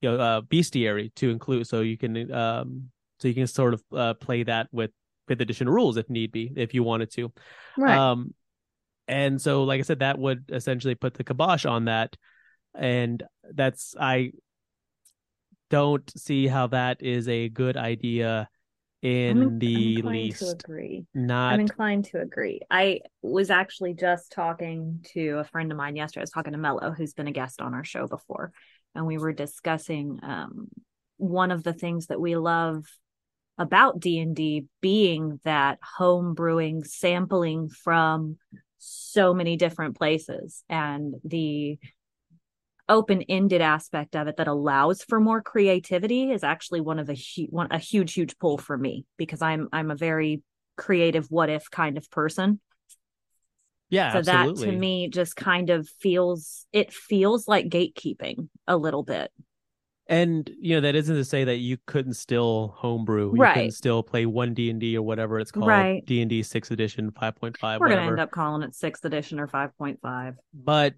you 0.00 0.10
know 0.10 0.18
uh 0.18 0.40
bestiary 0.42 1.14
to 1.14 1.30
include 1.30 1.66
so 1.66 1.80
you 1.80 1.96
can 1.96 2.30
um 2.32 2.90
so 3.20 3.28
you 3.28 3.34
can 3.34 3.46
sort 3.46 3.74
of 3.74 3.82
uh 3.94 4.14
play 4.14 4.42
that 4.42 4.68
with 4.72 4.90
fifth 5.28 5.40
edition 5.40 5.68
rules 5.68 5.96
if 5.96 6.10
need 6.10 6.32
be 6.32 6.50
if 6.56 6.74
you 6.74 6.82
wanted 6.82 7.10
to 7.12 7.32
right. 7.78 7.96
um, 7.96 8.34
and 9.08 9.40
so, 9.40 9.64
like 9.64 9.80
I 9.80 9.82
said, 9.82 10.00
that 10.00 10.18
would 10.18 10.44
essentially 10.50 10.94
put 10.94 11.14
the 11.14 11.24
kibosh 11.24 11.66
on 11.66 11.86
that, 11.86 12.16
and 12.74 13.22
that's 13.52 13.94
I 13.98 14.32
don't 15.70 16.10
see 16.18 16.46
how 16.46 16.66
that 16.68 17.02
is 17.02 17.28
a 17.28 17.48
good 17.48 17.76
idea 17.76 18.48
I'm 19.02 19.10
in 19.10 19.42
I'm 19.42 19.58
the 19.58 20.02
least. 20.02 20.40
to 20.40 20.50
agree. 20.50 21.06
Not 21.12 21.54
I'm 21.54 21.60
inclined 21.60 22.04
to 22.06 22.20
agree. 22.20 22.60
I 22.70 23.00
was 23.20 23.50
actually 23.50 23.94
just 23.94 24.30
talking 24.30 25.04
to 25.14 25.38
a 25.38 25.44
friend 25.44 25.72
of 25.72 25.78
mine 25.78 25.96
yesterday. 25.96 26.20
I 26.20 26.24
was 26.24 26.30
talking 26.30 26.52
to 26.52 26.58
Mello, 26.58 26.92
who's 26.92 27.14
been 27.14 27.26
a 27.26 27.32
guest 27.32 27.60
on 27.60 27.74
our 27.74 27.84
show 27.84 28.06
before, 28.06 28.52
and 28.94 29.06
we 29.06 29.18
were 29.18 29.32
discussing 29.32 30.20
um, 30.22 30.68
one 31.16 31.50
of 31.50 31.64
the 31.64 31.72
things 31.72 32.06
that 32.06 32.20
we 32.20 32.36
love 32.36 32.84
about 33.58 34.00
D&D 34.00 34.66
being 34.80 35.40
that 35.44 35.78
home 35.96 36.34
brewing, 36.34 36.84
sampling 36.84 37.68
from 37.68 38.38
so 38.84 39.32
many 39.32 39.56
different 39.56 39.96
places. 39.96 40.64
And 40.68 41.14
the 41.24 41.78
open-ended 42.88 43.60
aspect 43.60 44.16
of 44.16 44.26
it 44.26 44.36
that 44.36 44.48
allows 44.48 45.02
for 45.02 45.20
more 45.20 45.40
creativity 45.40 46.32
is 46.32 46.42
actually 46.42 46.80
one 46.80 46.98
of 46.98 47.06
the 47.06 47.14
hu- 47.14 47.46
one 47.48 47.68
a 47.70 47.78
huge 47.78 48.12
huge 48.12 48.36
pull 48.38 48.58
for 48.58 48.76
me 48.76 49.06
because 49.16 49.40
I'm 49.40 49.68
I'm 49.72 49.90
a 49.90 49.96
very 49.96 50.42
creative 50.76 51.30
what 51.30 51.48
if 51.48 51.70
kind 51.70 51.96
of 51.96 52.10
person. 52.10 52.60
Yeah, 53.88 54.12
so 54.12 54.18
absolutely. 54.18 54.66
that 54.66 54.72
to 54.72 54.78
me 54.78 55.08
just 55.08 55.36
kind 55.36 55.70
of 55.70 55.88
feels 56.00 56.66
it 56.72 56.92
feels 56.92 57.46
like 57.46 57.68
gatekeeping 57.68 58.48
a 58.66 58.76
little 58.76 59.04
bit 59.04 59.30
and 60.08 60.50
you 60.60 60.74
know 60.74 60.80
that 60.80 60.94
isn't 60.94 61.14
to 61.14 61.24
say 61.24 61.44
that 61.44 61.56
you 61.56 61.78
couldn't 61.86 62.14
still 62.14 62.74
homebrew. 62.76 63.34
You 63.34 63.40
Right. 63.40 63.54
couldn't 63.54 63.70
still 63.72 64.02
play 64.02 64.26
one 64.26 64.54
D 64.54 64.70
and 64.70 64.80
D 64.80 64.96
or 64.96 65.02
whatever 65.02 65.38
it's 65.38 65.50
called, 65.50 65.68
Right. 65.68 66.04
D 66.04 66.20
and 66.20 66.28
D 66.28 66.42
sixth 66.42 66.70
edition, 66.70 67.10
five 67.12 67.36
point 67.36 67.56
five, 67.56 67.80
we're 67.80 67.88
gonna 67.88 68.02
end 68.02 68.20
up 68.20 68.30
calling 68.30 68.62
it 68.62 68.74
sixth 68.74 69.04
edition 69.04 69.38
or 69.38 69.46
5.5 69.46 70.36
but 70.52 70.94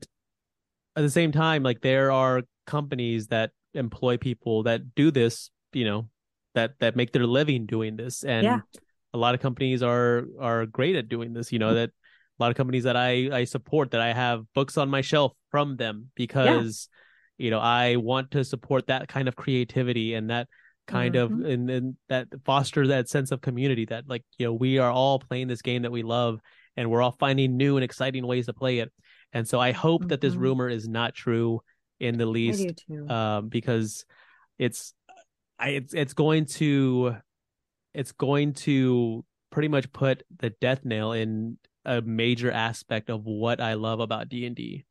at 0.97 1.03
the 1.03 1.11
same 1.11 1.33
time 1.33 1.63
like 1.63 1.81
there 1.81 2.11
are 2.13 2.43
companies 2.67 3.29
that 3.29 3.51
employ 3.75 4.17
people 4.17 4.63
that 4.63 4.95
do 4.95 5.11
this 5.11 5.51
you 5.73 5.85
know 5.85 6.09
that 6.55 6.79
that 6.79 6.97
make 6.97 7.13
their 7.13 7.27
living 7.27 7.67
doing 7.67 7.97
this 7.97 8.23
and 8.25 8.45
Yeah. 8.45 8.61
a 9.13 9.19
lot 9.19 9.35
of 9.35 9.41
companies 9.41 9.83
are 9.83 10.25
are 10.41 10.67
great 10.67 10.97
at 10.97 11.09
doing 11.09 11.33
this 11.33 11.53
you 11.53 11.59
know 11.59 11.69
mm-hmm. 11.69 11.77
that 11.77 11.91
a 11.91 12.43
lot 12.43 12.51
of 12.51 12.57
companies 12.57 12.85
that 12.85 12.97
i 12.97 13.29
i 13.33 13.45
support 13.45 13.91
that 13.91 14.01
i 14.01 14.13
have 14.13 14.45
books 14.55 14.79
on 14.79 14.89
my 14.89 15.01
shelf 15.01 15.33
from 15.51 15.77
them 15.77 16.11
because 16.15 16.89
you 17.39 17.51
know 17.51 17.59
i 17.59 17.97
want 17.97 18.31
to 18.31 18.45
support 18.45 18.87
that 18.87 19.09
kind 19.09 19.29
of 19.29 19.37
creativity 19.37 20.15
and 20.15 20.31
that 20.31 20.49
kind 20.87 21.17
of 21.17 21.31
Mhm. 21.31 21.53
and, 21.53 21.71
and 21.71 21.97
that 22.09 22.29
foster 22.45 22.87
that 22.89 23.09
sense 23.09 23.31
of 23.31 23.41
community 23.41 23.87
that 23.87 24.05
like 24.07 24.23
you 24.39 24.47
know 24.47 24.53
we 24.53 24.79
are 24.79 24.91
all 24.91 25.19
playing 25.19 25.49
this 25.49 25.63
game 25.63 25.83
that 25.83 25.93
we 25.93 26.03
love 26.03 26.41
and 26.77 26.91
we're 26.91 27.03
all 27.03 27.17
finding 27.19 27.57
new 27.57 27.77
and 27.77 27.85
exciting 27.85 28.27
ways 28.27 28.47
to 28.47 28.53
play 28.53 28.79
it 28.81 28.93
and 29.33 29.49
so 29.49 29.59
i 29.59 29.73
hope 29.73 30.07
that 30.09 30.21
this 30.21 30.35
Mhm. 30.35 30.41
rumor 30.41 30.69
is 30.69 30.87
not 30.87 31.15
true 31.15 31.61
in 32.01 32.19
the 32.19 32.27
least 32.27 32.85
um 33.09 33.49
because 33.49 34.05
it's 34.59 34.95
i 35.59 35.71
it's 35.71 35.95
it's 35.95 36.15
going 36.15 36.45
to 36.47 37.17
it's 37.95 38.13
going 38.13 38.53
to 38.55 39.25
pretty 39.51 39.69
much 39.69 39.93
put 39.93 40.23
the 40.39 40.51
death 40.51 40.85
nail 40.85 41.13
in 41.13 41.57
a 41.85 42.01
major 42.03 42.51
aspect 42.51 43.11
of 43.11 43.25
what 43.25 43.61
i 43.61 43.75
love 43.75 44.01
about 44.01 44.29
d&d 44.29 44.85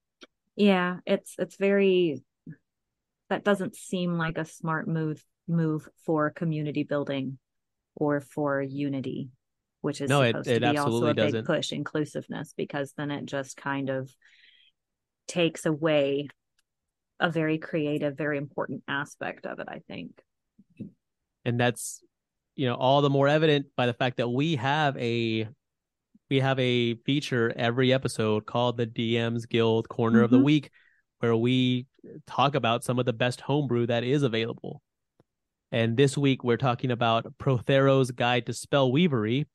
yeah 0.56 0.98
it's 1.06 1.36
it's 1.38 1.58
very 1.58 2.22
that 3.30 3.44
doesn't 3.44 3.76
seem 3.76 4.18
like 4.18 4.38
a 4.38 4.46
smart 4.46 4.88
move 4.88 5.24
move 5.48 5.90
for 6.06 6.30
community 6.30 6.84
building 6.84 7.38
or 7.96 8.22
for 8.22 8.62
unity 8.62 9.30
which 9.82 10.00
is 10.00 10.10
No, 10.10 10.22
it- 10.22 10.30
supposed 10.30 10.48
it 10.48 10.60
to 10.62 10.72
be 10.72 10.78
also 10.78 11.06
a 11.08 11.14
big 11.14 11.26
doesn't. 11.34 11.46
push 11.46 11.72
inclusiveness 11.74 12.54
because 12.56 12.94
then 12.96 13.12
it 13.12 13.26
just 13.26 13.58
kind 13.58 13.90
of 13.90 14.10
takes 15.28 15.66
away 15.66 16.30
a 17.20 17.30
very 17.30 17.58
creative 17.58 18.16
very 18.18 18.38
important 18.38 18.84
aspect 18.88 19.46
of 19.46 19.60
it 19.60 19.68
i 19.70 19.80
think 19.88 20.12
and 21.46 21.60
that's 21.60 22.02
you 22.56 22.68
know 22.68 22.76
all 22.76 23.02
the 23.02 23.10
more 23.10 23.28
evident 23.28 23.66
by 23.76 23.86
the 23.86 23.94
fact 23.94 24.18
that 24.18 24.30
we 24.30 24.56
have 24.56 24.96
a 24.98 25.48
we 26.30 26.40
have 26.40 26.58
a 26.60 26.96
feature 27.06 27.52
every 27.56 27.94
episode 27.94 28.46
called 28.46 28.78
the 28.78 28.88
DM's 28.88 29.46
Guild 29.46 29.88
Corner 29.90 30.24
of 30.24 30.32
the 30.32 30.40
Mhm. 30.40 30.44
Week 30.46 30.72
where 31.24 31.38
we 31.38 31.86
talk 32.28 32.54
about 32.54 32.84
some 32.84 33.00
of 33.00 33.06
the 33.06 33.14
best 33.14 33.40
homebrew 33.40 33.88
that 33.88 34.04
is 34.04 34.24
available. 34.24 34.82
And 35.72 35.96
this 35.96 36.18
week 36.18 36.44
we're 36.44 36.58
talking 36.58 36.92
about 36.92 37.38
Prothero's 37.38 38.12
Guide 38.12 38.46
to 38.48 38.52
Spellweavery. 38.52 39.46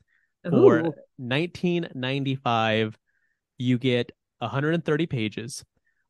For 0.49 0.79
Ooh. 0.79 0.95
1995, 1.19 2.97
you 3.59 3.77
get 3.77 4.13
130 4.39 5.07
pages 5.09 5.63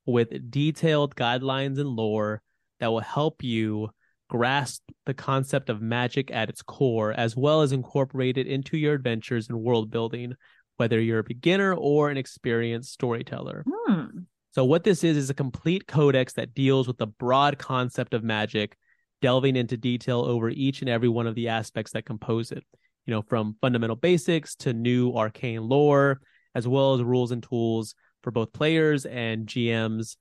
with 0.07 0.49
detailed 0.49 1.17
guidelines 1.17 1.81
and 1.81 1.89
lore 1.89 2.41
that 2.79 2.93
will 2.93 3.01
help 3.01 3.43
you 3.43 3.91
grasp 4.31 4.83
the 5.07 5.15
concept 5.15 5.71
of 5.71 5.83
magic 5.83 6.31
at 6.31 6.49
its 6.49 6.63
core, 6.63 7.13
as 7.13 7.37
well 7.37 7.63
as 7.63 7.73
incorporate 7.73 8.39
it 8.39 8.47
into 8.47 8.77
your 8.77 8.95
adventures 8.95 9.49
and 9.49 9.59
world 9.59 9.91
building, 9.91 10.35
whether 10.77 11.01
you're 11.01 11.19
a 11.19 11.25
beginner 11.25 11.75
or 11.75 12.11
an 12.11 12.17
experienced 12.17 12.93
storyteller. 12.93 13.65
Hmm. 13.67 14.19
So, 14.53 14.65
what 14.65 14.85
this 14.85 15.05
is, 15.05 15.17
is 15.17 15.31
a 15.31 15.35
complete 15.35 15.87
codex 15.87 16.33
that 16.35 16.55
deals 16.55 16.87
with 16.87 16.99
the 16.99 17.07
broad 17.07 17.59
concept 17.59 18.15
of 18.15 18.25
magic, 18.25 18.77
delving 19.21 19.57
into 19.57 19.77
detail 19.77 20.21
over 20.21 20.49
each 20.49 20.81
and 20.81 20.89
every 20.89 21.09
one 21.09 21.27
of 21.27 21.35
the 21.35 21.49
aspects 21.49 21.93
that 21.93 22.07
compose 22.07 22.51
it. 22.51 22.65
You 23.07 23.15
know, 23.15 23.23
from 23.23 23.57
fundamental 23.61 23.97
basics 23.97 24.55
to 24.57 24.73
new 24.73 25.13
arcane 25.13 25.63
lore, 25.63 26.21
as 26.55 26.67
well 26.67 26.95
as 26.95 27.03
rules 27.03 27.31
and 27.31 27.43
tools 27.43 27.95
for 28.23 28.31
both 28.31 28.53
players 28.53 29.07
and 29.07 29.47
GMs. 29.47 30.17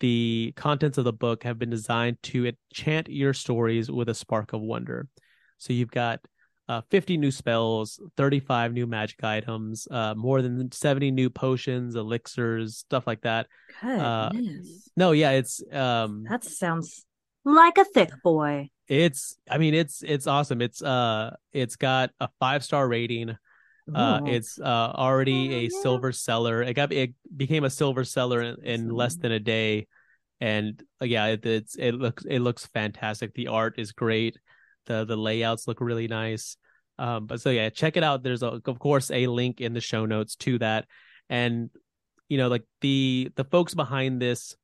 The 0.00 0.52
contents 0.56 0.98
of 0.98 1.04
the 1.04 1.12
book 1.12 1.44
have 1.44 1.58
been 1.58 1.70
designed 1.70 2.18
to 2.24 2.46
enchant 2.46 3.08
your 3.08 3.32
stories 3.32 3.90
with 3.90 4.10
a 4.10 4.14
spark 4.14 4.52
of 4.52 4.60
wonder. 4.60 5.08
So, 5.58 5.72
you've 5.72 5.90
got 5.90 6.20
uh, 6.68 6.82
50 6.90 7.16
new 7.16 7.30
spells, 7.30 8.00
35 8.16 8.72
new 8.72 8.86
magic 8.86 9.22
items, 9.22 9.86
uh, 9.90 10.14
more 10.14 10.42
than 10.42 10.70
70 10.72 11.10
new 11.10 11.30
potions, 11.30 11.94
elixirs, 11.94 12.76
stuff 12.78 13.06
like 13.06 13.22
that. 13.22 13.46
Uh, 13.98 14.30
No, 14.96 15.12
yeah, 15.12 15.32
it's 15.32 15.62
um 15.72 16.24
that 16.28 16.44
sounds 16.44 17.04
like 17.44 17.78
a 17.78 17.84
thick 17.84 18.10
boy. 18.22 18.70
it's 18.88 19.36
I 19.50 19.58
mean 19.58 19.74
it's 19.74 20.02
it's 20.02 20.26
awesome. 20.26 20.60
It's 20.62 20.82
uh 20.82 21.34
it's 21.52 21.76
got 21.76 22.10
a 22.20 22.28
5-star 22.40 22.86
rating. 22.88 23.36
Uh 23.94 24.20
Ooh. 24.22 24.26
it's 24.26 24.58
uh 24.60 24.92
already 24.94 25.46
Oh, 25.48 25.50
a 25.50 25.62
yeah. 25.62 25.68
silver 25.82 26.12
seller. 26.12 26.62
It 26.62 26.74
got 26.74 26.92
it 26.92 27.14
became 27.36 27.64
a 27.64 27.70
silver 27.70 28.04
seller 28.04 28.42
in, 28.42 28.56
in 28.64 28.88
less 28.88 29.16
than 29.16 29.32
a 29.32 29.40
day. 29.40 29.86
And 30.40 30.82
uh, 31.00 31.06
yeah, 31.06 31.26
it, 31.26 31.46
it's 31.46 31.76
it 31.76 31.92
looks 31.92 32.24
it 32.24 32.40
looks 32.40 32.66
fantastic. 32.66 33.34
The 33.34 33.48
art 33.48 33.74
is 33.78 33.92
great. 33.92 34.38
The 34.86 35.04
the 35.04 35.16
layouts 35.16 35.66
look 35.68 35.80
really 35.80 36.08
nice. 36.08 36.56
Um 36.98 37.26
but 37.26 37.40
so 37.40 37.50
yeah, 37.50 37.68
check 37.70 37.96
it 37.96 38.02
out. 38.04 38.22
There's 38.22 38.42
a, 38.42 38.60
of 38.64 38.78
course 38.78 39.10
a 39.10 39.26
link 39.26 39.60
in 39.60 39.74
the 39.74 39.80
show 39.80 40.06
notes 40.06 40.36
to 40.36 40.58
that. 40.58 40.86
And 41.28 41.70
you 42.28 42.38
know 42.38 42.48
like 42.48 42.64
the 42.80 43.30
the 43.36 43.44
folks 43.44 43.74
behind 43.74 44.20
this 44.22 44.56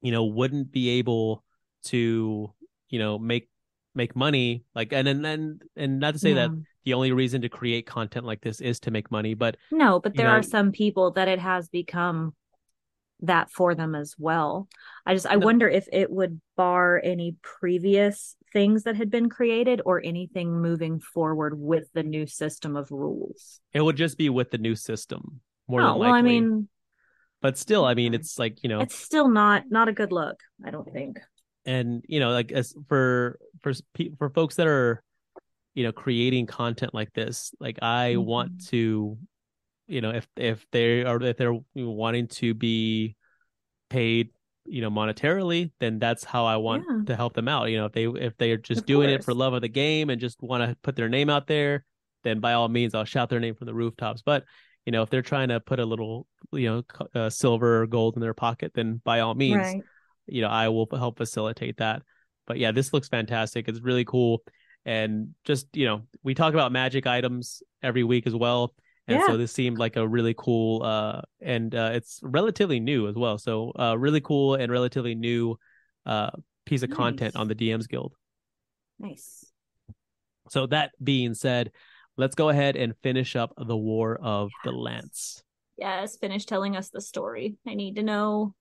you 0.00 0.12
know, 0.12 0.24
wouldn't 0.26 0.70
be 0.70 0.98
able 0.98 1.42
to, 1.84 2.52
you 2.90 2.98
know, 2.98 3.18
make 3.18 3.48
make 3.94 4.14
money 4.14 4.64
like 4.74 4.92
and 4.92 5.08
and 5.08 5.24
and, 5.24 5.62
and 5.76 5.98
not 5.98 6.12
to 6.12 6.18
say 6.18 6.34
that 6.34 6.50
the 6.84 6.92
only 6.92 7.10
reason 7.12 7.40
to 7.40 7.48
create 7.48 7.86
content 7.86 8.26
like 8.26 8.42
this 8.42 8.60
is 8.60 8.80
to 8.80 8.90
make 8.90 9.10
money, 9.10 9.32
but 9.32 9.56
No, 9.72 10.00
but 10.00 10.12
you 10.14 10.18
there 10.18 10.26
know- 10.26 10.34
are 10.34 10.42
some 10.42 10.72
people 10.72 11.12
that 11.12 11.28
it 11.28 11.38
has 11.38 11.68
become 11.70 12.34
that 13.26 13.50
for 13.50 13.74
them 13.74 13.94
as 13.94 14.14
well. 14.18 14.68
I 15.06 15.14
just 15.14 15.26
I 15.26 15.36
No. 15.36 15.46
wonder 15.46 15.68
if 15.68 15.86
it 15.92 16.10
would 16.10 16.40
bar 16.56 17.00
any 17.02 17.36
previous 17.42 18.36
things 18.52 18.84
that 18.84 18.96
had 18.96 19.10
been 19.10 19.28
created 19.28 19.82
or 19.84 20.00
anything 20.04 20.60
moving 20.60 21.00
forward 21.00 21.58
with 21.58 21.92
the 21.92 22.02
new 22.02 22.26
system 22.26 22.76
of 22.76 22.90
rules. 22.90 23.60
it 23.72 23.80
would 23.82 23.96
just 23.96 24.16
be 24.16 24.28
with 24.30 24.50
the 24.50 24.58
new 24.58 24.74
system 24.76 25.40
more 25.68 25.82
oh, 25.82 25.84
than 25.86 25.92
likely. 25.94 26.06
well, 26.06 26.14
I 26.14 26.22
mean, 26.22 26.68
but 27.40 27.58
still, 27.58 27.84
I 27.84 27.94
mean, 27.94 28.14
it's 28.14 28.38
like 28.38 28.62
you 28.62 28.68
know, 28.68 28.80
it's 28.80 28.94
still 28.94 29.28
not 29.28 29.64
not 29.70 29.88
a 29.88 29.92
good 29.92 30.12
look, 30.12 30.40
I 30.64 30.70
don't 30.70 30.90
think. 30.92 31.18
and 31.66 32.04
you 32.08 32.20
know 32.20 32.30
like 32.30 32.52
as 32.52 32.74
for 32.88 33.38
for 33.60 33.72
for 34.18 34.30
folks 34.30 34.56
that 34.56 34.66
are 34.66 35.02
you 35.74 35.82
know 35.82 35.92
creating 35.92 36.46
content 36.46 36.92
like 36.94 37.12
this 37.14 37.52
like 37.58 37.78
i 37.82 38.12
Mhm. 38.14 38.24
want 38.24 38.66
to 38.66 39.18
you 39.86 40.00
know 40.00 40.10
if 40.10 40.26
if 40.36 40.66
they 40.72 41.04
are 41.04 41.22
if 41.22 41.36
they're 41.36 41.56
wanting 41.74 42.26
to 42.28 42.54
be 42.54 43.16
paid 43.90 44.30
you 44.64 44.80
know 44.80 44.90
monetarily 44.90 45.70
then 45.78 45.98
that's 45.98 46.24
how 46.24 46.46
i 46.46 46.56
want 46.56 46.84
Yeah. 46.88 47.04
to 47.06 47.16
help 47.16 47.34
them 47.34 47.48
out. 47.48 47.70
You 47.70 47.76
know 47.78 47.86
if 47.86 47.92
they 47.92 48.06
if 48.06 48.36
they're 48.38 48.56
just 48.56 48.80
Of 48.80 48.86
doing 48.86 49.10
it 49.10 49.22
for 49.24 49.34
love 49.34 49.52
of 49.52 49.60
the 49.60 49.68
game 49.68 50.08
and 50.10 50.20
just 50.20 50.42
want 50.42 50.68
to 50.68 50.74
put 50.82 50.96
their 50.96 51.08
name 51.08 51.28
out 51.28 51.46
there 51.46 51.84
then 52.22 52.40
by 52.40 52.54
all 52.54 52.68
means 52.68 52.94
i'll 52.94 53.04
shout 53.04 53.28
their 53.28 53.40
name 53.40 53.54
from 53.54 53.66
the 53.66 53.74
rooftops. 53.74 54.22
But 54.22 54.44
you 54.86 54.92
know 54.92 55.02
if 55.02 55.10
they're 55.10 55.22
trying 55.22 55.48
to 55.48 55.60
put 55.60 55.80
a 55.80 55.84
little 55.84 56.26
you 56.52 56.68
know 56.70 56.82
uh, 57.14 57.28
silver 57.30 57.82
or 57.82 57.86
gold 57.86 58.16
in 58.16 58.20
their 58.22 58.34
pocket 58.34 58.72
then 58.74 59.00
by 59.04 59.20
all 59.20 59.34
means 59.34 59.58
Right. 59.58 59.82
you 60.26 60.40
know 60.40 60.48
i 60.48 60.68
will 60.68 60.88
help 60.92 61.18
facilitate 61.18 61.76
that. 61.78 62.02
But 62.46 62.58
yeah 62.58 62.72
this 62.72 62.92
looks 62.94 63.08
fantastic. 63.08 63.68
It's 63.68 63.80
really 63.80 64.04
cool. 64.06 64.42
And 64.86 65.34
just 65.44 65.66
you 65.76 65.84
know 65.86 66.02
we 66.22 66.34
talk 66.34 66.54
about 66.54 66.72
magic 66.72 67.06
items 67.06 67.62
every 67.82 68.04
week 68.04 68.26
as 68.26 68.34
well 68.34 68.74
and 69.06 69.18
Yeah. 69.18 69.26
so 69.26 69.36
this 69.36 69.52
seemed 69.52 69.78
like 69.78 69.96
a 69.96 70.06
really 70.06 70.34
cool 70.36 70.82
uh 70.82 71.20
and 71.40 71.74
uh 71.74 71.90
it's 71.92 72.20
relatively 72.22 72.80
new 72.80 73.08
as 73.08 73.14
well 73.14 73.38
so 73.38 73.72
uh 73.78 73.96
really 73.98 74.20
cool 74.20 74.54
and 74.54 74.70
relatively 74.72 75.14
new 75.14 75.58
uh 76.06 76.30
piece 76.64 76.82
of 76.82 76.90
content 76.90 77.36
on 77.36 77.48
the 77.48 77.54
dms 77.54 77.88
guild 77.88 78.14
Nice. 78.98 79.44
so 80.48 80.66
that 80.68 80.92
being 81.02 81.34
said 81.34 81.70
let's 82.16 82.34
go 82.34 82.48
ahead 82.48 82.76
and 82.76 82.94
finish 83.02 83.36
up 83.36 83.52
the 83.56 83.76
war 83.76 84.18
of 84.22 84.50
the 84.64 84.72
lance 84.72 85.42
Yes, 85.76 86.16
finish 86.16 86.46
telling 86.46 86.76
us 86.76 86.90
the 86.90 87.00
story. 87.00 87.56
I 87.66 87.74
need 87.74 87.96
to 87.96 88.04
know. 88.04 88.54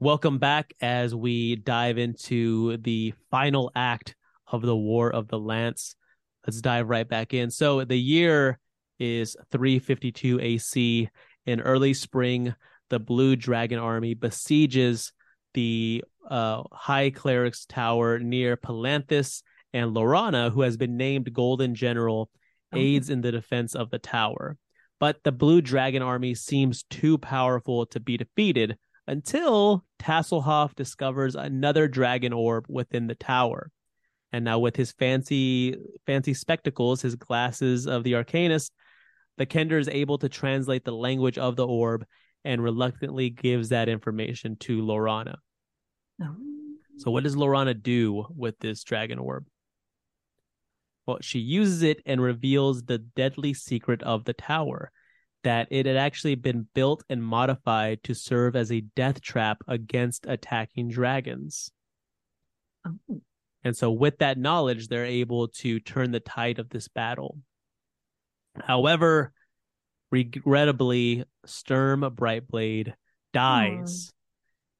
Welcome 0.00 0.38
back 0.38 0.74
as 0.80 1.14
we 1.14 1.54
dive 1.54 1.98
into 1.98 2.78
the 2.78 3.14
final 3.30 3.70
act 3.76 4.16
of 4.48 4.60
the 4.60 4.76
War 4.76 5.08
of 5.08 5.28
the 5.28 5.38
Lance. 5.38 5.94
Let's 6.44 6.60
dive 6.60 6.88
right 6.88 7.08
back 7.08 7.32
in. 7.32 7.48
So 7.48 7.84
the 7.84 7.96
year 7.96 8.58
is 8.98 9.36
352 9.52 10.40
AC. 10.40 11.08
In 11.46 11.60
early 11.60 11.94
spring, 11.94 12.56
the 12.90 12.98
Blue 12.98 13.36
Dragon 13.36 13.78
Army 13.78 14.14
besieges 14.14 15.12
the 15.54 16.02
uh, 16.28 16.64
High 16.72 17.10
Cleric's 17.10 17.64
Tower 17.64 18.18
near 18.18 18.56
Palanthas, 18.56 19.42
and 19.72 19.94
Laurana, 19.94 20.50
who 20.50 20.62
has 20.62 20.76
been 20.76 20.96
named 20.96 21.32
Golden 21.32 21.72
General, 21.76 22.28
aids 22.74 23.10
in 23.10 23.20
the 23.20 23.30
defense 23.30 23.76
of 23.76 23.90
the 23.90 24.00
tower. 24.00 24.56
But 24.98 25.22
the 25.22 25.32
Blue 25.32 25.60
Dragon 25.60 26.02
Army 26.02 26.34
seems 26.34 26.82
too 26.90 27.16
powerful 27.16 27.86
to 27.86 28.00
be 28.00 28.16
defeated 28.16 28.76
until 29.06 29.84
Tasslehoff 29.98 30.74
discovers 30.74 31.34
another 31.34 31.88
dragon 31.88 32.32
orb 32.32 32.66
within 32.68 33.06
the 33.06 33.14
tower. 33.14 33.70
And 34.32 34.44
now 34.44 34.58
with 34.58 34.74
his 34.74 34.92
fancy 34.92 35.76
fancy 36.06 36.34
spectacles, 36.34 37.02
his 37.02 37.14
glasses 37.14 37.86
of 37.86 38.02
the 38.02 38.12
arcanist, 38.14 38.70
the 39.36 39.46
Kender 39.46 39.78
is 39.78 39.88
able 39.88 40.18
to 40.18 40.28
translate 40.28 40.84
the 40.84 40.92
language 40.92 41.38
of 41.38 41.56
the 41.56 41.66
orb 41.66 42.04
and 42.44 42.62
reluctantly 42.62 43.30
gives 43.30 43.70
that 43.70 43.88
information 43.88 44.56
to 44.56 44.82
Laurana. 44.82 45.36
So 46.98 47.10
what 47.10 47.24
does 47.24 47.36
Laurana 47.36 47.80
do 47.80 48.26
with 48.30 48.58
this 48.58 48.84
dragon 48.84 49.18
orb? 49.18 49.46
Well, 51.06 51.18
she 51.20 51.38
uses 51.38 51.82
it 51.82 52.00
and 52.06 52.20
reveals 52.20 52.82
the 52.82 52.98
deadly 52.98 53.54
secret 53.54 54.02
of 54.02 54.24
the 54.24 54.32
tower 54.32 54.90
that 55.44 55.68
it 55.70 55.86
had 55.86 55.96
actually 55.96 56.34
been 56.34 56.66
built 56.74 57.04
and 57.08 57.22
modified 57.22 58.02
to 58.02 58.14
serve 58.14 58.56
as 58.56 58.72
a 58.72 58.80
death 58.80 59.20
trap 59.20 59.62
against 59.68 60.26
attacking 60.26 60.88
dragons. 60.88 61.70
Oh. 62.84 63.20
And 63.62 63.74
so, 63.74 63.90
with 63.90 64.18
that 64.18 64.36
knowledge, 64.36 64.88
they're 64.88 65.06
able 65.06 65.48
to 65.48 65.80
turn 65.80 66.10
the 66.10 66.20
tide 66.20 66.58
of 66.58 66.68
this 66.68 66.88
battle. 66.88 67.38
However, 68.62 69.32
regrettably, 70.10 71.24
Sturm 71.46 72.02
Brightblade 72.02 72.92
dies 73.32 74.12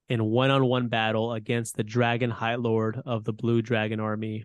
hmm. 0.08 0.14
in 0.14 0.24
one 0.24 0.50
on 0.50 0.66
one 0.66 0.88
battle 0.88 1.32
against 1.32 1.76
the 1.76 1.82
Dragon 1.82 2.30
High 2.30 2.56
Lord 2.56 3.00
of 3.06 3.24
the 3.24 3.32
Blue 3.32 3.62
Dragon 3.62 4.00
Army, 4.00 4.44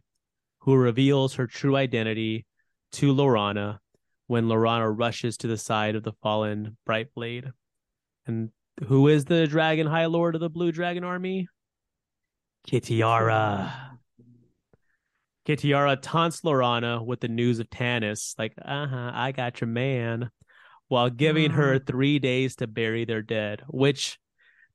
who 0.60 0.76
reveals 0.76 1.36
her 1.36 1.48
true 1.48 1.76
identity 1.76 2.46
to 2.94 3.14
Laurana 3.14 3.80
when 4.30 4.46
Laurana 4.46 4.96
rushes 4.96 5.38
to 5.38 5.48
the 5.48 5.58
side 5.58 5.96
of 5.96 6.04
the 6.04 6.14
fallen 6.22 6.78
Brightblade. 6.88 7.52
And 8.28 8.52
who 8.86 9.08
is 9.08 9.26
the 9.26 9.48
Dragon 9.48 9.88
High 9.88 10.06
Lord 10.06 10.36
of 10.36 10.42
the 10.42 10.52
Blue 10.52 10.72
Dragon 10.72 11.04
Army? 11.04 11.48
Kitiara. 12.68 13.72
Kitiara 15.48 15.98
taunts 16.00 16.42
Laurana 16.42 17.04
with 17.04 17.22
the 17.22 17.28
news 17.28 17.58
of 17.58 17.72
Tanis, 17.72 18.36
like, 18.38 18.54
uh 18.64 18.86
huh, 18.86 19.12
I 19.16 19.32
got 19.32 19.62
your 19.62 19.68
man, 19.68 20.30
while 20.90 21.10
giving 21.10 21.50
her 21.50 21.80
three 21.80 22.20
days 22.20 22.58
to 22.58 22.68
bury 22.68 23.06
their 23.06 23.24
dead, 23.24 23.64
which 23.68 24.20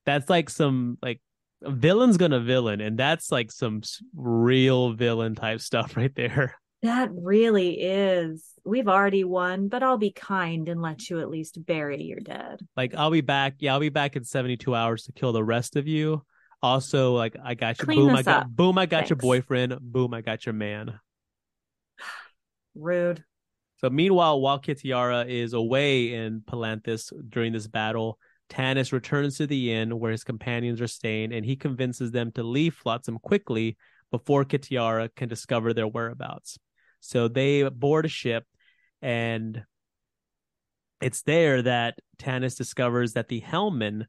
that's 0.05 0.29
like 0.29 0.51
some, 0.51 0.99
like, 1.01 1.21
a 1.63 1.71
villain's 1.71 2.17
gonna 2.17 2.41
villain, 2.41 2.81
and 2.81 2.99
that's 2.99 3.31
like 3.31 3.53
some 3.53 3.83
real 4.17 4.95
villain 4.95 5.37
type 5.37 5.61
stuff 5.61 5.97
right 5.97 6.15
there. 6.17 6.57
That 6.85 7.09
really 7.15 7.81
is. 7.81 8.45
We've 8.63 8.89
already 8.89 9.25
won, 9.25 9.69
but 9.69 9.83
I'll 9.83 9.97
be 9.97 10.13
kind 10.13 10.69
and 10.69 10.83
let 10.83 11.09
you 11.09 11.19
at 11.21 11.31
least 11.31 11.65
bury 11.65 12.03
your 12.03 12.21
dead. 12.21 12.61
Like, 12.77 12.95
I'll 12.95 13.11
be 13.11 13.23
back. 13.23 13.55
Yeah, 13.59 13.73
I'll 13.73 13.81
be 13.81 13.89
back 13.89 14.17
in 14.17 14.25
72 14.25 14.75
hours 14.75 15.05
to 15.05 15.13
kill 15.13 15.33
the 15.33 15.43
rest 15.43 15.77
of 15.77 15.89
you. 15.89 16.23
Also, 16.63 17.15
like, 17.15 17.37
I 17.43 17.55
got 17.55 17.79
you. 17.79 17.87
Clean 17.87 17.99
boom, 17.99 18.15
I 18.15 18.23
got, 18.23 18.43
up. 18.43 18.51
boom, 18.51 18.77
I 18.77 18.85
got 18.85 19.09
your 19.09 19.17
boyfriend. 19.17 19.79
Boom, 19.81 20.13
I 20.13 20.21
got 20.21 20.45
your 20.45 20.53
man. 20.53 21.01
Rude. 22.75 23.25
So 23.79 23.89
meanwhile, 23.89 24.39
while 24.39 24.61
Kitiara 24.61 25.27
is 25.27 25.55
away 25.55 26.13
in 26.13 26.43
Palanthas 26.43 27.11
during 27.31 27.55
this 27.55 27.67
battle, 27.67 28.19
Tanis 28.51 28.93
returns 28.93 29.39
to 29.39 29.47
the 29.47 29.73
inn 29.73 29.99
where 29.99 30.13
his 30.13 30.23
companions 30.23 30.83
are 30.83 30.87
staying, 30.87 31.33
and 31.33 31.47
he 31.47 31.57
convinces 31.57 32.11
them 32.11 32.31
to 32.33 32.43
leave 32.43 32.75
Flotsam 32.75 33.19
quickly 33.19 33.79
before 34.11 34.45
Kitiara 34.45 35.09
can 35.15 35.31
discover 35.31 35.73
their 35.73 35.89
whereabouts. 35.89 36.59
So 37.05 37.29
they 37.29 37.69
board 37.69 38.07
a 38.07 38.09
ship, 38.09 38.45
and 39.03 39.63
it's 41.03 41.21
there 41.23 41.61
that 41.61 41.99
Tanis 42.19 42.57
discovers 42.57 43.13
that 43.13 43.29
the 43.29 43.43
Hellman 43.43 44.07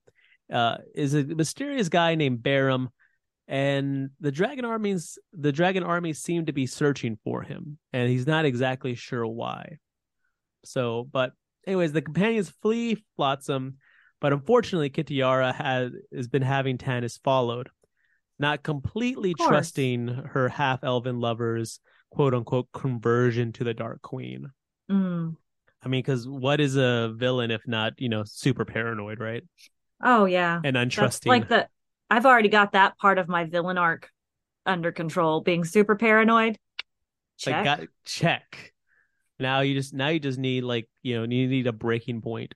uh, 0.51 0.77
is 0.93 1.13
a 1.13 1.23
mysterious 1.23 1.89
guy 1.89 2.15
named 2.15 2.39
Barum, 2.39 2.87
and 3.49 4.11
the 4.21 4.31
dragon 4.31 4.63
armies 4.63 5.19
the 5.33 5.51
dragon 5.51 5.83
armies 5.83 6.19
seem 6.19 6.45
to 6.45 6.53
be 6.53 6.65
searching 6.65 7.17
for 7.23 7.43
him 7.43 7.77
and 7.93 8.09
he's 8.09 8.25
not 8.25 8.45
exactly 8.45 8.95
sure 8.95 9.27
why. 9.27 9.77
So 10.63 11.07
but 11.11 11.33
anyways 11.67 11.91
the 11.91 12.01
companions 12.01 12.49
flee 12.61 13.03
flotsam 13.17 13.75
but 14.19 14.33
unfortunately 14.33 14.89
kitiara 14.89 15.53
has 15.53 15.91
has 16.15 16.27
been 16.27 16.41
having 16.41 16.77
tanis 16.77 17.19
followed 17.23 17.69
not 18.39 18.63
completely 18.63 19.33
trusting 19.35 20.07
her 20.07 20.49
half 20.49 20.83
elven 20.83 21.19
lover's 21.19 21.79
quote 22.15 22.33
unquote 22.33 22.67
conversion 22.73 23.51
to 23.53 23.63
the 23.63 23.73
dark 23.73 24.01
queen 24.01 24.51
Mm. 24.89 25.35
i 25.83 25.87
mean 25.87 25.99
because 26.01 26.27
what 26.27 26.61
is 26.61 26.75
a 26.75 27.11
villain 27.15 27.51
if 27.51 27.67
not 27.67 27.93
you 27.97 28.09
know 28.09 28.23
super 28.25 28.65
paranoid 28.65 29.19
right 29.19 29.43
Oh 30.03 30.25
yeah. 30.25 30.59
and 30.63 30.75
That's 30.75 30.95
untrusting 30.95 31.27
like 31.27 31.47
the 31.47 31.67
I've 32.11 32.25
already 32.25 32.49
got 32.49 32.73
that 32.73 32.97
part 32.97 33.17
of 33.17 33.27
my 33.27 33.45
villain 33.45 33.77
arc 33.77 34.11
under 34.65 34.91
control, 34.91 35.41
being 35.41 35.63
super 35.65 35.95
paranoid. 35.95 36.57
Check. 37.37 37.65
Like 37.65 37.79
got 37.79 37.87
check. 38.03 38.73
Now 39.39 39.61
you 39.61 39.73
just 39.73 39.93
now 39.93 40.09
you 40.09 40.19
just 40.19 40.37
need 40.37 40.63
like 40.63 40.87
you 41.01 41.15
know 41.15 41.23
you 41.23 41.47
need 41.47 41.65
a 41.67 41.73
breaking 41.73 42.21
point. 42.21 42.53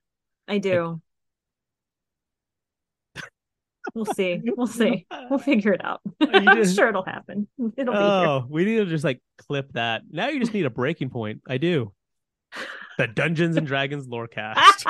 I 0.48 0.60
do. 0.60 1.02
We'll 3.94 4.06
see. 4.06 4.42
We'll 4.58 4.68
see. 4.68 5.06
We'll 5.30 5.40
figure 5.40 5.74
it 5.74 5.84
out. 5.84 6.02
You 6.20 6.28
I'm 6.34 6.68
sure 6.68 6.90
it'll 6.90 7.06
happen. 7.06 7.48
It'll 7.78 7.94
be 7.94 8.00
Oh, 8.00 8.46
we 8.50 8.66
need 8.66 8.78
to 8.78 8.86
just 8.86 9.04
like 9.04 9.22
clip 9.38 9.72
that. 9.74 10.04
Now 10.10 10.30
you 10.30 10.40
just 10.40 10.54
need 10.54 10.66
a 10.66 10.70
breaking 10.70 11.10
point. 11.10 11.42
I 11.48 11.58
do. 11.58 11.94
The 12.98 13.08
Dungeons 13.08 13.56
and 13.56 13.66
Dragons 13.66 14.08
Lorecast 14.08 14.86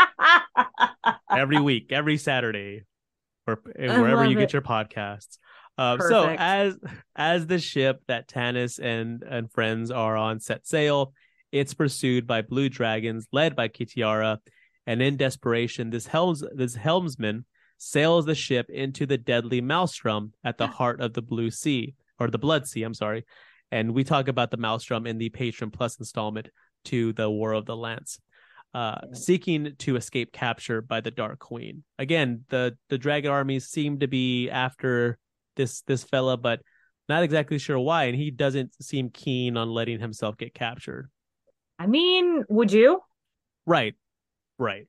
every 1.29 1.59
week, 1.59 1.91
every 1.91 2.17
Saturday, 2.17 2.83
or 3.45 3.61
wherever 3.75 4.23
you 4.25 4.35
love 4.35 4.39
get 4.39 4.53
your 4.53 4.61
podcasts. 4.61 5.37
Um, 5.77 5.99
so 6.01 6.27
as 6.27 6.77
as 7.15 7.47
the 7.47 7.59
ship 7.59 8.01
that 8.07 8.27
Tanis 8.27 8.79
and 8.79 9.23
and 9.23 9.51
friends 9.51 9.91
are 9.91 10.17
on 10.17 10.39
set 10.39 10.65
sail, 10.65 11.13
it's 11.51 11.73
pursued 11.73 12.25
by 12.25 12.41
blue 12.41 12.69
dragons 12.69 13.27
led 13.31 13.55
by 13.55 13.67
Kitiara, 13.67 14.39
and 14.87 15.01
in 15.01 15.17
desperation, 15.17 15.89
this 15.89 16.07
helms 16.07 16.43
this 16.55 16.75
helmsman 16.75 17.45
sails 17.79 18.25
the 18.25 18.35
ship 18.35 18.69
into 18.69 19.07
the 19.07 19.17
deadly 19.17 19.61
maelstrom 19.61 20.33
at 20.43 20.59
the 20.59 20.67
heart 20.67 21.01
of 21.01 21.13
the 21.13 21.21
blue 21.21 21.49
sea 21.49 21.95
or 22.19 22.29
the 22.29 22.37
blood 22.37 22.67
sea. 22.67 22.83
I'm 22.83 22.93
sorry, 22.93 23.25
and 23.71 23.93
we 23.95 24.03
talk 24.03 24.27
about 24.27 24.51
the 24.51 24.57
maelstrom 24.57 25.07
in 25.07 25.17
the 25.17 25.29
Patron 25.29 25.71
Plus 25.71 25.97
installment 25.97 26.49
to 26.85 27.13
the 27.13 27.29
War 27.29 27.53
of 27.53 27.65
the 27.65 27.75
Lance. 27.75 28.19
Uh, 28.71 28.99
seeking 29.13 29.73
to 29.79 29.95
escape 29.95 30.31
capture 30.31 30.79
by 30.79 31.01
the 31.01 31.09
Dark 31.09 31.39
Queen. 31.39 31.83
Again, 31.97 32.45
the 32.49 32.77
the 32.89 32.99
dragon 32.99 33.31
armies 33.31 33.65
seem 33.65 33.97
to 33.99 34.07
be 34.07 34.47
after 34.51 35.17
this 35.55 35.81
this 35.87 36.03
fella, 36.03 36.37
but 36.37 36.61
not 37.07 37.23
exactly 37.23 37.57
sure 37.57 37.79
why, 37.79 38.03
and 38.03 38.15
he 38.15 38.29
doesn't 38.29 38.71
seem 38.83 39.09
keen 39.09 39.57
on 39.57 39.69
letting 39.71 39.99
himself 39.99 40.37
get 40.37 40.53
captured. 40.53 41.09
I 41.79 41.87
mean, 41.87 42.43
would 42.47 42.71
you? 42.71 43.01
Right, 43.65 43.95
right. 44.59 44.87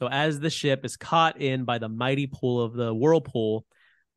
So 0.00 0.08
as 0.08 0.40
the 0.40 0.48
ship 0.50 0.84
is 0.84 0.96
caught 0.96 1.40
in 1.40 1.64
by 1.64 1.76
the 1.78 1.88
mighty 1.90 2.26
pull 2.26 2.62
of 2.62 2.72
the 2.72 2.92
whirlpool, 2.94 3.66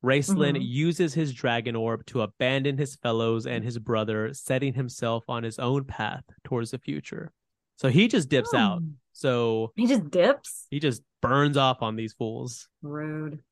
Raistlin 0.02 0.56
Mhm. 0.56 0.66
uses 0.66 1.14
his 1.14 1.34
dragon 1.34 1.76
orb 1.76 2.06
to 2.08 2.22
abandon 2.22 2.78
his 2.78 2.96
fellows 2.96 3.46
and 3.46 3.64
his 3.66 3.78
brother, 3.80 4.34
setting 4.34 4.74
himself 4.74 5.26
on 5.28 5.44
his 5.44 5.60
own 5.60 5.84
path 5.84 6.24
towards 6.46 6.72
the 6.72 6.78
future. 6.78 7.34
So 7.76 7.90
he 7.90 8.08
just 8.08 8.30
dips 8.30 8.54
out. 8.54 8.80
Hmm. 8.80 8.92
So 9.12 9.74
He 9.76 9.86
just 9.88 10.10
dips. 10.10 10.68
he 10.70 10.80
just 10.80 11.04
burns 11.22 11.58
off 11.58 11.82
on 11.82 11.96
these 11.98 12.14
fools. 12.14 12.70
Rude. 12.82 13.44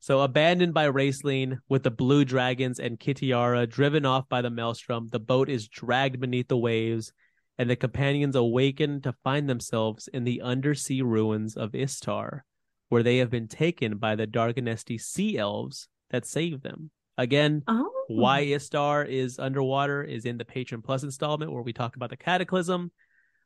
So 0.00 0.20
abandoned 0.20 0.72
by 0.72 0.88
Raistlin 0.88 1.58
with 1.68 1.82
the 1.82 1.90
blue 1.90 2.24
dragons 2.24 2.78
and 2.80 2.98
Kitiara 2.98 3.68
driven 3.68 4.06
off 4.06 4.28
by 4.28 4.40
the 4.40 4.50
maelstrom, 4.50 5.08
the 5.10 5.20
boat 5.20 5.48
is 5.50 5.68
dragged 5.68 6.20
beneath 6.20 6.48
the 6.48 6.56
waves, 6.58 7.12
and 7.58 7.70
the 7.70 7.76
companions 7.76 8.36
awaken 8.36 9.00
to 9.02 9.14
find 9.24 9.48
themselves 9.48 10.08
in 10.08 10.24
the 10.24 10.42
undersea 10.42 11.02
ruins 11.02 11.56
of 11.56 11.74
Istar, 11.74 12.44
where 12.88 13.02
they 13.02 13.18
have 13.18 13.30
been 13.30 13.48
taken 13.48 13.96
by 13.96 14.14
the 14.14 14.26
Dargonesti 14.26 15.00
sea 15.00 15.38
elves 15.38 15.88
that 16.10 16.26
saved 16.26 16.62
them. 16.62 16.90
Again, 17.18 17.62
Oh. 17.66 17.90
why 18.08 18.40
Istar 18.40 19.04
is 19.04 19.38
underwater 19.38 20.02
is 20.02 20.26
in 20.26 20.36
the 20.36 20.44
Patron 20.44 20.82
Plus 20.82 21.02
installment 21.02 21.50
where 21.50 21.62
we 21.62 21.72
talk 21.72 21.96
about 21.96 22.10
the 22.10 22.16
cataclysm, 22.16 22.92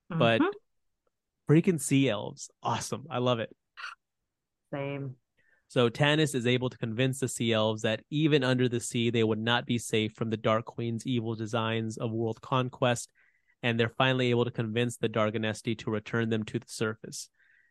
but 0.09 0.41
Mhm. 0.41 0.53
freaking 1.49 1.81
sea 1.81 2.09
elves, 2.09 2.51
awesome. 2.63 3.07
I 3.09 3.19
love 3.19 3.39
it. 3.39 3.57
Same. 4.73 5.17
So 5.69 5.89
Tanis 5.89 6.35
is 6.35 6.49
able 6.49 6.69
to 6.69 6.77
convince 6.79 7.21
the 7.21 7.29
sea 7.29 7.53
elves 7.53 7.83
that 7.83 8.05
even 8.11 8.43
under 8.43 8.69
the 8.69 8.81
sea, 8.81 9.09
they 9.11 9.23
would 9.23 9.39
not 9.39 9.67
be 9.67 9.79
safe 9.79 10.15
from 10.15 10.31
the 10.31 10.37
Dark 10.37 10.65
Queen's 10.65 11.07
evil 11.07 11.37
designs 11.37 11.97
of 11.97 12.11
world 12.11 12.41
conquest, 12.41 13.09
and 13.63 13.79
they're 13.79 13.95
finally 13.97 14.31
able 14.31 14.45
to 14.45 14.51
convince 14.51 14.97
the 14.97 15.09
Dargonesti 15.09 15.79
to 15.79 15.91
return 15.91 16.31
them 16.31 16.45
to 16.45 16.59
the 16.59 16.69
surface. 16.69 17.29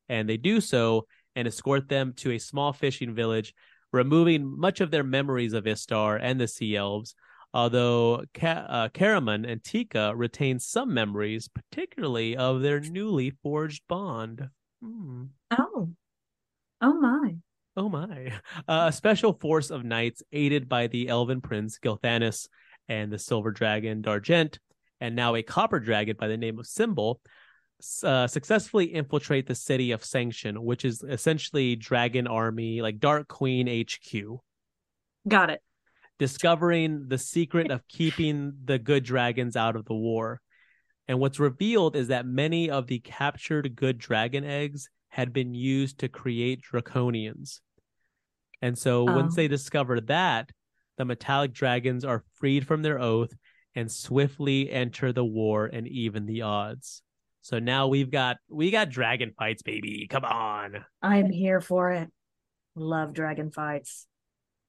And 0.08 0.28
they 0.28 0.38
do 0.38 0.62
so 0.62 1.08
and 1.36 1.48
escort 1.48 1.90
them 1.90 2.14
to 2.18 2.32
a 2.32 2.40
small 2.40 2.74
fishing 2.74 3.14
village, 3.14 3.54
removing 3.92 4.60
much 4.60 4.82
of 4.82 4.92
their 4.92 5.04
memories 5.04 5.54
of 5.54 5.68
Istar 5.68 6.18
and 6.18 6.40
the 6.40 6.48
sea 6.48 6.76
elves. 6.76 7.16
Although 7.54 8.24
Ka- 8.34 8.66
uh, 8.70 8.90
Caramon 8.90 9.50
and 9.50 9.64
Tika 9.64 10.14
retain 10.16 10.60
some 10.60 10.94
memories, 10.94 11.48
particularly 11.48 12.38
of 12.38 12.62
their 12.62 12.80
newly 12.80 13.32
forged 13.42 13.84
bond. 13.88 14.50
Hmm. 14.84 15.26
Oh. 15.52 15.90
Oh 16.82 16.94
my. 16.94 17.36
Oh 17.76 17.90
my. 17.90 18.34
Uh, 18.68 18.86
a 18.90 18.92
special 18.92 19.34
force 19.34 19.72
of 19.72 19.84
knights 19.84 20.22
aided 20.32 20.70
by 20.70 20.86
the 20.88 21.08
elven 21.08 21.42
prince 21.42 21.80
Gilthanas 21.80 22.48
and 22.88 23.12
the 23.12 23.18
silver 23.18 23.52
dragon 23.52 24.02
D'argent, 24.02 24.60
and 25.00 25.16
now 25.16 25.36
a 25.36 25.44
copper 25.44 25.80
dragon 25.80 26.16
by 26.20 26.28
the 26.28 26.38
name 26.38 26.60
of 26.60 26.68
Symbol, 26.68 27.22
uh, 28.04 28.28
successfully 28.28 28.86
infiltrate 28.86 29.48
the 29.48 29.56
city 29.56 29.92
of 29.92 30.04
Sanction, 30.04 30.62
which 30.64 30.84
is 30.84 31.02
essentially 31.04 31.76
Dragon 31.76 32.28
Army, 32.28 32.82
like 32.82 33.00
Dark 33.00 33.28
Queen 33.28 33.68
HQ, 33.68 34.42
Got 35.28 35.50
it. 35.50 35.62
discovering 36.18 37.08
the 37.08 37.18
secret 37.18 37.72
of 37.72 37.88
keeping 37.88 38.54
the 38.66 38.78
good 38.80 39.04
dragons 39.04 39.56
out 39.56 39.76
of 39.76 39.86
the 39.86 39.94
war. 39.96 40.42
And 41.08 41.20
what's 41.20 41.40
revealed 41.40 41.96
is 41.96 42.10
that 42.10 42.26
many 42.26 42.70
of 42.70 42.88
the 42.88 43.00
captured 43.00 43.76
good 43.76 43.98
dragon 43.98 44.44
eggs 44.44 44.90
had 45.08 45.34
been 45.34 45.54
used 45.54 46.00
to 46.00 46.08
create 46.10 46.62
draconians. 46.62 47.62
And 48.62 48.78
so 48.78 49.06
once 49.06 49.34
Oh. 49.34 49.36
they 49.38 49.48
discover 49.48 50.02
that, 50.02 50.52
the 50.98 51.06
metallic 51.06 51.54
dragons 51.54 52.04
are 52.04 52.26
freed 52.34 52.68
from 52.68 52.82
their 52.82 53.00
oath 53.00 53.34
and 53.76 53.92
swiftly 53.92 54.70
enter 54.70 55.14
the 55.14 55.26
war 55.26 55.66
and 55.66 55.88
even 55.88 56.26
the 56.26 56.42
odds. 56.42 57.02
So 57.42 57.60
now 57.60 57.88
we've 57.88 58.12
got 58.12 58.38
we 58.50 58.72
got 58.72 58.90
dragon 58.90 59.34
fights, 59.38 59.62
baby. 59.62 60.08
Come 60.10 60.26
on. 60.26 60.86
I'm 61.02 61.30
here 61.30 61.62
for 61.62 61.92
it. 61.92 62.10
Love 62.76 63.14
dragon 63.14 63.52
fights. 63.52 64.06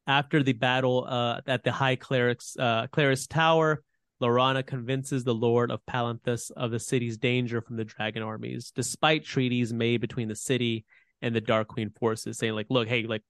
After 0.06 0.42
the 0.42 0.52
battle 0.52 1.06
uh, 1.08 1.40
at 1.46 1.62
the 1.64 1.72
High 1.72 1.96
Cleric's 1.96 2.56
uh, 2.58 2.86
Cleric's 2.90 3.26
Tower, 3.26 3.82
Laurana 4.22 4.64
convinces 4.64 5.24
the 5.24 5.34
Lord 5.34 5.70
of 5.70 5.84
Palanthas 5.86 6.50
of 6.56 6.70
the 6.70 6.80
city's 6.80 7.16
danger 7.18 7.60
from 7.60 7.76
the 7.76 7.84
dragon 7.84 8.22
armies, 8.22 8.72
despite 8.74 9.24
treaties 9.24 9.72
made 9.72 10.00
between 10.00 10.28
the 10.28 10.36
city 10.36 10.84
and 11.22 11.34
the 11.34 11.40
Dark 11.40 11.68
Queen 11.68 11.90
forces, 11.90 12.38
saying 12.38 12.54
like, 12.54 12.66
"Look, 12.70 12.88
hey, 12.88 13.02
like 13.04 13.22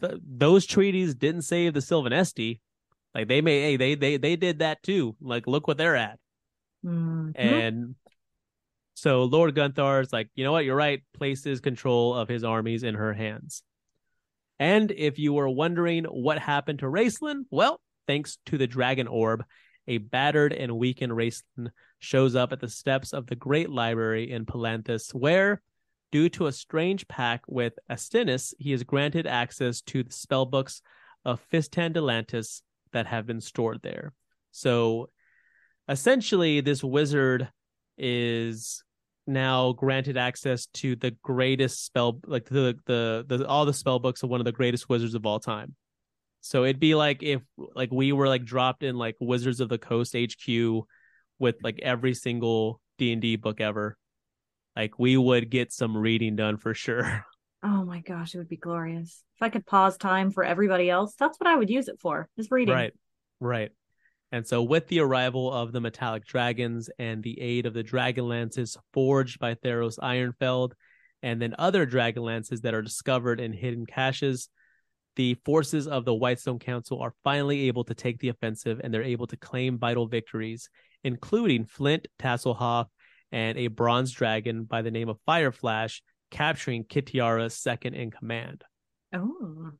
th- 0.00 0.20
those 0.26 0.66
treaties 0.66 1.14
didn't 1.14 1.42
save 1.42 1.74
the 1.74 1.80
Silvanesti. 1.80 2.60
Like 3.14 3.28
they 3.28 3.40
may, 3.40 3.60
hey, 3.62 3.76
they 3.76 3.94
they 3.94 4.16
they 4.16 4.36
did 4.36 4.60
that 4.60 4.82
too. 4.82 5.16
Like 5.20 5.46
look 5.46 5.66
what 5.66 5.76
they're 5.76 5.96
at." 5.96 6.18
Mhm. 6.84 7.32
And 7.34 7.94
so 8.94 9.24
Lord 9.24 9.54
Gunthar 9.54 10.02
is 10.02 10.12
like, 10.12 10.28
you 10.34 10.44
know 10.44 10.52
what, 10.52 10.64
you're 10.64 10.76
right, 10.76 11.02
places 11.14 11.60
control 11.60 12.14
of 12.14 12.28
his 12.28 12.44
armies 12.44 12.82
in 12.82 12.94
her 12.94 13.12
hands. 13.12 13.62
And 14.58 14.90
if 14.92 15.18
you 15.18 15.32
were 15.32 15.48
wondering 15.48 16.04
what 16.04 16.38
happened 16.38 16.80
to 16.80 16.86
Raistlin, 16.86 17.44
well, 17.50 17.80
thanks 18.06 18.38
to 18.46 18.58
the 18.58 18.66
Dragon 18.66 19.08
Orb, 19.08 19.44
a 19.88 19.98
battered 19.98 20.52
and 20.52 20.78
weakened 20.78 21.12
Raistlin 21.12 21.70
shows 21.98 22.36
up 22.36 22.52
at 22.52 22.60
the 22.60 22.68
steps 22.68 23.12
of 23.12 23.26
the 23.26 23.34
Great 23.34 23.70
Library 23.70 24.30
in 24.30 24.46
Palanthas, 24.46 25.12
where, 25.12 25.62
due 26.12 26.28
to 26.28 26.46
a 26.46 26.52
strange 26.52 27.08
pact 27.08 27.46
with 27.48 27.72
Astinus, 27.90 28.54
he 28.58 28.72
is 28.72 28.84
granted 28.84 29.26
access 29.26 29.80
to 29.82 30.04
the 30.04 30.10
spellbooks 30.10 30.80
of 31.24 31.40
Fistandantilus 31.50 32.62
that 32.92 33.06
have 33.06 33.26
been 33.26 33.40
stored 33.40 33.80
there. 33.82 34.12
So 34.50 35.10
essentially 35.88 36.60
this 36.60 36.82
wizard 36.82 37.48
is 37.98 38.82
now 39.26 39.72
granted 39.72 40.16
access 40.16 40.66
to 40.66 40.96
the 40.96 41.12
greatest 41.22 41.84
spell 41.84 42.18
like 42.26 42.46
the 42.46 42.76
the, 42.86 43.24
the 43.28 43.46
all 43.46 43.64
the 43.64 43.72
spell 43.72 43.98
books 43.98 44.22
of 44.22 44.30
one 44.30 44.40
of 44.40 44.44
the 44.44 44.52
greatest 44.52 44.88
wizards 44.88 45.14
of 45.14 45.24
all 45.24 45.38
time 45.38 45.74
so 46.40 46.64
it'd 46.64 46.80
be 46.80 46.94
like 46.96 47.22
if 47.22 47.40
like 47.76 47.90
we 47.92 48.12
were 48.12 48.26
like 48.26 48.44
dropped 48.44 48.82
in 48.82 48.96
like 48.96 49.14
wizards 49.20 49.60
of 49.60 49.68
the 49.68 49.78
coast 49.78 50.14
hq 50.14 50.82
with 51.38 51.56
like 51.62 51.78
every 51.82 52.14
single 52.14 52.80
d&d 52.98 53.36
book 53.36 53.60
ever 53.60 53.96
like 54.74 54.98
we 54.98 55.16
would 55.16 55.50
get 55.50 55.72
some 55.72 55.96
reading 55.96 56.34
done 56.34 56.56
for 56.56 56.74
sure 56.74 57.24
Oh 57.62 57.84
my 57.84 58.00
gosh, 58.00 58.34
it 58.34 58.38
would 58.38 58.48
be 58.48 58.56
glorious. 58.56 59.22
If 59.36 59.42
I 59.42 59.48
could 59.48 59.66
pause 59.66 59.96
time 59.96 60.30
for 60.30 60.44
everybody 60.44 60.90
else, 60.90 61.14
that's 61.18 61.38
what 61.38 61.48
I 61.48 61.56
would 61.56 61.70
use 61.70 61.88
it 61.88 62.00
for. 62.00 62.28
Is 62.36 62.50
reading. 62.50 62.74
Right, 62.74 62.92
right. 63.40 63.70
And 64.32 64.46
so, 64.46 64.62
with 64.62 64.88
the 64.88 65.00
arrival 65.00 65.52
of 65.52 65.72
the 65.72 65.80
metallic 65.80 66.24
dragons 66.24 66.90
and 66.98 67.22
the 67.22 67.40
aid 67.40 67.66
of 67.66 67.74
the 67.74 67.82
dragon 67.82 68.26
lances 68.26 68.76
forged 68.92 69.38
by 69.38 69.54
Theros 69.54 69.98
Ironfeld, 69.98 70.72
and 71.22 71.40
then 71.40 71.54
other 71.58 71.86
dragon 71.86 72.22
lances 72.22 72.62
that 72.62 72.74
are 72.74 72.82
discovered 72.82 73.40
in 73.40 73.52
hidden 73.52 73.86
caches, 73.86 74.48
the 75.16 75.34
forces 75.44 75.86
of 75.86 76.04
the 76.04 76.14
Whitestone 76.14 76.58
Council 76.58 77.00
are 77.00 77.14
finally 77.22 77.68
able 77.68 77.84
to 77.84 77.94
take 77.94 78.18
the 78.18 78.30
offensive 78.30 78.80
and 78.82 78.92
they're 78.92 79.02
able 79.02 79.26
to 79.28 79.36
claim 79.36 79.78
vital 79.78 80.06
victories, 80.06 80.68
including 81.04 81.66
Flint 81.66 82.08
Tasslehoff 82.18 82.86
and 83.30 83.58
a 83.58 83.68
bronze 83.68 84.12
dragon 84.12 84.64
by 84.64 84.82
the 84.82 84.90
name 84.90 85.08
of 85.08 85.18
Fireflash, 85.28 86.00
capturing 86.32 86.82
Kitiara's 86.82 87.54
second 87.54 87.94
in 87.94 88.10
command. 88.10 88.64
Oh. 89.14 89.70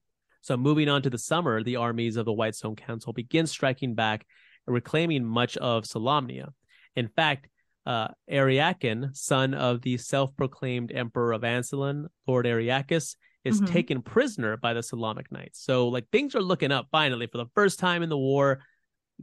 So 0.43 0.57
moving 0.57 0.89
on 0.89 1.03
to 1.03 1.11
the 1.11 1.19
summer, 1.19 1.63
the 1.63 1.77
armies 1.77 2.17
of 2.17 2.27
the 2.27 2.33
Whitestone 2.33 2.77
Council 2.77 3.13
begin 3.13 3.47
striking 3.47 3.95
back 3.95 4.27
and 4.67 4.75
reclaiming 4.75 5.25
much 5.25 5.57
of 5.57 5.85
Solamnia. 5.85 6.51
In 6.95 7.09
fact, 7.09 7.49
uh, 7.87 8.09
Ariakan, 8.31 9.17
son 9.17 9.55
of 9.55 9.83
the 9.83 9.97
self-proclaimed 9.97 10.93
Emperor 10.93 11.33
of 11.33 11.43
Ansalon, 11.43 12.07
Lord 12.29 12.47
Ariakas, 12.47 13.17
is 13.45 13.61
Mhm. 13.61 13.67
taken 13.67 14.03
prisoner 14.03 14.57
by 14.57 14.73
the 14.73 14.81
Solamnic 14.83 15.33
Knights. 15.33 15.61
So 15.61 15.89
like 15.89 16.09
things 16.11 16.37
are 16.37 16.43
looking 16.43 16.71
up 16.71 16.87
finally 16.93 17.27
for 17.27 17.39
the 17.39 17.51
first 17.55 17.81
time 17.81 18.03
in 18.05 18.09
the 18.09 18.19
war. 18.19 18.65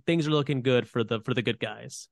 Things 0.05 0.27
are 0.27 0.31
looking 0.31 0.61
good 0.61 0.89
for 0.89 1.03
the 1.03 1.21
for 1.21 1.33
the 1.33 1.41
good 1.41 1.59
guys. 1.59 2.09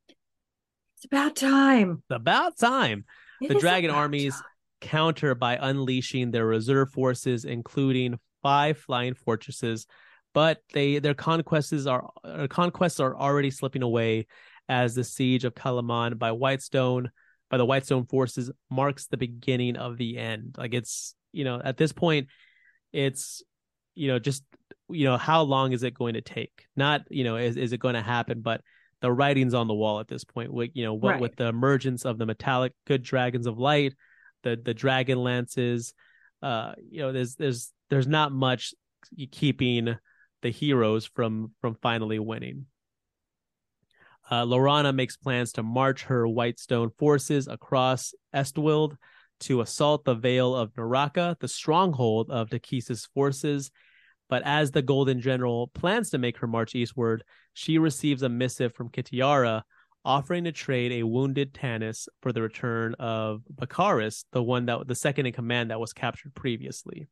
It's 0.95 1.05
about 1.05 1.35
time. 1.35 2.03
It's 2.09 2.15
about 2.15 2.57
time. 2.57 3.05
It 3.41 3.49
The 3.49 3.55
dragon 3.59 3.91
armies 3.91 4.35
time. 4.35 4.43
Counter 4.81 5.35
by 5.35 5.57
unleashing 5.59 6.31
their 6.31 6.45
reserve 6.45 6.91
forces, 6.91 7.45
including 7.45 8.19
five 8.43 8.77
flying 8.77 9.13
fortresses. 9.13 9.87
But 10.33 10.61
they 10.73 10.99
their 10.99 11.13
conquests 11.13 11.87
are 11.87 12.09
conquests 12.49 12.99
are 12.99 13.15
already 13.15 13.49
slipping 13.51 13.81
away 13.83 14.27
as 14.69 14.93
the 14.93 15.03
siege 15.03 15.45
of 15.45 15.55
Kalaman 15.55 16.17
by 16.19 16.31
Whitestone 16.31 17.11
by 17.49 17.57
the 17.57 17.65
Whitestone 17.65 18.05
forces 18.05 18.51
marks 18.69 19.07
the 19.07 19.17
beginning 19.17 19.77
of 19.77 19.97
the 19.97 20.17
end. 20.17 20.55
Like 20.57 20.73
it's 20.73 21.15
you 21.31 21.43
know 21.43 21.61
at 21.63 21.77
this 21.77 21.91
point, 21.93 22.27
it's 22.91 23.41
you 23.95 24.09
know 24.09 24.19
just 24.19 24.43
you 24.89 25.05
know 25.05 25.17
how 25.17 25.41
long 25.41 25.71
is 25.71 25.83
it 25.83 25.93
going 25.93 26.13
to 26.13 26.21
take? 26.21 26.65
Not 26.75 27.01
you 27.09 27.23
know 27.23 27.37
is 27.37 27.57
is 27.57 27.73
it 27.73 27.79
going 27.79 27.95
to 27.95 28.01
happen, 28.01 28.41
but 28.41 28.61
the 29.01 29.11
writing's 29.11 29.53
on 29.53 29.67
the 29.67 29.73
wall 29.73 29.99
at 29.99 30.07
this 30.07 30.23
point. 30.23 30.51
With 30.51 30.71
you 30.73 30.83
know 30.83 30.93
what 30.93 31.13
Right. 31.13 31.21
with 31.21 31.35
the 31.35 31.47
emergence 31.47 32.05
of 32.05 32.17
the 32.17 32.25
metallic 32.25 32.73
good 32.85 33.01
dragons 33.01 33.47
of 33.47 33.57
light, 33.57 33.95
the 34.47 34.61
the 34.63 34.73
dragon 34.73 35.17
lances, 35.17 35.93
uh, 36.41 36.73
you 36.89 37.01
know 37.01 37.11
there's 37.11 37.35
there's 37.35 37.71
there's 37.89 38.07
not 38.07 38.31
much 38.31 38.73
keeping 39.31 39.95
the 40.41 40.49
heroes 40.49 41.05
from 41.05 41.51
from 41.61 41.75
finally 41.75 42.19
winning. 42.19 42.65
Uh, 44.29 44.43
Laurana 44.43 44.93
makes 44.93 45.15
plans 45.15 45.53
to 45.53 45.63
march 45.63 46.03
her 46.03 46.27
Whitestone 46.27 46.91
forces 46.97 47.47
across 47.47 48.13
Estwild 48.33 48.97
to 49.39 49.61
assault 49.61 50.03
the 50.03 50.15
Vale 50.15 50.53
of 50.55 50.73
Neraka, 50.73 51.39
the 51.39 51.47
stronghold 51.47 52.29
of 52.29 52.49
Takhisis's 52.49 53.05
forces. 53.13 53.71
But 54.29 54.43
as 54.43 54.71
the 54.71 54.81
Golden 54.81 55.21
General 55.21 55.67
plans 55.67 56.09
to 56.09 56.17
make 56.17 56.37
her 56.39 56.47
march 56.47 56.75
eastward, 56.75 57.23
she 57.53 57.77
receives 57.77 58.23
a 58.23 58.29
missive 58.29 58.73
from 58.73 58.89
Kitiara 58.89 59.63
offering 60.07 60.45
to 60.45 60.51
trade 60.51 60.93
a 60.93 61.03
wounded 61.03 61.53
Tanis 61.53 62.07
for 62.21 62.31
the 62.31 62.41
return 62.41 62.95
of 62.95 63.43
Bakaris, 63.53 64.23
the 64.31 64.41
one 64.41 64.65
that 64.67 64.87
the 64.87 64.95
second 64.95 65.25
in 65.25 65.33
command 65.33 65.69
that 65.69 65.79
was 65.79 65.93
captured 65.93 66.33
previously. 66.33 67.07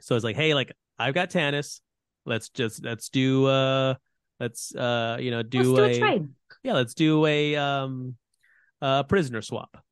So 0.00 0.16
it's 0.16 0.24
like, 0.24 0.36
hey, 0.36 0.52
like 0.54 0.72
I've 0.98 1.14
got 1.14 1.30
Tanis. 1.30 1.80
Let's 2.26 2.48
just 2.48 2.84
let's 2.84 3.08
do 3.08 3.46
uh 3.46 3.94
let's 4.40 4.74
uh 4.74 5.18
you 5.20 5.30
know 5.30 5.42
do, 5.42 5.74
Let's 5.74 5.98
do 5.98 6.04
a 6.04 6.08
trade. 6.08 6.28
yeah, 6.62 6.72
let's 6.74 6.94
do 6.94 7.24
a 7.24 7.54
um 7.56 8.16
a 8.82 9.04
prisoner 9.04 9.40
swap. 9.40 9.82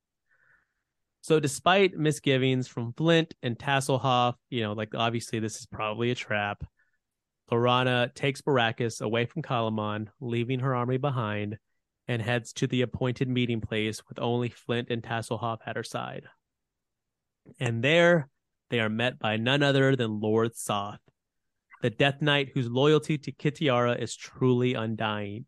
So 1.23 1.39
despite 1.39 1.97
misgivings 1.97 2.67
from 2.67 2.93
Flint 2.95 3.35
and 3.43 3.57
Tasslehoff, 3.57 4.35
you 4.51 4.63
know, 4.63 4.73
like 4.73 4.95
obviously 4.95 5.39
this 5.39 5.57
is 5.61 5.67
probably 5.67 6.11
a 6.11 6.17
trap. 6.17 6.65
Laurana 7.53 8.13
takes 8.15 8.41
Bakaris 8.41 9.03
away 9.03 9.27
from 9.27 9.43
Kalaman, 9.43 10.09
leaving 10.21 10.61
her 10.61 10.75
army 10.75 10.97
behind, 10.97 11.59
and 12.09 12.23
heads 12.23 12.53
to 12.55 12.67
the 12.67 12.81
appointed 12.81 13.29
meeting 13.29 13.61
place 13.61 14.01
with 14.09 14.19
only 14.19 14.49
Flint 14.49 14.89
and 14.91 15.03
Tasslehoff 15.03 15.59
at 15.67 15.77
her 15.77 15.83
side. 15.83 16.25
And 17.61 17.85
there 17.85 18.31
they 18.71 18.81
are 18.81 18.89
met 18.89 19.19
by 19.19 19.37
none 19.37 19.63
other 19.63 19.95
than 19.95 20.21
Lord 20.21 20.57
Soth, 20.57 21.01
the 21.83 21.91
Death 21.91 22.23
Knight 22.23 22.53
whose 22.55 22.71
loyalty 22.71 23.19
to 23.19 23.33
Kitiara 23.33 24.01
is 24.01 24.17
truly 24.17 24.73
undying. 24.73 25.45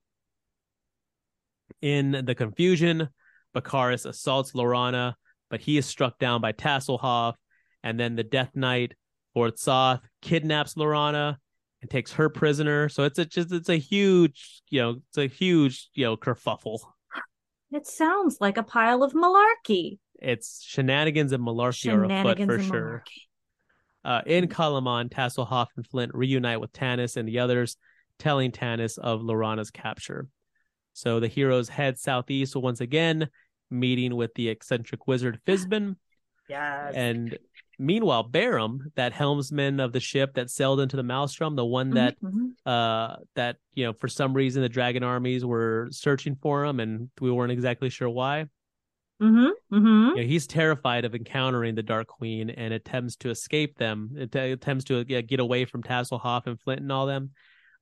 In 1.80 2.24
the 2.26 2.34
confusion, 2.34 3.08
Bakaris 3.56 4.04
assaults 4.04 4.52
Laurana, 4.52 5.14
but 5.48 5.60
he 5.60 5.78
is 5.78 5.86
struck 5.86 6.18
down 6.18 6.42
by 6.42 6.52
Tasslehoff, 6.52 7.36
and 7.82 7.98
then 7.98 8.14
the 8.14 8.24
Death 8.24 8.50
Knight, 8.54 8.94
Lord 9.34 9.58
Soth, 9.58 10.02
kidnaps 10.20 10.74
Laurana 10.74 11.38
and 11.84 11.90
takes 11.90 12.14
her 12.14 12.30
prisoner. 12.30 12.88
So 12.88 13.02
it's 13.02 13.18
a 13.18 13.26
just 13.26 13.52
it's 13.52 13.68
a 13.68 13.76
huge, 13.76 14.62
you 14.70 14.80
know, 14.80 14.96
it's 15.10 15.18
a 15.18 15.26
huge, 15.26 15.90
you 15.92 16.06
know, 16.06 16.16
kerfuffle. 16.16 16.78
It 17.70 17.86
sounds 17.86 18.38
like 18.40 18.56
a 18.56 18.62
pile 18.62 19.02
of 19.02 19.12
malarkey. 19.12 19.98
It's 20.18 20.62
shenanigans 20.64 21.32
and 21.32 21.44
malarkey 21.44 21.92
are 21.92 22.04
afoot 22.04 22.38
for 22.46 22.58
sure. 22.58 23.04
Uh, 24.02 24.22
in 24.24 24.48
Kalaman, 24.48 25.10
Tasslehoff 25.10 25.66
and 25.76 25.86
Flint 25.86 26.14
reunite 26.14 26.58
with 26.58 26.72
Tanis 26.72 27.18
and 27.18 27.28
the 27.28 27.38
others, 27.38 27.76
telling 28.18 28.50
Tanis 28.50 28.98
of 28.98 29.20
Laurana's 29.20 29.70
capture. 29.70 30.26
So 30.94 31.20
the 31.20 31.28
heroes 31.28 31.68
head 31.68 31.98
southeast 31.98 32.56
once 32.56 32.80
again, 32.80 33.28
meeting 33.70 34.16
with 34.16 34.32
the 34.34 34.48
eccentric 34.48 35.06
wizard 35.06 35.38
Fizban. 35.46 35.96
Yes. 36.46 36.92
And 36.94 37.38
meanwhile, 37.78 38.28
Berem, 38.28 38.78
that 38.96 39.12
helmsman 39.12 39.80
of 39.80 39.92
the 39.92 40.00
ship 40.00 40.34
that 40.34 40.50
sailed 40.50 40.80
into 40.80 40.96
the 40.96 41.02
Maelstrom, 41.02 41.56
the 41.56 41.64
one 41.64 41.90
that 41.90 42.20
Mhm, 42.20 42.32
mhm. 42.32 42.50
uh 42.66 43.16
that 43.34 43.56
you 43.74 43.84
know 43.84 43.92
for 43.92 44.08
some 44.08 44.34
reason 44.34 44.62
the 44.62 44.68
dragon 44.68 45.02
armies 45.02 45.44
were 45.44 45.88
searching 45.90 46.36
for 46.36 46.64
him 46.64 46.80
and 46.80 47.10
we 47.20 47.30
weren't 47.30 47.52
exactly 47.52 47.90
sure 47.90 48.08
why. 48.10 48.46
Mhm, 49.22 49.50
mhm. 49.72 50.08
You 50.10 50.16
know, 50.16 50.22
he's 50.22 50.46
terrified 50.46 51.04
of 51.04 51.14
encountering 51.14 51.74
the 51.76 51.82
Dark 51.84 52.08
Queen 52.08 52.50
and 52.50 52.74
attempts 52.74 53.16
to 53.16 53.30
escape 53.30 53.78
them. 53.78 54.10
Att- 54.18 54.34
attempts 54.34 54.84
to 54.86 55.04
yeah, 55.08 55.20
get 55.20 55.38
away 55.40 55.64
from 55.64 55.82
Tasslehoff 55.82 56.46
and 56.46 56.60
Flint 56.60 56.80
and 56.80 56.90
all 56.90 57.06
them, 57.06 57.30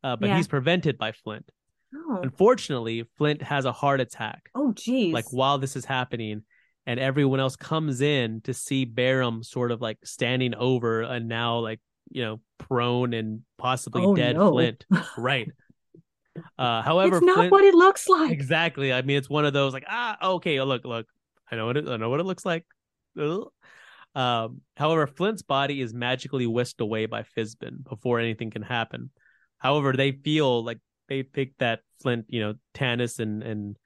uh, 0.05 0.17
but 0.17 0.29
Yeah. 0.29 0.37
he's 0.37 0.49
prevented 0.49 0.99
by 0.99 1.13
Flint. 1.13 1.51
Oh, 1.95 2.21
Unfortunately, 2.23 3.05
Flint 3.17 3.43
has 3.43 3.65
a 3.65 3.73
heart 3.73 4.01
attack. 4.01 4.51
oh, 4.55 4.73
geez. 4.73 5.13
Like 5.13 5.31
while 5.33 5.59
this 5.59 5.75
is 5.77 5.85
happening, 5.87 6.43
and 6.87 6.99
everyone 6.99 7.41
else 7.41 7.57
comes 7.57 8.01
in 8.01 8.41
to 8.43 8.53
see 8.55 8.85
Berem 8.87 9.45
sort 9.45 9.71
of 9.71 9.81
like 9.81 9.99
standing 10.05 10.55
over 10.55 11.03
and 11.03 11.29
now 11.29 11.59
like 11.59 11.81
you 12.11 12.23
know 12.25 12.41
prone 12.59 13.15
and 13.15 13.43
possibly 13.59 14.03
Oh, 14.05 14.15
dead 14.15 14.37
no. 14.37 14.51
Flint. 14.51 14.85
Right. 15.17 15.49
Uh, 16.59 16.81
however, 16.83 17.17
it's 17.19 17.27
not 17.27 17.37
Flint, 17.37 17.53
what 17.53 17.65
it 17.65 17.75
looks 17.75 18.09
like. 18.09 18.33
exactly. 18.33 18.93
I 18.93 19.03
mean, 19.03 19.17
it's 19.19 19.29
one 19.29 19.45
of 19.45 19.53
those 19.53 19.73
like 19.73 19.85
ah, 19.89 20.17
okay, 20.37 20.59
oh, 20.59 20.65
look, 20.65 20.85
look, 20.85 21.07
I 21.51 21.57
know 21.57 21.67
what 21.67 21.77
it, 21.77 21.89
I 21.89 21.97
know 21.99 22.09
what 22.11 22.21
it 22.21 22.27
looks 22.27 22.45
like. 22.47 22.65
Um, 24.15 24.61
however, 24.77 25.07
Flint's 25.07 25.43
body 25.43 25.81
is 25.81 25.95
magically 25.95 26.47
whisked 26.47 26.81
away 26.81 27.07
by 27.07 27.25
Fizban 27.37 27.85
before 27.89 28.19
anything 28.21 28.51
can 28.51 28.63
happen. 28.63 29.11
However, 29.59 29.93
they 29.93 30.13
feel 30.13 30.65
like 30.65 30.79
they 31.09 31.23
think 31.23 31.53
that 31.59 31.81
Flint, 32.03 32.27
you 32.29 32.41
know, 32.41 32.55
Tanis 32.75 33.19
and 33.21 33.43
and 33.43 33.77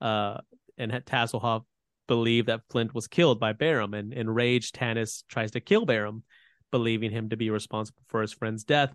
uh 0.00 0.38
and 0.78 0.92
Tasslehoff 0.92 1.64
believe 2.06 2.46
that 2.46 2.62
Flint 2.70 2.94
was 2.94 3.06
killed 3.06 3.40
by 3.40 3.52
Berem, 3.52 3.98
and 3.98 4.12
enraged 4.12 4.74
Tanis 4.74 5.24
tries 5.28 5.50
to 5.52 5.60
kill 5.60 5.86
Berem, 5.86 6.22
believing 6.70 7.10
him 7.10 7.28
to 7.30 7.36
be 7.36 7.50
responsible 7.50 8.02
for 8.08 8.20
his 8.20 8.32
friend's 8.32 8.64
death. 8.64 8.94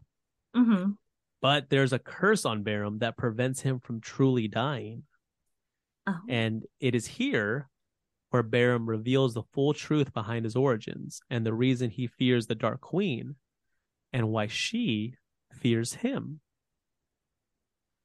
hmm 0.53 0.91
But 1.41 1.69
there's 1.69 1.93
a 1.93 1.99
curse 1.99 2.45
on 2.45 2.63
Berem 2.63 2.99
that 2.99 3.17
prevents 3.17 3.61
him 3.61 3.79
from 3.79 4.01
truly 4.01 4.47
dying. 4.47 5.03
Oh. 6.07 6.19
And 6.27 6.63
it 6.79 6.95
is 6.95 7.05
here 7.05 7.69
where 8.31 8.43
Berem 8.43 8.87
reveals 8.87 9.33
the 9.33 9.43
full 9.53 9.73
truth 9.73 10.13
behind 10.13 10.45
his 10.45 10.55
origins 10.55 11.21
and 11.29 11.45
the 11.45 11.53
reason 11.53 11.89
he 11.89 12.07
fears 12.07 12.47
the 12.47 12.55
Dark 12.55 12.81
Queen 12.81 13.35
and 14.13 14.29
why 14.29 14.47
she 14.47 15.15
fears 15.53 15.93
him. 15.93 16.41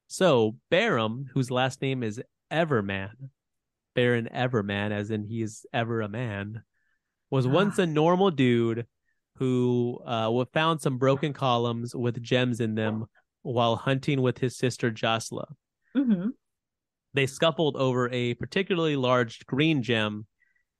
So, 0.06 0.56
Berem, 0.70 1.26
whose 1.32 1.50
last 1.50 1.82
name 1.82 2.02
is 2.02 2.22
Everman, 2.50 3.30
Berem 3.96 4.32
Everman, 4.32 4.90
as 4.90 5.10
in 5.10 5.24
he 5.24 5.42
is 5.42 5.66
ever 5.72 6.00
a 6.00 6.08
man, 6.08 6.62
was 7.30 7.46
once 7.46 7.78
a 7.78 7.86
normal 7.86 8.30
dude 8.30 8.86
who 9.36 10.00
uh, 10.06 10.44
found 10.52 10.80
some 10.80 10.98
broken 10.98 11.32
columns 11.32 11.94
with 11.94 12.22
gems 12.22 12.60
in 12.60 12.74
them 12.74 13.06
while 13.42 13.76
hunting 13.76 14.22
with 14.22 14.38
his 14.38 14.56
sister 14.56 14.90
Jasla 14.90 15.46
hmm 15.94 16.28
they 17.14 17.26
scuffled 17.26 17.76
over 17.76 18.10
a 18.10 18.34
particularly 18.34 18.96
large 18.96 19.46
green 19.46 19.82
gem, 19.82 20.26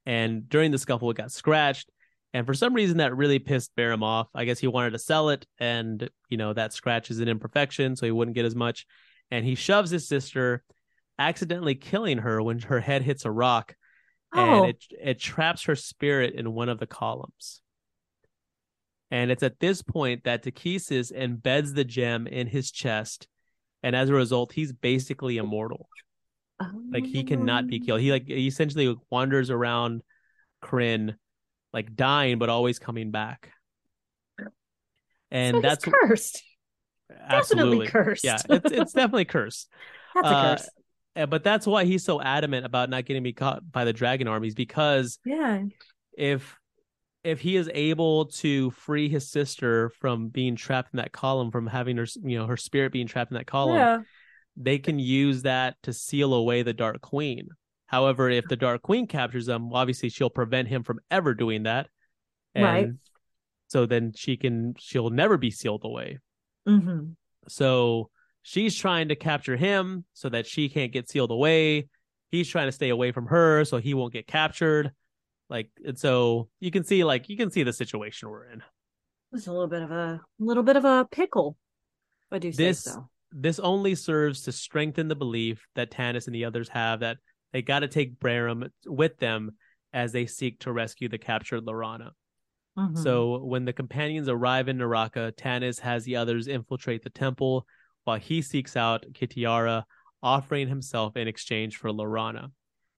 and 0.05 0.49
during 0.49 0.73
the 0.73 0.79
scuffle, 0.79 1.11
it 1.11 1.17
got 1.17 1.33
scratched. 1.33 1.91
And 2.35 2.45
for 2.45 2.55
some 2.55 2.75
reason, 2.75 2.99
that 2.99 3.17
really 3.17 3.39
pissed 3.39 3.75
Berem 3.77 4.03
off. 4.03 4.27
I 4.35 4.45
guess 4.45 4.59
he 4.59 4.67
wanted 4.67 4.91
to 4.91 4.99
sell 4.99 5.31
it, 5.31 5.47
and 5.59 6.11
you 6.29 6.37
know 6.37 6.53
that 6.53 6.73
scratch 6.73 7.11
is 7.11 7.21
an 7.21 7.29
imperfection, 7.29 7.97
so 7.97 8.05
he 8.05 8.13
wouldn't 8.13 8.35
get 8.35 8.45
as 8.45 8.57
much. 8.57 8.87
And 9.31 9.45
he 9.47 9.55
shoves 9.55 9.91
his 9.91 10.07
sister, 10.09 10.65
accidentally 11.19 11.75
killing 11.75 12.19
her 12.19 12.43
when 12.43 12.59
her 12.61 12.81
head 12.81 13.03
hits 13.03 13.25
a 13.25 13.31
rock, 13.31 13.77
Oh, 14.33 14.65
and 14.65 14.67
it 14.71 14.85
it 14.91 15.19
traps 15.21 15.65
her 15.65 15.77
spirit 15.77 16.35
in 16.35 16.53
one 16.53 16.69
of 16.69 16.79
the 16.79 16.87
columns. 16.87 17.61
And 19.11 19.31
it's 19.31 19.43
at 19.43 19.61
this 19.61 19.83
point 19.83 20.25
that 20.25 20.43
Takhisis 20.43 21.13
embeds 21.13 21.75
the 21.75 21.85
gem 21.85 22.27
in 22.27 22.47
his 22.49 22.71
chest, 22.71 23.29
and 23.83 23.95
as 23.95 24.09
a 24.09 24.15
result, 24.15 24.53
he's 24.53 24.73
basically 24.73 25.37
immortal 25.37 25.89
like 26.93 27.07
he 27.07 27.25
cannot 27.25 27.67
be 27.67 27.81
killed. 27.81 28.01
He 28.01 28.11
like 28.13 28.27
he 28.27 28.47
essentially 28.47 28.95
wanders 29.11 29.51
around 29.51 30.03
Krynn, 30.63 31.17
like 31.73 31.95
dying 31.97 32.39
but 32.39 32.49
always 32.49 32.79
coming 32.79 33.11
back. 33.11 33.53
And 35.31 35.57
So 35.57 35.61
that's 35.61 35.85
cursed. 35.85 36.43
absolutely 37.29 37.81
Definitely 37.81 37.87
cursed. 37.87 38.25
yeah, 38.25 38.39
it's 38.49 38.71
it's 38.71 38.93
definitely 38.93 39.25
cursed. 39.27 39.69
That's 40.15 40.31
a 40.31 40.35
Uh, 40.35 40.41
curse. 40.57 40.69
Uh, 40.69 40.71
But 41.15 41.45
that's 41.45 41.67
why 41.67 41.85
he's 41.85 42.05
so 42.05 42.21
adamant 42.21 42.67
about 42.67 42.91
not 42.91 43.05
getting 43.05 43.23
me 43.23 43.33
caught 43.33 43.71
by 43.71 43.85
the 43.85 43.93
dragon 43.93 44.27
armies 44.29 44.55
because 44.55 45.19
Yeah. 45.25 45.65
if 46.17 46.59
if 47.23 47.41
he 47.41 47.57
is 47.57 47.71
able 47.73 48.27
to 48.27 48.71
free 48.73 49.09
his 49.09 49.31
sister 49.31 49.89
from 49.89 50.29
being 50.29 50.57
trapped 50.57 50.93
in 50.93 50.99
that 50.99 51.11
column, 51.13 51.51
from 51.51 51.67
having 51.67 51.97
her, 51.97 52.07
you 52.23 52.37
know, 52.37 52.47
her 52.47 52.57
spirit 52.59 52.93
being 52.93 53.07
trapped 53.07 53.31
in 53.31 53.37
that 53.39 53.47
column, 53.47 53.79
Yeah. 53.79 54.03
they 54.59 54.79
can 54.79 54.99
use 54.99 55.43
that 55.43 55.77
to 55.85 55.93
seal 55.95 56.35
away 56.35 56.63
the 56.63 56.75
Dark 56.75 57.01
Queen. 57.01 57.49
However, 57.87 58.29
if 58.29 58.47
the 58.49 58.57
Dark 58.57 58.83
Queen 58.83 59.07
captures 59.07 59.47
them, 59.47 59.73
obviously 59.73 60.11
she'll 60.11 60.29
prevent 60.29 60.69
him 60.69 60.83
from 60.83 61.01
ever 61.11 61.33
doing 61.33 61.63
that. 61.63 61.89
And 62.55 62.65
Right. 62.65 62.91
so 63.69 63.87
then 63.87 64.13
she 64.15 64.37
can 64.37 64.75
she'll 64.79 65.11
never 65.11 65.39
be 65.39 65.51
sealed 65.51 65.85
away. 65.85 66.19
hmm 66.67 67.13
So 67.49 68.11
she's 68.45 68.77
trying 68.77 69.09
to 69.09 69.17
capture 69.17 69.57
him 69.57 70.05
so 70.13 70.29
that 70.29 70.47
she 70.47 70.69
can't 70.69 70.93
get 70.93 71.09
sealed 71.09 71.33
away. 71.33 71.89
He's 72.31 72.49
trying 72.49 72.69
to 72.69 72.73
stay 72.73 72.91
away 72.91 73.11
from 73.11 73.27
her 73.27 73.65
so 73.65 73.79
he 73.79 73.95
won't 73.95 74.13
get 74.13 74.27
captured. 74.29 74.93
Like 75.51 75.71
and 75.85 75.99
so 75.99 76.49
you 76.61 76.71
can 76.71 76.85
see 76.85 77.03
like 77.05 77.29
you 77.29 77.37
can 77.37 77.51
see 77.51 77.63
the 77.65 77.73
situation 77.73 78.29
we're 78.29 78.45
in. 78.51 78.63
It's 79.33 79.47
a 79.49 79.53
little 79.53 79.67
bit 79.67 79.83
of 79.83 79.91
a 79.91 80.21
little 80.39 80.63
bit 80.63 80.77
of 80.77 80.85
a 80.85 81.09
pickle. 81.11 81.57
I 82.31 82.39
do 82.39 82.53
say 82.53 82.65
This 82.67 82.85
so. 82.85 83.09
this 83.33 83.59
only 83.59 83.95
serves 83.95 84.43
to 84.43 84.53
strengthen 84.53 85.09
the 85.09 85.15
belief 85.17 85.67
that 85.75 85.91
Tanis 85.91 86.27
and 86.27 86.35
the 86.35 86.45
others 86.45 86.69
have 86.69 87.01
that 87.01 87.17
they 87.53 87.63
got 87.63 87.81
to 87.81 87.89
take 87.89 88.19
Berem 88.21 88.69
with 88.87 89.17
them 89.19 89.53
as 89.93 90.13
they 90.13 90.27
seek 90.27 90.61
to 90.61 90.73
rescue 90.73 91.09
the 91.09 91.19
captured 91.19 91.65
Laurana. 91.65 92.11
Mhm. 92.77 92.99
So 92.99 93.45
when 93.45 93.65
the 93.65 93.73
companions 93.73 94.29
arrive 94.29 94.69
in 94.69 94.79
Neraka, 94.79 95.33
Tanis 95.33 95.79
has 95.81 96.05
the 96.05 96.17
others 96.17 96.49
infiltrate 96.49 97.05
the 97.05 97.11
temple 97.11 97.67
while 98.05 98.19
he 98.19 98.43
seeks 98.43 98.77
out 98.77 99.05
Kitiara, 99.13 99.85
offering 100.23 100.69
himself 100.69 101.17
in 101.17 101.29
exchange 101.29 101.77
for 101.77 101.91
Laurana. 101.91 102.51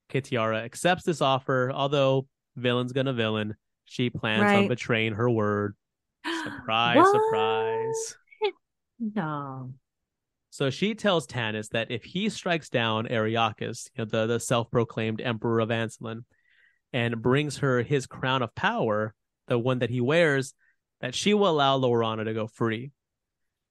Kitiara 0.09 0.63
accepts 0.63 1.03
this 1.03 1.21
offer, 1.21 1.71
although 1.73 2.27
villain's 2.55 2.93
gonna 2.93 3.13
villain. 3.13 3.55
She 3.85 4.09
plans 4.09 4.43
on 4.51 4.67
betraying 4.67 5.13
her 5.13 5.29
word. 5.29 5.75
Surprise, 6.43 7.05
surprise. 7.11 8.15
No. 8.99 9.73
So 10.49 10.71
she 10.71 10.95
tells 10.95 11.27
Tanis 11.27 11.69
that 11.69 11.91
if 11.91 12.03
he 12.03 12.29
strikes 12.29 12.67
down 12.67 13.05
Ariakas, 13.05 13.91
you 13.95 13.99
know, 13.99 14.05
the, 14.05 14.25
the 14.25 14.39
self-proclaimed 14.39 15.21
emperor 15.21 15.59
of 15.59 15.69
Ansalon, 15.69 16.21
and 16.93 17.21
brings 17.21 17.57
her 17.57 17.83
his 17.83 18.07
crown 18.07 18.41
of 18.41 18.55
power, 18.55 19.13
the 19.47 19.59
one 19.59 19.79
that 19.79 19.91
he 19.91 20.01
wears, 20.01 20.55
that 21.01 21.13
she 21.13 21.35
will 21.35 21.47
allow 21.47 21.77
Laurana 21.77 22.25
to 22.25 22.33
go 22.33 22.47
free. 22.47 22.91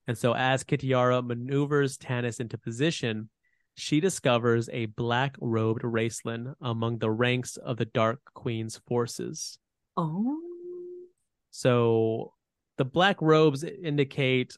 And 0.09 0.17
so 0.17 0.35
as 0.35 0.65
Kitiara 0.65 1.25
maneuvers 1.27 1.99
Tanis 1.99 2.41
into 2.41 2.59
position, 2.59 3.29
she 3.75 4.01
discovers 4.01 4.69
a 4.73 4.87
black-robed 4.87 5.83
Raistlin 5.83 6.55
among 6.61 6.99
the 6.99 7.11
ranks 7.11 7.57
of 7.57 7.77
the 7.77 7.85
Dark 7.85 8.21
Queen's 8.35 8.79
forces. 8.89 9.59
Oh. 9.97 10.39
So 11.51 12.33
the 12.79 12.85
black 12.85 13.21
robes 13.21 13.65
indicate, 13.65 14.57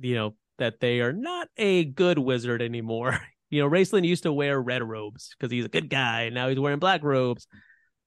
you 0.00 0.14
know, 0.14 0.34
that 0.58 0.80
they 0.80 1.00
are 1.00 1.12
not 1.12 1.48
a 1.56 1.84
good 1.84 2.18
wizard 2.18 2.62
anymore. 2.62 3.18
You 3.50 3.60
know, 3.60 3.68
Raistlin 3.68 4.06
used 4.06 4.22
to 4.22 4.32
wear 4.32 4.58
red 4.58 4.82
robes 4.82 5.36
because 5.36 5.52
he's 5.52 5.66
a 5.66 5.68
good 5.68 5.90
guy. 5.90 6.30
Now 6.30 6.48
he's 6.48 6.58
wearing 6.58 6.78
black 6.78 7.02
robes, 7.04 7.46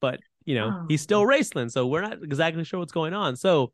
but 0.01 0.19
you 0.43 0.55
know, 0.55 0.71
Oh. 0.73 0.85
he's 0.89 1.01
still 1.01 1.19
oh. 1.19 1.25
Raistlin. 1.27 1.69
So 1.71 1.85
we're 1.85 2.01
not 2.01 2.23
exactly 2.23 2.63
sure 2.63 2.79
what's 2.79 2.91
going 2.91 3.13
on. 3.13 3.35
So 3.35 3.71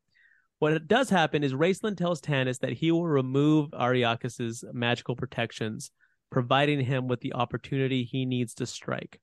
what 0.61 0.87
does 0.87 1.09
happen 1.09 1.43
is 1.43 1.55
Raistlin 1.55 1.97
tells 1.97 2.21
Tanis 2.21 2.59
that 2.59 2.73
he 2.73 2.91
will 2.91 3.07
remove 3.07 3.71
Ariakas's 3.71 4.63
magical 4.71 5.15
protections, 5.15 5.89
providing 6.29 6.79
him 6.81 7.07
with 7.07 7.19
the 7.21 7.33
opportunity 7.33 8.03
he 8.03 8.27
needs 8.27 8.53
to 8.53 8.67
strike. 8.67 9.19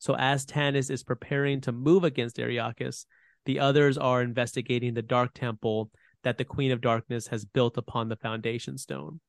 So 0.00 0.16
as 0.16 0.44
Tanis 0.44 0.90
is 0.90 1.04
preparing 1.04 1.60
to 1.60 1.70
move 1.70 2.02
against 2.02 2.38
Ariakas, 2.38 3.04
the 3.44 3.60
others 3.60 3.96
are 3.96 4.22
investigating 4.22 4.92
the 4.92 5.02
dark 5.02 5.34
temple 5.34 5.92
that 6.24 6.36
the 6.36 6.44
Queen 6.44 6.72
of 6.72 6.80
Darkness 6.80 7.28
has 7.28 7.44
built 7.44 7.76
upon 7.76 8.08
the 8.08 8.16
foundation 8.16 8.76
stone. 8.76 9.20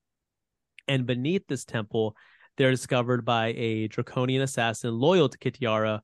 And 0.87 1.05
beneath 1.05 1.45
this 1.47 1.65
temple, 1.65 2.15
they're 2.57 2.71
discovered 2.71 3.25
by 3.25 3.53
a 3.55 3.87
draconian 3.89 4.41
assassin 4.41 4.95
loyal 4.95 5.29
to 5.29 5.37
Kitiara, 5.37 5.99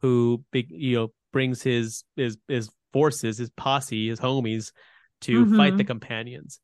who 0.00 0.42
you 0.54 0.96
know 0.96 1.08
brings 1.30 1.62
his 1.62 2.04
his 2.16 2.38
his 2.48 2.70
forces, 2.94 3.36
his 3.36 3.50
posse, 3.50 4.08
his 4.08 4.18
homies 4.18 4.72
to 5.22 5.44
Mhm. 5.46 5.56
fight 5.56 5.76
the 5.76 5.84
companions. 5.84 6.60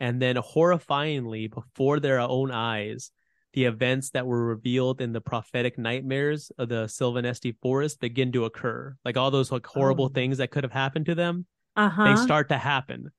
And 0.00 0.20
then 0.20 0.36
horrifyingly, 0.36 1.50
before 1.50 2.00
their 2.00 2.20
own 2.20 2.50
eyes, 2.50 3.12
the 3.54 3.64
events 3.64 4.10
that 4.10 4.26
were 4.26 4.44
revealed 4.46 5.00
in 5.00 5.12
the 5.12 5.20
prophetic 5.22 5.78
nightmares 5.78 6.50
of 6.58 6.68
the 6.68 6.84
Silvanesti 6.86 7.56
forest 7.62 8.00
begin 8.00 8.30
to 8.32 8.44
occur. 8.44 8.94
Like 9.04 9.16
all 9.16 9.30
those 9.30 9.50
like 9.50 9.66
horrible 9.66 10.06
Oh. 10.06 10.08
things 10.08 10.38
that 10.38 10.50
could 10.50 10.64
have 10.64 10.72
happened 10.72 11.06
to 11.06 11.14
them, 11.14 11.46
Uh 11.74 11.88
huh. 11.88 12.04
they 12.04 12.16
start 12.16 12.50
to 12.50 12.58
happen 12.58 13.10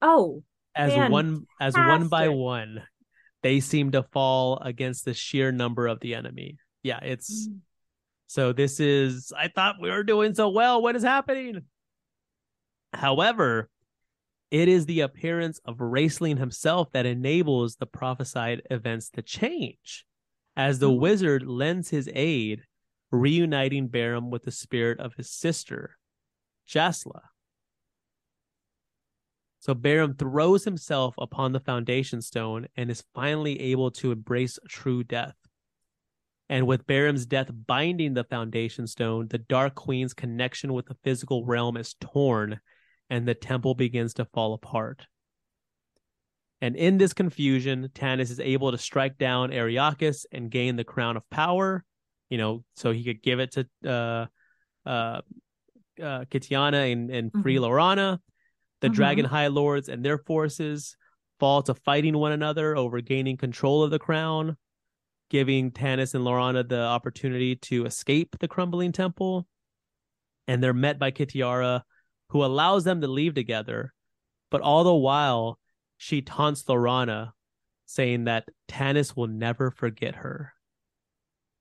Oh. 0.00 0.44
as 0.76 1.10
one 1.10 1.46
as 1.60 1.74
one 1.74 2.06
by 2.08 2.28
one. 2.28 2.86
They 3.42 3.58
seem 3.58 3.90
to 3.92 4.04
fall 4.04 4.58
against 4.58 5.04
the 5.06 5.14
sheer 5.14 5.50
number 5.50 5.88
of 5.88 5.98
the 5.98 6.14
enemy. 6.14 6.58
Yeah, 6.84 7.00
it's 7.02 7.48
Mm. 7.48 7.60
so 8.28 8.52
this 8.52 8.78
is 8.78 9.32
I 9.36 9.48
thought 9.48 9.80
we 9.80 9.90
were 9.90 10.04
doing 10.04 10.34
so 10.34 10.50
well. 10.50 10.80
What 10.80 10.94
is 10.94 11.02
happening? 11.02 11.64
However, 12.92 13.68
it 14.50 14.68
is 14.68 14.86
the 14.86 15.00
appearance 15.00 15.60
of 15.64 15.78
Raistlin 15.78 16.38
himself 16.38 16.90
that 16.92 17.06
enables 17.06 17.76
the 17.76 17.86
prophesied 17.86 18.62
events 18.70 19.10
to 19.10 19.22
change. 19.22 20.04
As 20.56 20.78
the 20.78 20.90
Oh. 20.90 20.94
wizard 20.94 21.46
lends 21.46 21.90
his 21.90 22.08
aid, 22.12 22.64
reuniting 23.10 23.88
Berem 23.88 24.30
with 24.30 24.42
the 24.42 24.50
spirit 24.50 24.98
of 24.98 25.14
his 25.14 25.30
sister, 25.30 25.98
Jasla. 26.68 27.22
So 29.60 29.74
Berem 29.74 30.18
throws 30.18 30.64
himself 30.64 31.14
upon 31.18 31.52
the 31.52 31.60
foundation 31.60 32.22
stone 32.22 32.66
and 32.76 32.90
is 32.90 33.04
finally 33.14 33.60
able 33.60 33.90
to 33.92 34.10
embrace 34.10 34.58
true 34.68 35.04
death. 35.04 35.36
And 36.48 36.66
with 36.66 36.86
Berem's 36.86 37.26
death 37.26 37.50
binding 37.66 38.14
the 38.14 38.24
foundation 38.24 38.86
stone, 38.86 39.28
the 39.28 39.38
Dark 39.38 39.74
Queen's 39.76 40.14
connection 40.14 40.72
with 40.72 40.86
the 40.86 40.96
physical 41.04 41.44
realm 41.44 41.76
is 41.76 41.94
torn 42.00 42.60
and 43.10 43.26
the 43.28 43.34
temple 43.34 43.74
begins 43.74 44.14
to 44.14 44.24
fall 44.24 44.54
apart. 44.54 45.06
And 46.62 46.76
in 46.76 46.98
this 46.98 47.12
confusion, 47.12 47.88
Tanis 47.94 48.30
is 48.30 48.40
able 48.40 48.70
to 48.70 48.78
strike 48.78 49.18
down 49.18 49.50
Ariakas 49.50 50.26
and 50.30 50.50
gain 50.50 50.76
the 50.76 50.84
crown 50.84 51.16
of 51.16 51.28
power, 51.30 51.84
you 52.28 52.38
know, 52.38 52.64
so 52.76 52.92
he 52.92 53.02
could 53.02 53.22
give 53.22 53.40
it 53.40 53.52
to 53.52 53.66
uh, 53.84 54.26
uh, 54.88 55.20
uh, 56.00 56.24
Kitiara 56.30 56.92
and, 56.92 57.10
and 57.10 57.32
free 57.42 57.56
Laurana. 57.56 58.18
The 58.80 58.88
Mhm. 58.88 58.94
Dragon 58.94 59.24
High 59.26 59.48
Lords 59.48 59.88
and 59.88 60.04
their 60.04 60.18
forces 60.18 60.96
fall 61.38 61.62
to 61.62 61.74
fighting 61.74 62.16
one 62.16 62.32
another 62.32 62.76
over 62.76 63.00
gaining 63.00 63.36
control 63.36 63.82
of 63.82 63.90
the 63.90 63.98
crown, 63.98 64.56
giving 65.28 65.70
Tanis 65.70 66.14
and 66.14 66.24
Laurana 66.24 66.66
the 66.68 66.80
opportunity 66.80 67.56
to 67.56 67.86
escape 67.86 68.38
the 68.38 68.48
crumbling 68.48 68.92
temple. 68.92 69.46
And 70.46 70.62
they're 70.62 70.74
met 70.74 70.98
by 70.98 71.10
Kitiara, 71.10 71.82
who 72.30 72.44
allows 72.44 72.84
them 72.84 73.00
to 73.02 73.08
leave 73.08 73.34
together. 73.34 73.92
But 74.50 74.62
all 74.62 74.82
the 74.84 74.94
while, 74.94 75.58
she 75.96 76.22
taunts 76.22 76.64
Laurana, 76.64 77.32
saying 77.86 78.24
that 78.24 78.48
Tanis 78.68 79.16
will 79.16 79.28
never 79.28 79.70
forget 79.70 80.16
her. 80.16 80.52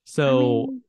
So 0.05 0.28
I 0.28 0.41
mean, 0.41 0.82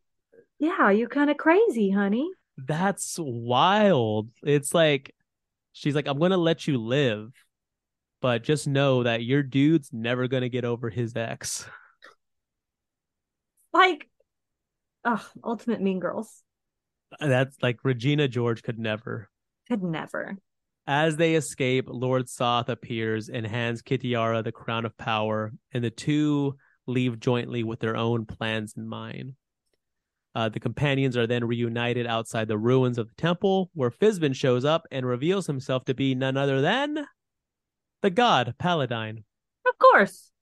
yeah, 0.58 0.90
you're 0.90 1.08
kind 1.08 1.30
of 1.30 1.36
crazy, 1.36 1.90
honey. 1.90 2.30
that's 2.56 3.16
wild. 3.18 4.30
It's 4.42 4.74
like 4.74 5.14
she's 5.72 5.94
like, 5.94 6.06
I'm 6.06 6.18
gonna 6.18 6.36
let 6.36 6.66
you 6.66 6.78
live, 6.78 7.32
but 8.20 8.42
just 8.42 8.66
know 8.66 9.02
that 9.02 9.24
your 9.24 9.42
dude's 9.42 9.90
never 9.92 10.28
gonna 10.28 10.48
get 10.48 10.64
over 10.64 10.90
his 10.90 11.14
ex. 11.16 11.66
Like, 13.72 14.08
ugh, 15.04 15.24
ultimate 15.44 15.80
mean 15.80 16.00
girls. 16.00 16.42
That's 17.20 17.56
like 17.62 17.78
Regina 17.82 18.28
George 18.28 18.62
could 18.62 18.78
never. 18.78 19.28
Could 19.70 19.84
never. 19.84 20.36
As 20.88 21.16
they 21.16 21.36
escape, 21.36 21.84
Lord 21.88 22.28
Soth 22.28 22.68
appears 22.68 23.28
and 23.28 23.46
hands 23.46 23.82
Kitiara 23.82 24.42
the 24.42 24.50
crown 24.50 24.84
of 24.84 24.96
power, 24.98 25.52
and 25.70 25.84
the 25.84 25.90
two 25.90 26.56
leave 26.88 27.20
jointly 27.20 27.62
with 27.62 27.78
their 27.78 27.96
own 27.96 28.26
plans 28.26 28.74
in 28.76 28.88
mind. 28.88 29.34
Uh, 30.34 30.48
the 30.48 30.58
companions 30.58 31.16
are 31.16 31.28
then 31.28 31.44
reunited 31.44 32.04
outside 32.04 32.48
the 32.48 32.58
ruins 32.58 32.98
of 32.98 33.06
the 33.06 33.14
temple, 33.14 33.70
where 33.74 33.92
Fizban 33.92 34.34
shows 34.34 34.64
up 34.64 34.86
and 34.90 35.06
reveals 35.06 35.46
himself 35.46 35.84
to 35.84 35.94
be 35.94 36.16
none 36.16 36.36
other 36.36 36.60
than 36.60 37.06
the 38.02 38.10
god 38.10 38.56
Paladine. 38.58 39.22
Of 39.68 39.78
course. 39.78 40.32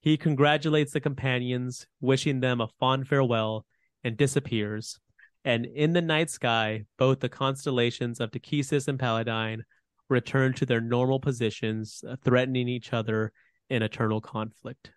He 0.00 0.16
congratulates 0.16 0.92
the 0.94 1.00
companions, 1.00 1.86
wishing 2.00 2.40
them 2.40 2.62
a 2.62 2.68
fond 2.80 3.06
farewell, 3.06 3.66
and 4.02 4.16
disappears. 4.16 4.98
And 5.44 5.66
in 5.66 5.92
the 5.92 6.02
night 6.02 6.30
sky, 6.30 6.84
both 6.98 7.20
the 7.20 7.28
constellations 7.28 8.20
of 8.20 8.30
Takhisis 8.30 8.86
and 8.88 8.98
Paladine 8.98 9.64
return 10.08 10.52
to 10.54 10.66
their 10.66 10.80
normal 10.80 11.18
positions, 11.18 12.04
uh, 12.06 12.16
threatening 12.22 12.68
each 12.68 12.92
other 12.92 13.32
in 13.68 13.82
eternal 13.82 14.20
conflict. 14.20 14.92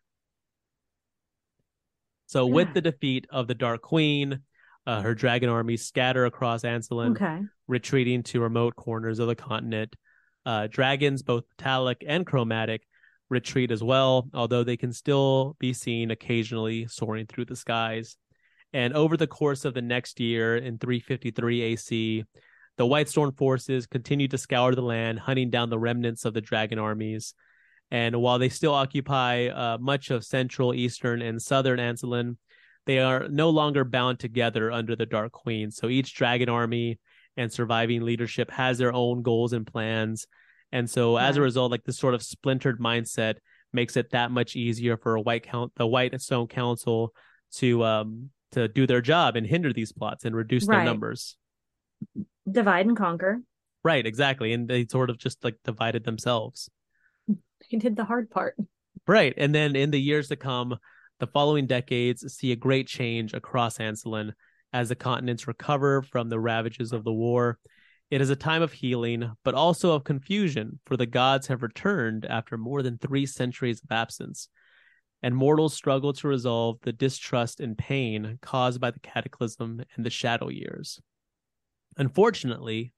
So, 2.27 2.45
with 2.47 2.73
the 2.73 2.81
defeat 2.81 3.27
of 3.29 3.47
the 3.47 3.55
Dark 3.55 3.81
Queen, 3.81 4.39
uh, 4.85 5.01
her 5.01 5.15
dragon 5.15 5.49
armies 5.49 5.85
scatter 5.85 6.25
across 6.25 6.63
Ansalon, 6.63 7.11
Okay. 7.11 7.43
retreating 7.67 8.23
to 8.23 8.41
remote 8.41 8.75
corners 8.75 9.19
of 9.19 9.27
the 9.27 9.35
continent. 9.35 9.95
Uh, 10.45 10.67
dragons, 10.67 11.23
both 11.23 11.43
metallic 11.57 12.03
and 12.05 12.25
chromatic, 12.25 12.87
retreat 13.29 13.71
as 13.71 13.81
well, 13.81 14.29
although 14.33 14.63
they 14.63 14.77
can 14.77 14.93
still 14.93 15.55
be 15.59 15.73
seen 15.73 16.11
occasionally 16.11 16.85
soaring 16.87 17.25
through 17.25 17.45
the 17.45 17.55
skies. 17.55 18.17
And 18.76 18.93
over 18.93 19.15
the 19.15 19.26
course 19.26 19.63
of 19.63 19.73
the 19.73 19.82
next 19.82 20.19
year 20.19 20.57
in 20.57 20.78
353 20.80 21.61
AC, 21.61 22.26
the 22.76 22.86
Whitestone 22.86 23.32
forces 23.32 23.88
continue 23.88 24.28
to 24.28 24.38
scour 24.38 24.76
the 24.76 24.82
land, 24.82 25.17
hunting 25.17 25.49
down 25.49 25.69
the 25.69 25.80
remnants 25.80 26.26
of 26.26 26.34
the 26.34 26.41
dragon 26.41 26.78
armies. 26.78 27.34
And 27.89 28.17
while 28.21 28.38
they 28.38 28.49
still 28.49 28.73
occupy 28.73 29.47
uh, 29.47 29.78
much 29.80 30.11
of 30.11 30.26
central, 30.26 30.73
eastern, 30.73 31.21
and 31.21 31.41
southern 31.41 31.80
Ansalon, 31.80 32.36
they 32.86 32.99
are 32.99 33.30
no 33.30 33.49
longer 33.49 33.86
bound 33.86 34.19
together 34.19 34.73
under 34.73 34.93
the 34.93 35.05
Dark 35.05 35.32
Queen. 35.32 35.71
So 35.71 35.88
each 35.88 36.13
dragon 36.13 36.49
army 36.49 36.99
and 37.38 37.49
surviving 37.49 38.01
leadership 38.01 38.51
has 38.51 38.78
their 38.78 38.91
own 38.91 39.21
goals 39.21 39.53
and 39.53 39.65
plans. 39.65 40.28
And 40.73 40.89
so 40.89 41.15
as 41.15 41.38
a 41.38 41.41
result, 41.41 41.71
like 41.71 41.86
this 41.86 41.97
sort 41.97 42.13
of 42.13 42.21
splintered 42.21 42.82
mindset 42.82 43.36
makes 43.71 43.95
it 43.95 44.09
that 44.09 44.32
much 44.32 44.57
easier 44.57 44.97
for 44.97 45.15
a 45.15 45.21
white 45.21 45.43
count 45.43 45.71
the 45.78 45.88
White 45.88 46.19
Stone 46.19 46.47
Council 46.47 47.13
to 47.53 47.82
um 47.86 48.32
to 48.55 48.67
do 48.67 48.87
their 48.87 49.01
job 49.01 49.35
and 49.35 49.45
hinder 49.45 49.71
these 49.71 49.91
plots 49.91 50.25
and 50.25 50.35
reduce 50.35 50.65
Right. 50.65 50.77
their 50.77 50.85
numbers. 50.85 51.37
Divide 52.49 52.85
and 52.87 52.97
conquer. 52.97 53.41
Right, 53.83 54.05
exactly. 54.05 54.51
And 54.53 54.67
they 54.67 54.85
sort 54.87 55.09
of 55.09 55.17
just 55.17 55.43
like 55.43 55.57
divided 55.63 56.03
themselves. 56.03 56.69
He 57.67 57.77
did 57.77 57.95
the 57.95 58.05
hard 58.05 58.29
part. 58.29 58.55
Right. 59.07 59.33
And 59.37 59.55
then 59.55 59.75
in 59.75 59.89
the 59.89 59.99
years 59.99 60.27
to 60.27 60.35
come, 60.35 60.77
the 61.19 61.25
following 61.27 61.65
decades 61.67 62.21
see 62.33 62.51
a 62.51 62.55
great 62.55 62.85
change 62.87 63.33
across 63.33 63.77
Ansalon 63.77 64.33
as 64.73 64.89
the 64.89 64.95
continents 64.95 65.47
recover 65.47 66.01
from 66.03 66.29
the 66.29 66.39
ravages 66.39 66.91
of 66.91 67.03
the 67.03 67.13
war. 67.13 67.57
It 68.11 68.21
is 68.21 68.29
a 68.29 68.35
time 68.35 68.61
of 68.61 68.71
healing, 68.73 69.31
but 69.43 69.55
also 69.55 69.93
of 69.93 70.03
confusion, 70.03 70.79
for 70.85 70.95
the 70.97 71.05
gods 71.07 71.47
have 71.47 71.63
returned 71.63 72.25
after 72.25 72.55
more 72.57 72.83
than 72.83 72.97
three 72.99 73.25
centuries 73.25 73.81
of 73.83 73.91
absence, 73.91 74.49
and 75.22 75.36
mortals 75.36 75.74
struggle 75.74 76.13
to 76.13 76.28
resolve 76.28 76.78
the 76.82 76.93
distrust 76.93 77.59
and 77.59 77.78
pain 77.78 78.38
caused 78.41 78.80
by 78.80 78.91
the 78.91 78.99
cataclysm 78.99 79.84
and 79.95 80.05
the 80.05 80.09
shadow 80.09 80.49
years. 80.49 81.01
Unfortunately, 81.97 82.93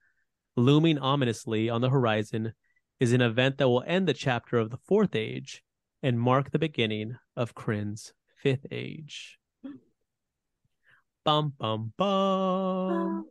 looming 0.56 0.98
ominously 0.98 1.70
on 1.70 1.82
the 1.82 1.90
horizon 1.90 2.54
is 3.00 3.14
an 3.14 3.22
event 3.22 3.58
that 3.58 3.70
will 3.70 3.84
end 3.86 4.08
the 4.08 4.14
chapter 4.14 4.58
of 4.58 4.70
the 4.70 4.80
Fourth 4.86 5.16
Age 5.16 5.64
and 6.02 6.20
mark 6.20 6.52
the 6.52 6.60
beginning 6.60 7.16
of 7.36 7.56
Krynn's 7.56 8.14
Fifth 8.36 8.66
Age. 8.72 9.38
Bum 11.24 11.54
bum 11.58 11.94
bum. 11.98 13.26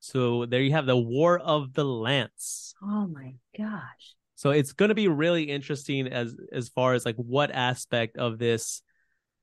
So 0.00 0.46
there 0.46 0.62
you 0.62 0.72
have 0.72 0.86
the 0.86 0.96
War 0.96 1.38
of 1.38 1.74
the 1.74 1.84
Lance. 1.84 2.74
Oh 2.82 3.06
my 3.06 3.34
gosh. 3.56 4.14
So 4.42 4.50
it's 4.50 4.72
going 4.72 4.88
to 4.88 4.96
be 4.96 5.06
really 5.06 5.44
interesting 5.44 6.08
as 6.08 6.34
as 6.50 6.68
far 6.68 6.94
as 6.94 7.06
like 7.06 7.14
what 7.14 7.52
aspect 7.52 8.16
of 8.16 8.40
this 8.40 8.82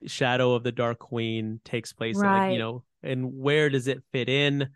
Shadow 0.06 0.56
of 0.56 0.64
the 0.64 0.74
Dark 0.74 1.00
Queen 1.00 1.62
takes 1.64 1.93
place, 1.93 2.18
and, 2.18 2.30
like, 2.30 2.41
Right. 2.41 2.52
you 2.52 2.60
know, 2.60 2.84
and 3.02 3.34
where 3.34 3.70
does 3.70 3.88
it 3.88 4.04
fit 4.12 4.28
in? 4.28 4.68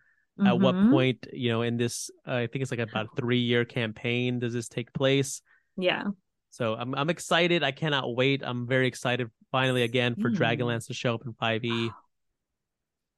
At 0.46 0.62
what 0.62 0.76
Mhm. 0.76 0.90
point, 0.92 1.28
you 1.34 1.50
know, 1.50 1.62
in 1.62 1.76
this, 1.76 2.10
uh, 2.26 2.36
I 2.36 2.48
think 2.48 2.62
it's 2.62 2.72
like 2.72 2.80
about 2.80 3.08
a 3.12 3.16
three 3.18 3.40
year 3.42 3.66
campaign 3.66 4.40
does 4.40 4.54
this 4.54 4.70
take 4.70 4.94
place? 4.94 5.42
Yeah. 5.76 6.06
So 6.52 6.74
I'm 6.76 6.96
I'm 6.96 7.10
excited. 7.10 7.62
I 7.62 7.72
cannot 7.72 8.16
wait. 8.16 8.44
I'm 8.46 8.66
very 8.66 8.88
excited 8.88 9.30
finally 9.52 9.84
again 9.84 10.16
for 10.16 10.30
Mm. 10.30 10.38
Dragonlance 10.38 10.88
to 10.88 10.94
show 10.94 11.16
up 11.16 11.26
in 11.26 11.34
5e. 11.34 11.92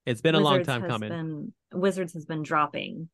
It's 0.08 0.22
been 0.22 0.34
a 0.34 0.40
long 0.40 0.64
time 0.64 0.82
coming. 0.88 1.10
Been, 1.10 1.54
Wizards 1.72 2.14
has 2.14 2.26
been 2.26 2.42
dropping 2.42 3.10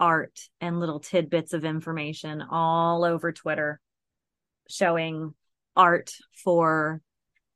art 0.00 0.40
and 0.60 0.80
little 0.80 0.98
tidbits 0.98 1.52
of 1.52 1.64
information 1.64 2.42
all 2.50 3.04
over 3.04 3.30
Twitter, 3.30 3.78
showing 4.68 5.34
art 5.76 6.12
for 6.42 7.00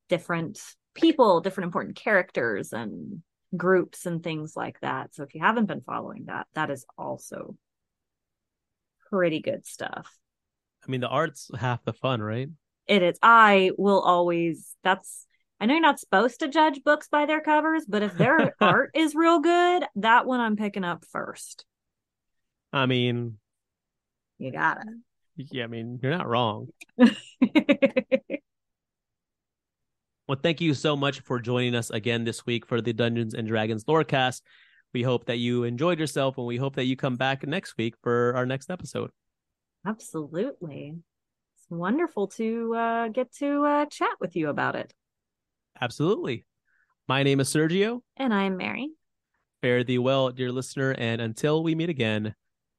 different 0.08 0.60
people, 0.94 1.40
different 1.40 1.66
important 1.66 1.96
characters 1.96 2.72
and 2.72 3.22
groups 3.56 4.06
and 4.06 4.22
things 4.22 4.54
like 4.56 4.78
that. 4.80 5.14
So 5.14 5.22
if 5.22 5.34
you 5.34 5.40
haven't 5.40 5.66
been 5.66 5.80
following 5.80 6.26
that, 6.26 6.46
that 6.54 6.70
is 6.70 6.84
also 6.98 7.56
pretty 9.10 9.40
good 9.40 9.66
stuff. 9.66 10.08
I 10.86 10.90
mean, 10.90 11.00
the 11.00 11.08
art's 11.08 11.50
half 11.58 11.82
the 11.84 11.92
fun, 11.92 12.20
right? 12.20 12.48
It 12.86 13.02
is. 13.02 13.18
I 13.22 13.70
will 13.78 14.00
always. 14.00 14.74
That's. 14.82 15.26
I 15.60 15.66
know 15.66 15.74
you're 15.74 15.80
not 15.80 16.00
supposed 16.00 16.40
to 16.40 16.48
judge 16.48 16.82
books 16.84 17.08
by 17.08 17.26
their 17.26 17.40
covers, 17.40 17.84
but 17.88 18.02
if 18.02 18.14
their 18.18 18.54
art 18.60 18.90
is 18.94 19.14
real 19.14 19.40
good, 19.40 19.84
that 19.96 20.26
one 20.26 20.40
I'm 20.40 20.56
picking 20.56 20.84
up 20.84 21.04
first. 21.10 21.64
I 22.74 22.86
mean, 22.86 23.38
You 24.38 24.50
got 24.52 24.78
yeah, 25.36 25.64
I 25.64 25.66
mean, 25.66 25.98
you're 26.02 26.16
not 26.16 26.28
wrong. 26.28 26.68
Well, 30.26 30.38
thank 30.42 30.62
you 30.62 30.72
so 30.72 30.96
much 30.96 31.20
for 31.20 31.38
joining 31.38 31.74
us 31.74 31.90
again 31.90 32.24
this 32.24 32.46
week 32.46 32.64
for 32.64 32.80
the 32.80 32.94
Dungeons 32.94 33.34
and 33.34 33.46
Dragons 33.46 33.84
Lorecast. 33.84 34.40
We 34.94 35.02
hope 35.02 35.26
that 35.26 35.36
you 35.36 35.64
enjoyed 35.64 35.98
yourself, 35.98 36.38
and 36.38 36.46
we 36.46 36.56
hope 36.56 36.76
that 36.76 36.86
you 36.86 36.96
come 36.96 37.16
back 37.16 37.46
next 37.46 37.76
week 37.76 37.94
for 38.02 38.32
our 38.34 38.46
next 38.46 38.70
episode. 38.70 39.10
Absolutely. 39.86 40.94
It's 41.58 41.66
wonderful 41.68 42.28
to 42.28 42.74
uh, 42.74 43.08
get 43.08 43.34
to 43.34 43.64
uh, 43.64 43.86
chat 43.86 44.16
with 44.18 44.34
you 44.34 44.48
about 44.48 44.76
it. 44.76 44.94
Absolutely. 45.78 46.46
My 47.06 47.22
name 47.22 47.38
is 47.40 47.52
Sergio. 47.52 48.00
And 48.16 48.32
I'm 48.32 48.56
Mary. 48.56 48.88
Fare 49.60 49.84
thee 49.84 49.98
well, 49.98 50.30
dear 50.30 50.50
listener, 50.52 50.94
and 50.96 51.20
until 51.20 51.62
we 51.62 51.74
meet 51.74 51.90
again, 51.90 52.34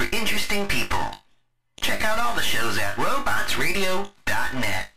for 0.00 0.16
interesting 0.16 0.66
people. 0.66 1.04
Check 1.80 2.02
out 2.02 2.18
all 2.18 2.34
the 2.34 2.40
shows 2.40 2.78
at 2.78 2.96
robotsradio.net. 2.96 4.88